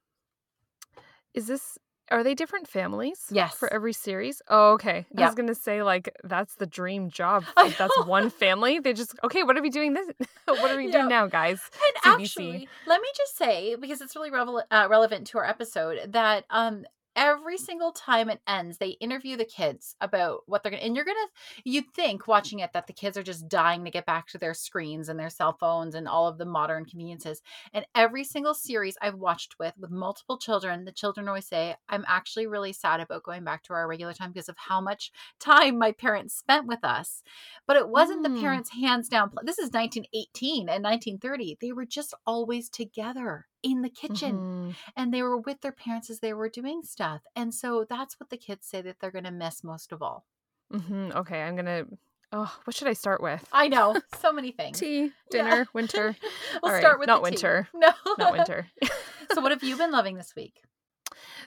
Is 1.33 1.47
this 1.47 1.77
are 2.11 2.23
they 2.23 2.35
different 2.35 2.67
families? 2.67 3.25
Yes. 3.31 3.55
For 3.55 3.71
every 3.71 3.93
series? 3.93 4.41
Oh, 4.49 4.73
okay. 4.73 5.05
Yep. 5.11 5.19
I 5.19 5.25
was 5.25 5.35
gonna 5.35 5.55
say 5.55 5.83
like 5.83 6.15
that's 6.23 6.55
the 6.55 6.65
dream 6.65 7.09
job. 7.09 7.43
If 7.65 7.77
that's 7.77 8.05
one 8.05 8.29
family. 8.29 8.79
They 8.79 8.93
just 8.93 9.15
okay. 9.23 9.43
What 9.43 9.57
are 9.57 9.61
we 9.61 9.69
doing 9.69 9.93
this? 9.93 10.07
what 10.45 10.71
are 10.71 10.77
we 10.77 10.91
doing 10.91 11.09
now, 11.09 11.27
guys? 11.27 11.59
And 12.05 12.19
CBC. 12.19 12.23
actually, 12.23 12.69
let 12.85 13.01
me 13.01 13.07
just 13.17 13.37
say 13.37 13.75
because 13.75 14.01
it's 14.01 14.15
really 14.15 14.29
revel- 14.31 14.63
uh, 14.69 14.87
relevant 14.89 15.27
to 15.27 15.39
our 15.39 15.45
episode 15.45 16.11
that 16.11 16.45
um 16.49 16.85
every 17.15 17.57
single 17.57 17.91
time 17.91 18.29
it 18.29 18.41
ends, 18.47 18.77
they 18.77 18.89
interview 18.89 19.37
the 19.37 19.45
kids 19.45 19.95
about 20.01 20.41
what 20.45 20.63
they're 20.63 20.71
going 20.71 20.81
to, 20.81 20.85
and 20.85 20.95
you're 20.95 21.05
going 21.05 21.15
to, 21.15 21.61
you'd 21.69 21.93
think 21.93 22.27
watching 22.27 22.59
it 22.59 22.73
that 22.73 22.87
the 22.87 22.93
kids 22.93 23.17
are 23.17 23.23
just 23.23 23.47
dying 23.47 23.85
to 23.85 23.91
get 23.91 24.05
back 24.05 24.27
to 24.27 24.37
their 24.37 24.53
screens 24.53 25.09
and 25.09 25.19
their 25.19 25.29
cell 25.29 25.55
phones 25.59 25.95
and 25.95 26.07
all 26.07 26.27
of 26.27 26.37
the 26.37 26.45
modern 26.45 26.85
conveniences. 26.85 27.41
And 27.73 27.85
every 27.95 28.23
single 28.23 28.53
series 28.53 28.97
I've 29.01 29.15
watched 29.15 29.55
with, 29.59 29.73
with 29.77 29.91
multiple 29.91 30.37
children, 30.37 30.85
the 30.85 30.91
children 30.91 31.27
always 31.27 31.47
say, 31.47 31.75
I'm 31.89 32.05
actually 32.07 32.47
really 32.47 32.73
sad 32.73 32.99
about 32.99 33.23
going 33.23 33.43
back 33.43 33.63
to 33.63 33.73
our 33.73 33.87
regular 33.87 34.13
time 34.13 34.31
because 34.31 34.49
of 34.49 34.57
how 34.57 34.81
much 34.81 35.11
time 35.39 35.77
my 35.77 35.91
parents 35.91 36.35
spent 36.35 36.67
with 36.67 36.83
us. 36.83 37.23
But 37.67 37.77
it 37.77 37.89
wasn't 37.89 38.25
mm. 38.25 38.33
the 38.33 38.41
parents' 38.41 38.71
hands 38.71 39.09
down. 39.09 39.31
This 39.43 39.59
is 39.59 39.71
1918 39.71 40.69
and 40.69 40.83
1930. 40.83 41.57
They 41.61 41.71
were 41.71 41.85
just 41.85 42.13
always 42.25 42.69
together 42.69 43.47
in 43.65 43.81
the 43.81 43.89
kitchen 43.89 44.35
mm-hmm. 44.35 44.71
and 44.95 45.11
they 45.11 45.23
were 45.23 45.37
with 45.37 45.61
their 45.61 45.71
parents 45.71 46.11
as 46.11 46.19
they 46.19 46.33
were 46.33 46.47
doing 46.47 46.83
stuff. 46.83 47.21
And 47.35 47.53
so 47.53 47.83
that's 47.89 48.19
what 48.19 48.29
the 48.29 48.37
kids 48.37 48.67
say 48.67 48.81
that 48.83 48.97
they're 49.01 49.11
going 49.11 49.25
to 49.25 49.31
miss 49.31 49.63
most 49.63 49.91
of 49.91 50.03
all. 50.03 50.27
Mm-hmm. 50.71 51.17
Okay, 51.17 51.41
I'm 51.41 51.55
going 51.55 51.65
to 51.65 51.87
Oh, 52.31 52.53
what 52.65 52.75
should 52.75 52.87
I 52.87 52.93
start 52.93 53.21
with? 53.21 53.47
I 53.51 53.67
know. 53.67 53.95
So 54.19 54.33
many 54.33 54.51
things. 54.51 54.79
tea, 54.79 55.11
dinner, 55.29 55.57
yeah. 55.57 55.63
winter. 55.73 56.15
we'll 56.63 56.79
start 56.79 56.99
with 56.99 57.07
not 57.07 57.21
winter. 57.21 57.69
Tea. 57.71 57.79
No. 57.79 57.93
not 58.17 58.33
winter. 58.33 58.67
so 59.33 59.41
what 59.41 59.51
have 59.51 59.63
you 59.63 59.77
been 59.77 59.91
loving 59.91 60.15
this 60.15 60.35
week? 60.35 60.61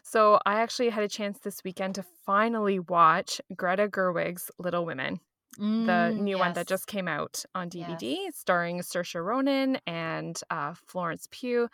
So 0.02 0.38
I 0.46 0.60
actually 0.60 0.90
had 0.90 1.02
a 1.02 1.08
chance 1.08 1.40
this 1.40 1.62
weekend 1.64 1.96
to 1.96 2.04
finally 2.24 2.78
watch 2.78 3.40
Greta 3.54 3.88
Gerwig's 3.88 4.50
Little 4.58 4.86
Women. 4.86 5.20
Mm, 5.58 5.86
the 5.86 6.22
new 6.22 6.36
yes. 6.36 6.38
one 6.38 6.52
that 6.54 6.66
just 6.66 6.86
came 6.86 7.08
out 7.08 7.44
on 7.54 7.68
DVD, 7.68 8.16
yes. 8.24 8.36
starring 8.36 8.80
Saoirse 8.80 9.22
Ronan 9.22 9.78
and 9.86 10.38
uh, 10.50 10.74
Florence 10.86 11.26
Pugh. 11.30 11.68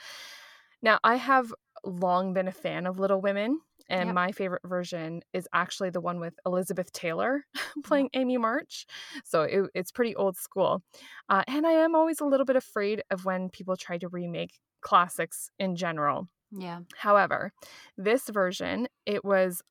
Now, 0.82 0.98
I 1.04 1.16
have 1.16 1.52
long 1.84 2.32
been 2.32 2.48
a 2.48 2.52
fan 2.52 2.86
of 2.86 2.98
Little 2.98 3.20
Women, 3.20 3.60
and 3.88 4.08
yep. 4.08 4.14
my 4.14 4.32
favorite 4.32 4.62
version 4.64 5.22
is 5.32 5.46
actually 5.52 5.90
the 5.90 6.00
one 6.00 6.18
with 6.18 6.34
Elizabeth 6.46 6.92
Taylor 6.92 7.44
playing 7.84 8.10
Amy 8.14 8.38
March. 8.38 8.86
So 9.24 9.42
it, 9.42 9.70
it's 9.74 9.92
pretty 9.92 10.16
old 10.16 10.36
school. 10.36 10.82
Uh, 11.28 11.42
and 11.46 11.66
I 11.66 11.72
am 11.72 11.94
always 11.94 12.20
a 12.20 12.24
little 12.24 12.46
bit 12.46 12.56
afraid 12.56 13.02
of 13.10 13.24
when 13.24 13.50
people 13.50 13.76
try 13.76 13.98
to 13.98 14.08
remake 14.08 14.58
classics 14.80 15.50
in 15.58 15.76
general. 15.76 16.28
Yeah. 16.50 16.80
However, 16.96 17.52
this 17.96 18.28
version, 18.28 18.88
it 19.06 19.24
was 19.24 19.62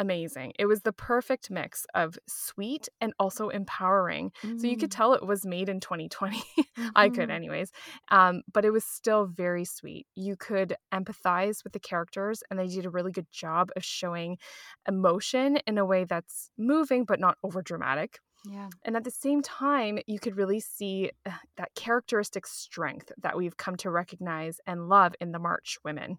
amazing. 0.00 0.54
It 0.58 0.66
was 0.66 0.80
the 0.80 0.92
perfect 0.92 1.50
mix 1.50 1.86
of 1.94 2.18
sweet 2.26 2.88
and 3.00 3.12
also 3.18 3.50
empowering. 3.50 4.32
Mm. 4.42 4.60
So 4.60 4.66
you 4.66 4.76
could 4.76 4.90
mm. 4.90 4.96
tell 4.96 5.12
it 5.12 5.24
was 5.24 5.44
made 5.44 5.68
in 5.68 5.78
2020. 5.78 6.36
Mm-hmm. 6.36 6.88
I 6.96 7.08
could, 7.10 7.24
mm-hmm. 7.24 7.30
anyways. 7.30 7.70
Um, 8.10 8.42
but 8.50 8.64
it 8.64 8.70
was 8.70 8.84
still 8.84 9.26
very 9.26 9.64
sweet. 9.64 10.06
You 10.14 10.36
could 10.36 10.74
empathize 10.92 11.62
with 11.62 11.74
the 11.74 11.80
characters, 11.80 12.42
and 12.50 12.58
they 12.58 12.66
did 12.66 12.86
a 12.86 12.90
really 12.90 13.12
good 13.12 13.30
job 13.30 13.70
of 13.76 13.84
showing 13.84 14.38
emotion 14.88 15.58
in 15.66 15.78
a 15.78 15.84
way 15.84 16.04
that's 16.04 16.50
moving 16.58 17.04
but 17.04 17.20
not 17.20 17.36
over 17.44 17.62
dramatic. 17.62 18.18
Yeah. 18.48 18.70
And 18.84 18.96
at 18.96 19.04
the 19.04 19.10
same 19.10 19.42
time, 19.42 19.98
you 20.06 20.18
could 20.18 20.38
really 20.38 20.60
see 20.60 21.10
uh, 21.26 21.32
that 21.58 21.74
characteristic 21.74 22.46
strength 22.46 23.12
that 23.20 23.36
we've 23.36 23.58
come 23.58 23.76
to 23.76 23.90
recognize 23.90 24.60
and 24.66 24.88
love 24.88 25.14
in 25.20 25.32
the 25.32 25.38
March 25.38 25.76
women. 25.84 26.18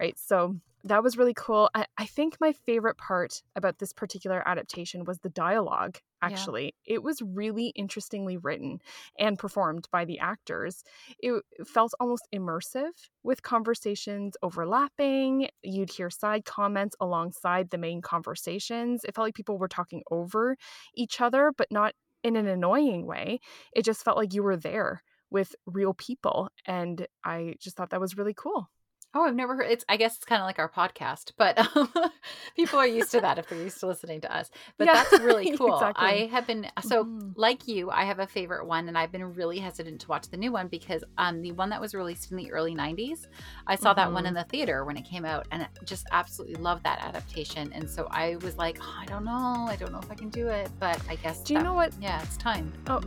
Right. 0.00 0.18
So 0.18 0.56
that 0.86 1.02
was 1.02 1.18
really 1.18 1.34
cool. 1.34 1.68
I, 1.74 1.86
I, 1.98 2.06
think 2.06 2.36
my 2.40 2.52
favorite 2.52 2.96
part 2.96 3.42
about 3.56 3.78
this 3.78 3.92
particular 3.92 4.46
adaptation 4.46 5.04
was 5.04 5.18
the 5.18 5.28
dialogue, 5.28 5.98
actually. 6.22 6.74
Yeah. 6.86 6.94
It 6.94 7.02
was 7.02 7.20
really 7.22 7.72
interestingly 7.74 8.36
written 8.36 8.78
and 9.18 9.38
performed 9.38 9.88
by 9.90 10.04
the 10.04 10.20
actors. 10.20 10.84
It 11.18 11.42
felt 11.66 11.92
almost 11.98 12.28
immersive 12.32 12.92
with 13.24 13.42
conversations 13.42 14.36
overlapping. 14.42 15.48
You'd 15.62 15.90
hear 15.90 16.08
side 16.08 16.44
comments 16.44 16.94
alongside 17.00 17.70
the 17.70 17.78
main 17.78 18.00
conversations. 18.00 19.02
It 19.04 19.14
felt 19.14 19.26
like 19.26 19.34
people 19.34 19.58
were 19.58 19.68
talking 19.68 20.02
over 20.10 20.56
each 20.94 21.20
other, 21.20 21.52
but 21.56 21.66
not 21.72 21.94
in 22.22 22.36
an 22.36 22.46
annoying 22.46 23.06
way. 23.06 23.40
It 23.72 23.84
just 23.84 24.04
felt 24.04 24.16
like 24.16 24.34
you 24.34 24.44
were 24.44 24.56
there 24.56 25.02
with 25.30 25.56
real 25.66 25.94
people. 25.94 26.48
And 26.64 27.06
I 27.24 27.54
just 27.60 27.76
thought 27.76 27.90
that 27.90 28.00
was 28.00 28.16
really 28.16 28.34
cool. 28.34 28.68
Oh, 29.14 29.22
I've 29.22 29.34
never 29.34 29.56
heard. 29.56 29.70
It's. 29.70 29.84
I 29.88 29.96
guess 29.96 30.16
it's 30.16 30.24
kind 30.24 30.42
of 30.42 30.46
like 30.46 30.58
our 30.58 30.68
podcast, 30.68 31.32
but 31.38 31.58
um, 31.74 31.90
people 32.56 32.78
are 32.78 32.86
used 32.86 33.10
to 33.12 33.20
that 33.22 33.38
if 33.38 33.48
they're 33.48 33.62
used 33.62 33.80
to 33.80 33.86
listening 33.86 34.20
to 34.22 34.34
us. 34.34 34.50
But 34.78 34.88
yeah, 34.88 34.92
that's 34.92 35.22
really 35.22 35.50
cool. 35.56 35.74
Exactly. 35.74 36.06
I 36.06 36.26
have 36.26 36.46
been 36.46 36.66
so 36.82 37.04
mm. 37.04 37.32
like 37.34 37.66
you. 37.66 37.90
I 37.90 38.04
have 38.04 38.18
a 38.18 38.26
favorite 38.26 38.66
one, 38.66 38.88
and 38.88 38.98
I've 38.98 39.10
been 39.10 39.34
really 39.34 39.58
hesitant 39.58 40.02
to 40.02 40.08
watch 40.08 40.28
the 40.28 40.36
new 40.36 40.52
one 40.52 40.68
because 40.68 41.02
um 41.16 41.40
the 41.40 41.52
one 41.52 41.70
that 41.70 41.80
was 41.80 41.94
released 41.94 42.30
in 42.30 42.36
the 42.36 42.52
early 42.52 42.74
'90s, 42.74 43.26
I 43.66 43.74
saw 43.74 43.90
mm-hmm. 43.90 43.96
that 43.96 44.12
one 44.12 44.24
mm-hmm. 44.24 44.28
in 44.28 44.34
the 44.34 44.44
theater 44.44 44.84
when 44.84 44.98
it 44.98 45.06
came 45.06 45.24
out, 45.24 45.46
and 45.50 45.66
just 45.84 46.06
absolutely 46.12 46.56
loved 46.56 46.84
that 46.84 47.02
adaptation. 47.02 47.72
And 47.72 47.88
so 47.88 48.08
I 48.10 48.36
was 48.36 48.56
like, 48.56 48.78
oh, 48.82 48.98
I 49.00 49.06
don't 49.06 49.24
know, 49.24 49.66
I 49.68 49.76
don't 49.76 49.92
know 49.92 50.00
if 50.00 50.10
I 50.10 50.14
can 50.14 50.28
do 50.28 50.48
it, 50.48 50.70
but 50.78 51.00
I 51.08 51.16
guess. 51.16 51.42
Do 51.42 51.54
you 51.54 51.60
that, 51.60 51.64
know 51.64 51.74
what? 51.74 51.92
Yeah, 52.00 52.22
it's 52.22 52.36
time. 52.36 52.70
Oh, 52.88 53.00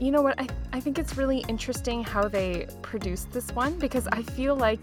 you 0.00 0.10
know 0.10 0.22
what? 0.22 0.40
I 0.40 0.48
I 0.72 0.80
think 0.80 0.98
it's 0.98 1.18
really 1.18 1.44
interesting 1.48 2.02
how 2.02 2.26
they 2.26 2.66
produced 2.80 3.32
this 3.32 3.50
one 3.52 3.78
because 3.78 4.08
I 4.08 4.22
feel 4.22 4.56
like 4.56 4.80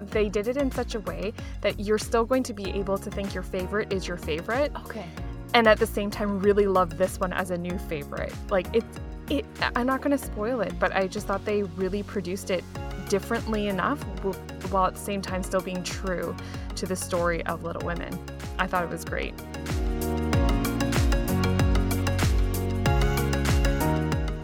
they 0.00 0.28
did 0.28 0.48
it 0.48 0.56
in 0.56 0.70
such 0.70 0.94
a 0.94 1.00
way 1.00 1.32
that 1.60 1.78
you're 1.78 1.98
still 1.98 2.24
going 2.24 2.42
to 2.44 2.52
be 2.52 2.70
able 2.70 2.98
to 2.98 3.10
think 3.10 3.34
your 3.34 3.42
favorite 3.42 3.92
is 3.92 4.06
your 4.06 4.16
favorite. 4.16 4.72
Okay. 4.86 5.06
And 5.54 5.66
at 5.66 5.78
the 5.78 5.86
same 5.86 6.10
time, 6.10 6.38
really 6.38 6.66
love 6.66 6.96
this 6.96 7.18
one 7.18 7.32
as 7.32 7.50
a 7.50 7.58
new 7.58 7.78
favorite. 7.78 8.32
Like 8.50 8.66
it's 8.74 9.00
it, 9.28 9.46
I'm 9.76 9.86
not 9.86 10.00
going 10.00 10.16
to 10.16 10.22
spoil 10.22 10.60
it, 10.60 10.78
but 10.80 10.94
I 10.94 11.06
just 11.06 11.26
thought 11.26 11.44
they 11.44 11.62
really 11.62 12.02
produced 12.02 12.50
it 12.50 12.64
differently 13.08 13.68
enough 13.68 14.00
while 14.70 14.86
at 14.86 14.94
the 14.94 15.00
same 15.00 15.22
time 15.22 15.42
still 15.42 15.60
being 15.60 15.82
true 15.82 16.34
to 16.76 16.86
the 16.86 16.96
story 16.96 17.44
of 17.46 17.62
Little 17.62 17.84
Women. 17.86 18.18
I 18.58 18.66
thought 18.66 18.84
it 18.84 18.90
was 18.90 19.04
great. 19.04 19.34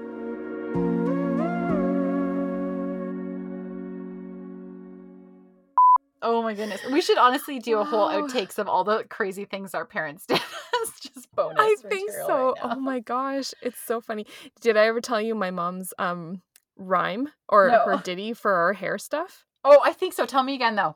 Oh 6.24 6.42
my 6.42 6.54
goodness. 6.54 6.80
We 6.90 7.02
should 7.02 7.18
honestly 7.18 7.58
do 7.58 7.78
a 7.78 7.84
whole 7.84 8.08
outtakes 8.08 8.58
of 8.58 8.66
all 8.66 8.82
the 8.82 9.04
crazy 9.10 9.44
things 9.44 9.74
our 9.74 9.84
parents 9.84 10.24
did. 10.28 10.40
it's 10.74 11.00
just 11.00 11.30
bonus. 11.36 11.56
I 11.58 11.76
think 11.88 12.10
so. 12.10 12.54
Right 12.54 12.54
oh 12.62 12.80
my 12.80 13.00
gosh. 13.00 13.52
It's 13.60 13.78
so 13.78 14.00
funny. 14.00 14.26
Did 14.62 14.78
I 14.78 14.86
ever 14.86 15.02
tell 15.02 15.20
you 15.20 15.34
my 15.34 15.50
mom's 15.50 15.92
um 15.98 16.40
rhyme 16.76 17.28
or 17.48 17.68
no. 17.68 17.84
her 17.84 18.02
ditty 18.02 18.32
for 18.32 18.52
our 18.54 18.72
hair 18.72 18.96
stuff? 18.96 19.44
Oh, 19.64 19.80
I 19.84 19.92
think 19.92 20.14
so. 20.14 20.24
Tell 20.24 20.42
me 20.42 20.54
again 20.54 20.76
though. 20.76 20.94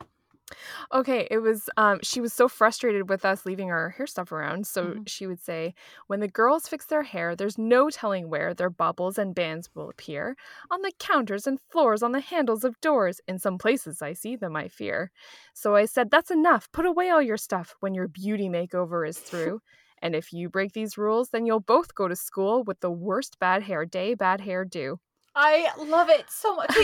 Okay, 0.93 1.29
it 1.31 1.39
was 1.39 1.69
um 1.77 1.99
she 2.03 2.21
was 2.21 2.33
so 2.33 2.49
frustrated 2.49 3.09
with 3.09 3.25
us 3.25 3.47
leaving 3.47 3.71
our 3.71 3.91
hair 3.91 4.07
stuff 4.07 4.33
around, 4.33 4.67
so 4.67 4.85
mm-hmm. 4.85 5.03
she 5.07 5.27
would 5.27 5.41
say, 5.41 5.75
"When 6.07 6.21
the 6.21 6.29
girls 6.29 6.69
fix 6.69 6.87
their 6.87 7.03
hair, 7.03 7.37
there's 7.37 7.59
no 7.59 7.91
telling 7.91 8.29
where 8.29 8.55
their 8.55 8.71
bubbles 8.71 9.19
and 9.19 9.35
bands 9.35 9.69
will 9.75 9.91
appear. 9.91 10.37
On 10.71 10.83
the 10.83 10.93
counters 10.99 11.47
and 11.47 11.61
floors, 11.61 12.03
on 12.03 12.13
the 12.13 12.21
handles 12.21 12.65
of 12.65 12.81
doors, 12.81 13.21
in 13.29 13.39
some 13.39 13.59
places 13.59 14.03
I 14.03 14.13
see 14.13 14.37
them, 14.37 14.57
I 14.57 14.69
fear." 14.69 15.11
So 15.55 15.75
I 15.77 15.87
said, 15.87 16.11
"That's 16.11 16.31
enough. 16.31 16.71
Put 16.73 16.87
away 16.87 17.11
all 17.11 17.23
your 17.23 17.37
stuff 17.37 17.77
when 17.81 17.95
your 17.95 18.09
beauty 18.09 18.49
makeover 18.49 19.09
is 19.09 19.19
through." 19.29 19.61
and 20.01 20.15
if 20.15 20.33
you 20.33 20.49
break 20.49 20.73
these 20.73 20.97
rules, 20.97 21.31
then 21.31 21.47
you'll 21.47 21.61
both 21.61 21.95
go 21.95 22.09
to 22.09 22.17
school 22.17 22.63
with 22.63 22.79
the 22.81 22.91
worst 22.91 23.39
bad 23.41 23.65
hair 23.65 23.85
day, 23.85 24.15
bad 24.15 24.41
hair 24.41 24.65
do. 24.65 25.01
I 25.35 25.69
love 25.79 26.09
it 26.09 26.31
so 26.31 26.55
much. 26.57 26.75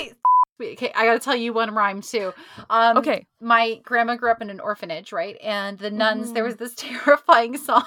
Okay, 0.63 0.93
I 0.95 1.05
gotta 1.07 1.19
tell 1.19 1.35
you 1.35 1.53
one 1.53 1.75
rhyme 1.75 2.01
too. 2.01 2.33
Um, 2.71 2.99
okay, 2.99 3.27
my 3.41 3.81
grandma 3.83 4.17
grew 4.17 4.31
up 4.31 4.41
in 4.41 4.51
an 4.51 4.61
orphanage, 4.61 5.13
right? 5.13 5.37
And 5.43 5.79
the 5.79 5.91
nuns, 5.91 6.31
mm. 6.31 6.35
there 6.35 6.45
was 6.45 6.57
this 6.57 6.75
terrifying 6.77 7.57
song 7.57 7.85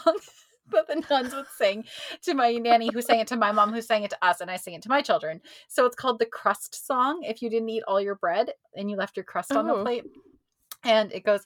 that 0.72 0.88
the 0.88 1.03
nuns 1.09 1.34
would 1.34 1.47
sing 1.57 1.86
to 2.24 2.34
my 2.34 2.53
nanny, 2.53 2.89
who 2.91 3.01
sang 3.01 3.20
it 3.20 3.28
to 3.28 3.38
my 3.38 3.53
mom, 3.53 3.74
who 3.74 3.82
sang 3.82 4.03
it 4.03 4.09
to 4.09 4.26
us, 4.26 4.41
and 4.41 4.51
I 4.51 4.57
sing 4.57 4.74
it 4.74 4.82
to 4.84 4.89
my 4.89 5.01
children. 5.01 5.41
So 5.70 5.86
it's 5.86 5.95
called 5.95 6.20
the 6.20 6.26
crust 6.26 6.86
song. 6.86 7.24
If 7.24 7.41
you 7.41 7.49
didn't 7.49 7.70
eat 7.70 7.84
all 7.88 8.01
your 8.01 8.15
bread 8.15 8.51
and 8.76 8.89
you 8.89 8.97
left 8.97 9.15
your 9.15 9.24
crust 9.24 9.51
oh. 9.53 9.59
on 9.59 9.68
the 9.68 9.76
oh. 9.76 9.84
plate, 9.84 10.03
and 10.84 11.11
it 11.13 11.24
goes. 11.24 11.45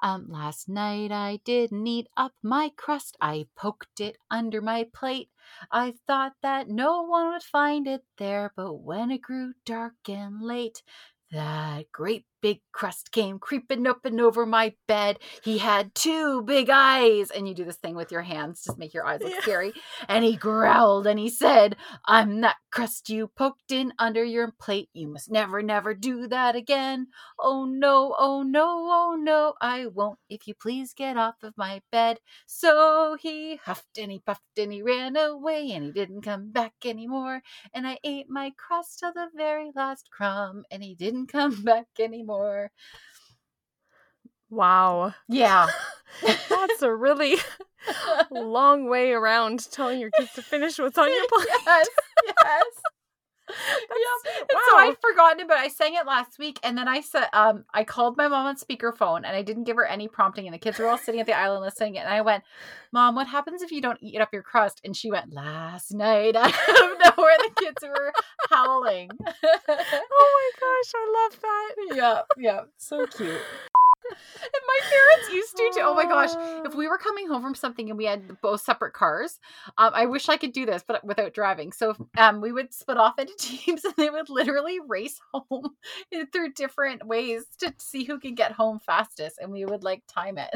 Um, 0.00 0.26
last 0.28 0.68
night 0.68 1.12
I 1.12 1.36
didn't 1.44 1.86
eat 1.86 2.08
up 2.16 2.32
my 2.42 2.70
crust. 2.76 3.16
I 3.20 3.46
poked 3.54 4.00
it 4.00 4.18
under 4.28 4.60
my 4.60 4.82
plate. 4.92 5.30
I 5.70 5.92
thought 6.06 6.34
that 6.42 6.68
no 6.68 7.02
one 7.02 7.28
would 7.30 7.44
find 7.44 7.86
it 7.86 8.04
there, 8.16 8.52
but 8.56 8.74
when 8.74 9.10
it 9.12 9.18
grew 9.22 9.54
dark 9.64 10.08
and 10.08 10.42
late, 10.42 10.82
that 11.30 11.92
great 11.92 12.26
big 12.40 12.60
crust 12.72 13.10
came 13.12 13.38
creeping 13.38 13.86
up 13.86 14.04
and 14.04 14.20
over 14.20 14.46
my 14.46 14.74
bed. 14.86 15.18
He 15.42 15.58
had 15.58 15.94
two 15.94 16.42
big 16.42 16.70
eyes. 16.70 17.30
And 17.30 17.48
you 17.48 17.54
do 17.54 17.64
this 17.64 17.76
thing 17.76 17.96
with 17.96 18.12
your 18.12 18.22
hands 18.22 18.62
to 18.62 18.74
make 18.76 18.94
your 18.94 19.06
eyes 19.06 19.20
look 19.20 19.32
yeah. 19.32 19.40
scary. 19.40 19.72
And 20.08 20.24
he 20.24 20.36
growled 20.36 21.06
and 21.06 21.18
he 21.18 21.28
said, 21.28 21.76
I'm 22.04 22.40
that 22.42 22.56
crust 22.70 23.10
you 23.10 23.28
poked 23.28 23.72
in 23.72 23.92
under 23.98 24.24
your 24.24 24.52
plate. 24.60 24.88
You 24.92 25.08
must 25.08 25.30
never, 25.30 25.62
never 25.62 25.94
do 25.94 26.28
that 26.28 26.54
again. 26.54 27.08
Oh 27.38 27.64
no, 27.64 28.14
oh 28.18 28.42
no, 28.42 28.66
oh 28.68 29.16
no, 29.18 29.54
I 29.60 29.86
won't 29.86 30.18
if 30.28 30.46
you 30.46 30.54
please 30.54 30.94
get 30.94 31.16
off 31.16 31.42
of 31.42 31.54
my 31.56 31.82
bed. 31.90 32.18
So 32.46 33.16
he 33.20 33.56
huffed 33.56 33.98
and 33.98 34.12
he 34.12 34.20
puffed 34.20 34.58
and 34.58 34.72
he 34.72 34.82
ran 34.82 35.16
away 35.16 35.72
and 35.72 35.84
he 35.84 35.92
didn't 35.92 36.22
come 36.22 36.50
back 36.50 36.74
anymore. 36.84 37.42
And 37.74 37.86
I 37.86 37.98
ate 38.04 38.30
my 38.30 38.52
crust 38.56 39.00
till 39.00 39.12
the 39.12 39.28
very 39.34 39.70
last 39.74 40.10
crumb 40.10 40.64
and 40.70 40.82
he 40.82 40.94
didn't 40.94 41.26
come 41.26 41.62
back 41.64 41.86
anymore 41.98 42.27
anymore. 42.30 42.70
Wow. 44.50 45.14
Yeah. 45.28 45.68
That's 46.48 46.82
a 46.82 46.94
really 46.94 47.36
long 48.30 48.88
way 48.88 49.12
around 49.12 49.70
telling 49.70 50.00
your 50.00 50.10
kids 50.10 50.32
to 50.34 50.42
finish 50.42 50.78
what's 50.78 50.98
on 50.98 51.08
your 51.08 51.26
plate. 51.28 51.48
Yes. 51.66 51.88
Yes. 52.26 52.64
yeah. 54.28 54.32
Wow. 54.52 54.60
So 54.70 54.76
I'd 54.78 54.96
forgotten 55.00 55.40
it, 55.40 55.48
but 55.48 55.58
I 55.58 55.68
sang 55.68 55.94
it 55.94 56.06
last 56.06 56.38
week, 56.38 56.58
and 56.62 56.76
then 56.76 56.88
I 56.88 57.00
said, 57.00 57.28
um, 57.32 57.64
I 57.72 57.84
called 57.84 58.16
my 58.16 58.28
mom 58.28 58.46
on 58.46 58.56
speakerphone, 58.56 59.18
and 59.18 59.28
I 59.28 59.42
didn't 59.42 59.64
give 59.64 59.76
her 59.76 59.86
any 59.86 60.08
prompting, 60.08 60.46
and 60.46 60.54
the 60.54 60.58
kids 60.58 60.78
were 60.78 60.88
all 60.88 60.98
sitting 60.98 61.20
at 61.20 61.26
the 61.26 61.36
island 61.36 61.62
listening, 61.62 61.98
and 61.98 62.08
I 62.08 62.20
went, 62.20 62.44
"Mom, 62.92 63.14
what 63.14 63.26
happens 63.26 63.62
if 63.62 63.72
you 63.72 63.80
don't 63.80 63.98
eat 64.02 64.20
up 64.20 64.32
your 64.32 64.42
crust?" 64.42 64.80
And 64.84 64.96
she 64.96 65.10
went, 65.10 65.32
"Last 65.32 65.94
night, 65.94 66.36
out 66.36 66.48
of 66.48 67.16
nowhere, 67.16 67.36
the 67.38 67.50
kids 67.56 67.82
were 67.82 68.12
howling." 68.50 69.10
oh 69.20 69.30
my 69.66 70.50
gosh, 70.60 70.92
I 70.94 71.30
love 71.30 71.40
that. 71.40 71.96
Yeah, 71.96 72.22
yeah, 72.36 72.60
so 72.76 73.06
cute. 73.06 73.40
And 74.10 74.62
my 74.66 74.78
parents 74.88 75.32
used 75.32 75.56
to 75.56 75.70
too. 75.74 75.80
Oh 75.82 75.94
my 75.94 76.04
gosh. 76.04 76.30
If 76.64 76.74
we 76.74 76.88
were 76.88 76.98
coming 76.98 77.28
home 77.28 77.42
from 77.42 77.54
something 77.54 77.88
and 77.88 77.98
we 77.98 78.04
had 78.04 78.40
both 78.40 78.60
separate 78.60 78.92
cars, 78.92 79.38
um, 79.76 79.92
I 79.94 80.06
wish 80.06 80.28
I 80.28 80.36
could 80.36 80.52
do 80.52 80.66
this, 80.66 80.84
but 80.86 81.04
without 81.04 81.34
driving. 81.34 81.72
So 81.72 81.94
um, 82.16 82.40
we 82.40 82.52
would 82.52 82.72
split 82.72 82.98
off 82.98 83.18
into 83.18 83.34
teams 83.38 83.84
and 83.84 83.94
they 83.96 84.10
would 84.10 84.28
literally 84.28 84.78
race 84.86 85.20
home 85.32 85.70
through 86.32 86.52
different 86.54 87.06
ways 87.06 87.44
to 87.60 87.74
see 87.78 88.04
who 88.04 88.18
could 88.18 88.36
get 88.36 88.52
home 88.52 88.78
fastest. 88.78 89.38
And 89.40 89.52
we 89.52 89.64
would 89.64 89.84
like 89.84 90.02
time 90.08 90.38
it. 90.38 90.50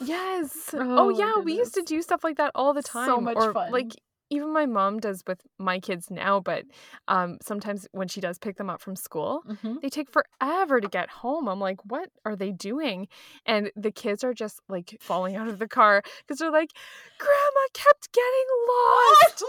Yes. 0.00 0.70
Oh, 0.74 1.06
oh 1.06 1.08
yeah, 1.10 1.38
we 1.38 1.56
used 1.56 1.74
to 1.74 1.82
do 1.82 2.02
stuff 2.02 2.24
like 2.24 2.38
that 2.38 2.52
all 2.54 2.74
the 2.74 2.82
time. 2.82 3.08
So 3.08 3.20
much 3.20 3.36
or, 3.36 3.52
fun. 3.52 3.70
Like 3.70 3.92
even 4.30 4.52
my 4.52 4.66
mom 4.66 5.00
does 5.00 5.22
with 5.26 5.40
my 5.58 5.78
kids 5.78 6.10
now, 6.10 6.40
but 6.40 6.64
um, 7.08 7.38
sometimes 7.42 7.86
when 7.92 8.08
she 8.08 8.20
does 8.20 8.38
pick 8.38 8.56
them 8.56 8.70
up 8.70 8.80
from 8.80 8.96
school, 8.96 9.42
mm-hmm. 9.48 9.76
they 9.82 9.88
take 9.88 10.08
forever 10.10 10.80
to 10.80 10.88
get 10.88 11.10
home. 11.10 11.48
I'm 11.48 11.60
like, 11.60 11.78
what 11.84 12.10
are 12.24 12.36
they 12.36 12.50
doing? 12.50 13.08
And 13.46 13.70
the 13.76 13.90
kids 13.90 14.24
are 14.24 14.34
just 14.34 14.60
like 14.68 14.96
falling 15.00 15.36
out 15.36 15.48
of 15.48 15.58
the 15.58 15.68
car 15.68 16.02
because 16.20 16.38
they're 16.38 16.50
like, 16.50 16.70
Grandma 17.18 17.66
kept 17.72 18.12
getting 18.12 18.46
lost. 18.68 19.44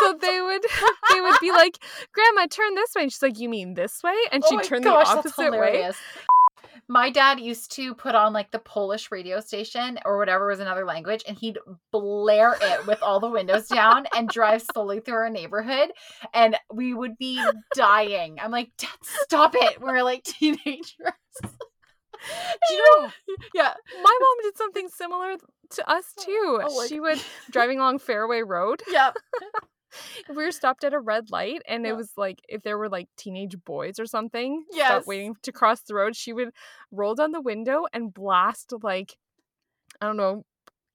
so 0.00 0.14
they 0.20 0.40
would 0.40 0.62
they 1.12 1.20
would 1.20 1.36
be 1.40 1.50
like, 1.50 1.78
Grandma, 2.12 2.46
turn 2.50 2.74
this 2.74 2.90
way. 2.94 3.02
And 3.02 3.12
she's 3.12 3.22
like, 3.22 3.38
You 3.38 3.48
mean 3.48 3.74
this 3.74 4.02
way? 4.02 4.16
And 4.30 4.44
she'd 4.48 4.60
oh 4.60 4.62
turn 4.62 4.82
gosh, 4.82 5.08
the 5.08 5.18
opposite 5.18 5.52
way 5.52 5.90
my 6.92 7.08
dad 7.08 7.40
used 7.40 7.72
to 7.72 7.94
put 7.94 8.14
on 8.14 8.34
like 8.34 8.50
the 8.50 8.58
Polish 8.58 9.10
radio 9.10 9.40
station 9.40 9.98
or 10.04 10.18
whatever 10.18 10.48
was 10.48 10.60
another 10.60 10.84
language, 10.84 11.24
and 11.26 11.38
he'd 11.38 11.58
blare 11.90 12.54
it 12.60 12.86
with 12.86 13.02
all 13.02 13.18
the 13.18 13.30
windows 13.30 13.66
down 13.66 14.04
and 14.14 14.28
drive 14.28 14.62
slowly 14.74 15.00
through 15.00 15.14
our 15.14 15.30
neighborhood. 15.30 15.90
And 16.34 16.54
we 16.70 16.92
would 16.92 17.16
be 17.16 17.42
dying. 17.74 18.36
I'm 18.38 18.50
like, 18.50 18.72
Dad, 18.76 18.90
stop 19.00 19.54
it. 19.54 19.80
We're 19.80 20.02
like 20.02 20.22
teenagers. 20.24 20.92
Do 20.92 22.74
you 22.74 23.00
know? 23.00 23.10
Yeah, 23.54 23.72
my 24.02 24.18
mom 24.20 24.36
did 24.42 24.56
something 24.58 24.88
similar 24.90 25.36
to 25.70 25.90
us 25.90 26.04
oh, 26.20 26.24
too. 26.24 26.60
Oh, 26.62 26.86
she 26.86 27.00
would 27.00 27.22
driving 27.50 27.78
along 27.78 28.00
Fairway 28.00 28.42
Road. 28.42 28.82
Yep 28.90 29.16
we 30.28 30.36
were 30.36 30.52
stopped 30.52 30.84
at 30.84 30.94
a 30.94 31.00
red 31.00 31.30
light 31.30 31.62
and 31.66 31.84
yeah. 31.84 31.90
it 31.90 31.96
was 31.96 32.12
like 32.16 32.40
if 32.48 32.62
there 32.62 32.78
were 32.78 32.88
like 32.88 33.08
teenage 33.16 33.56
boys 33.64 33.98
or 33.98 34.06
something 34.06 34.64
yes. 34.72 35.06
waiting 35.06 35.34
to 35.42 35.52
cross 35.52 35.82
the 35.82 35.94
road 35.94 36.16
she 36.16 36.32
would 36.32 36.50
roll 36.90 37.14
down 37.14 37.32
the 37.32 37.40
window 37.40 37.86
and 37.92 38.12
blast 38.12 38.72
like 38.82 39.16
i 40.00 40.06
don't 40.06 40.16
know 40.16 40.44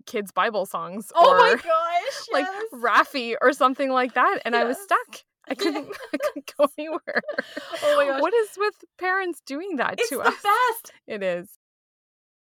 kids 0.06 0.32
bible 0.32 0.66
songs 0.66 1.12
oh 1.16 1.32
or 1.32 1.38
my 1.38 1.54
gosh 1.56 2.28
like 2.32 2.45
yes. 2.45 2.64
Raffi 2.74 3.36
or 3.41 3.52
something 3.52 3.91
like 3.91 4.14
that 4.14 4.39
and 4.45 4.54
yes. 4.54 4.64
i 4.64 4.66
was 4.66 4.78
stuck 4.78 5.24
I 5.50 5.56
couldn't, 5.56 5.88
I 6.14 6.18
couldn't 6.18 6.54
go 6.58 6.68
anywhere. 6.78 7.22
Oh 7.84 7.95
my 7.95 8.06
gosh. 8.06 8.22
What 8.22 8.34
is 8.34 8.50
with 8.58 8.76
parents 8.98 9.41
doing 9.45 9.78
that 9.78 9.95
it's 9.98 10.10
to 10.10 10.22
us? 10.22 10.34
It's 10.34 10.41
the 10.41 10.50
best. 10.50 10.93
It 11.08 11.24
is. 11.24 11.50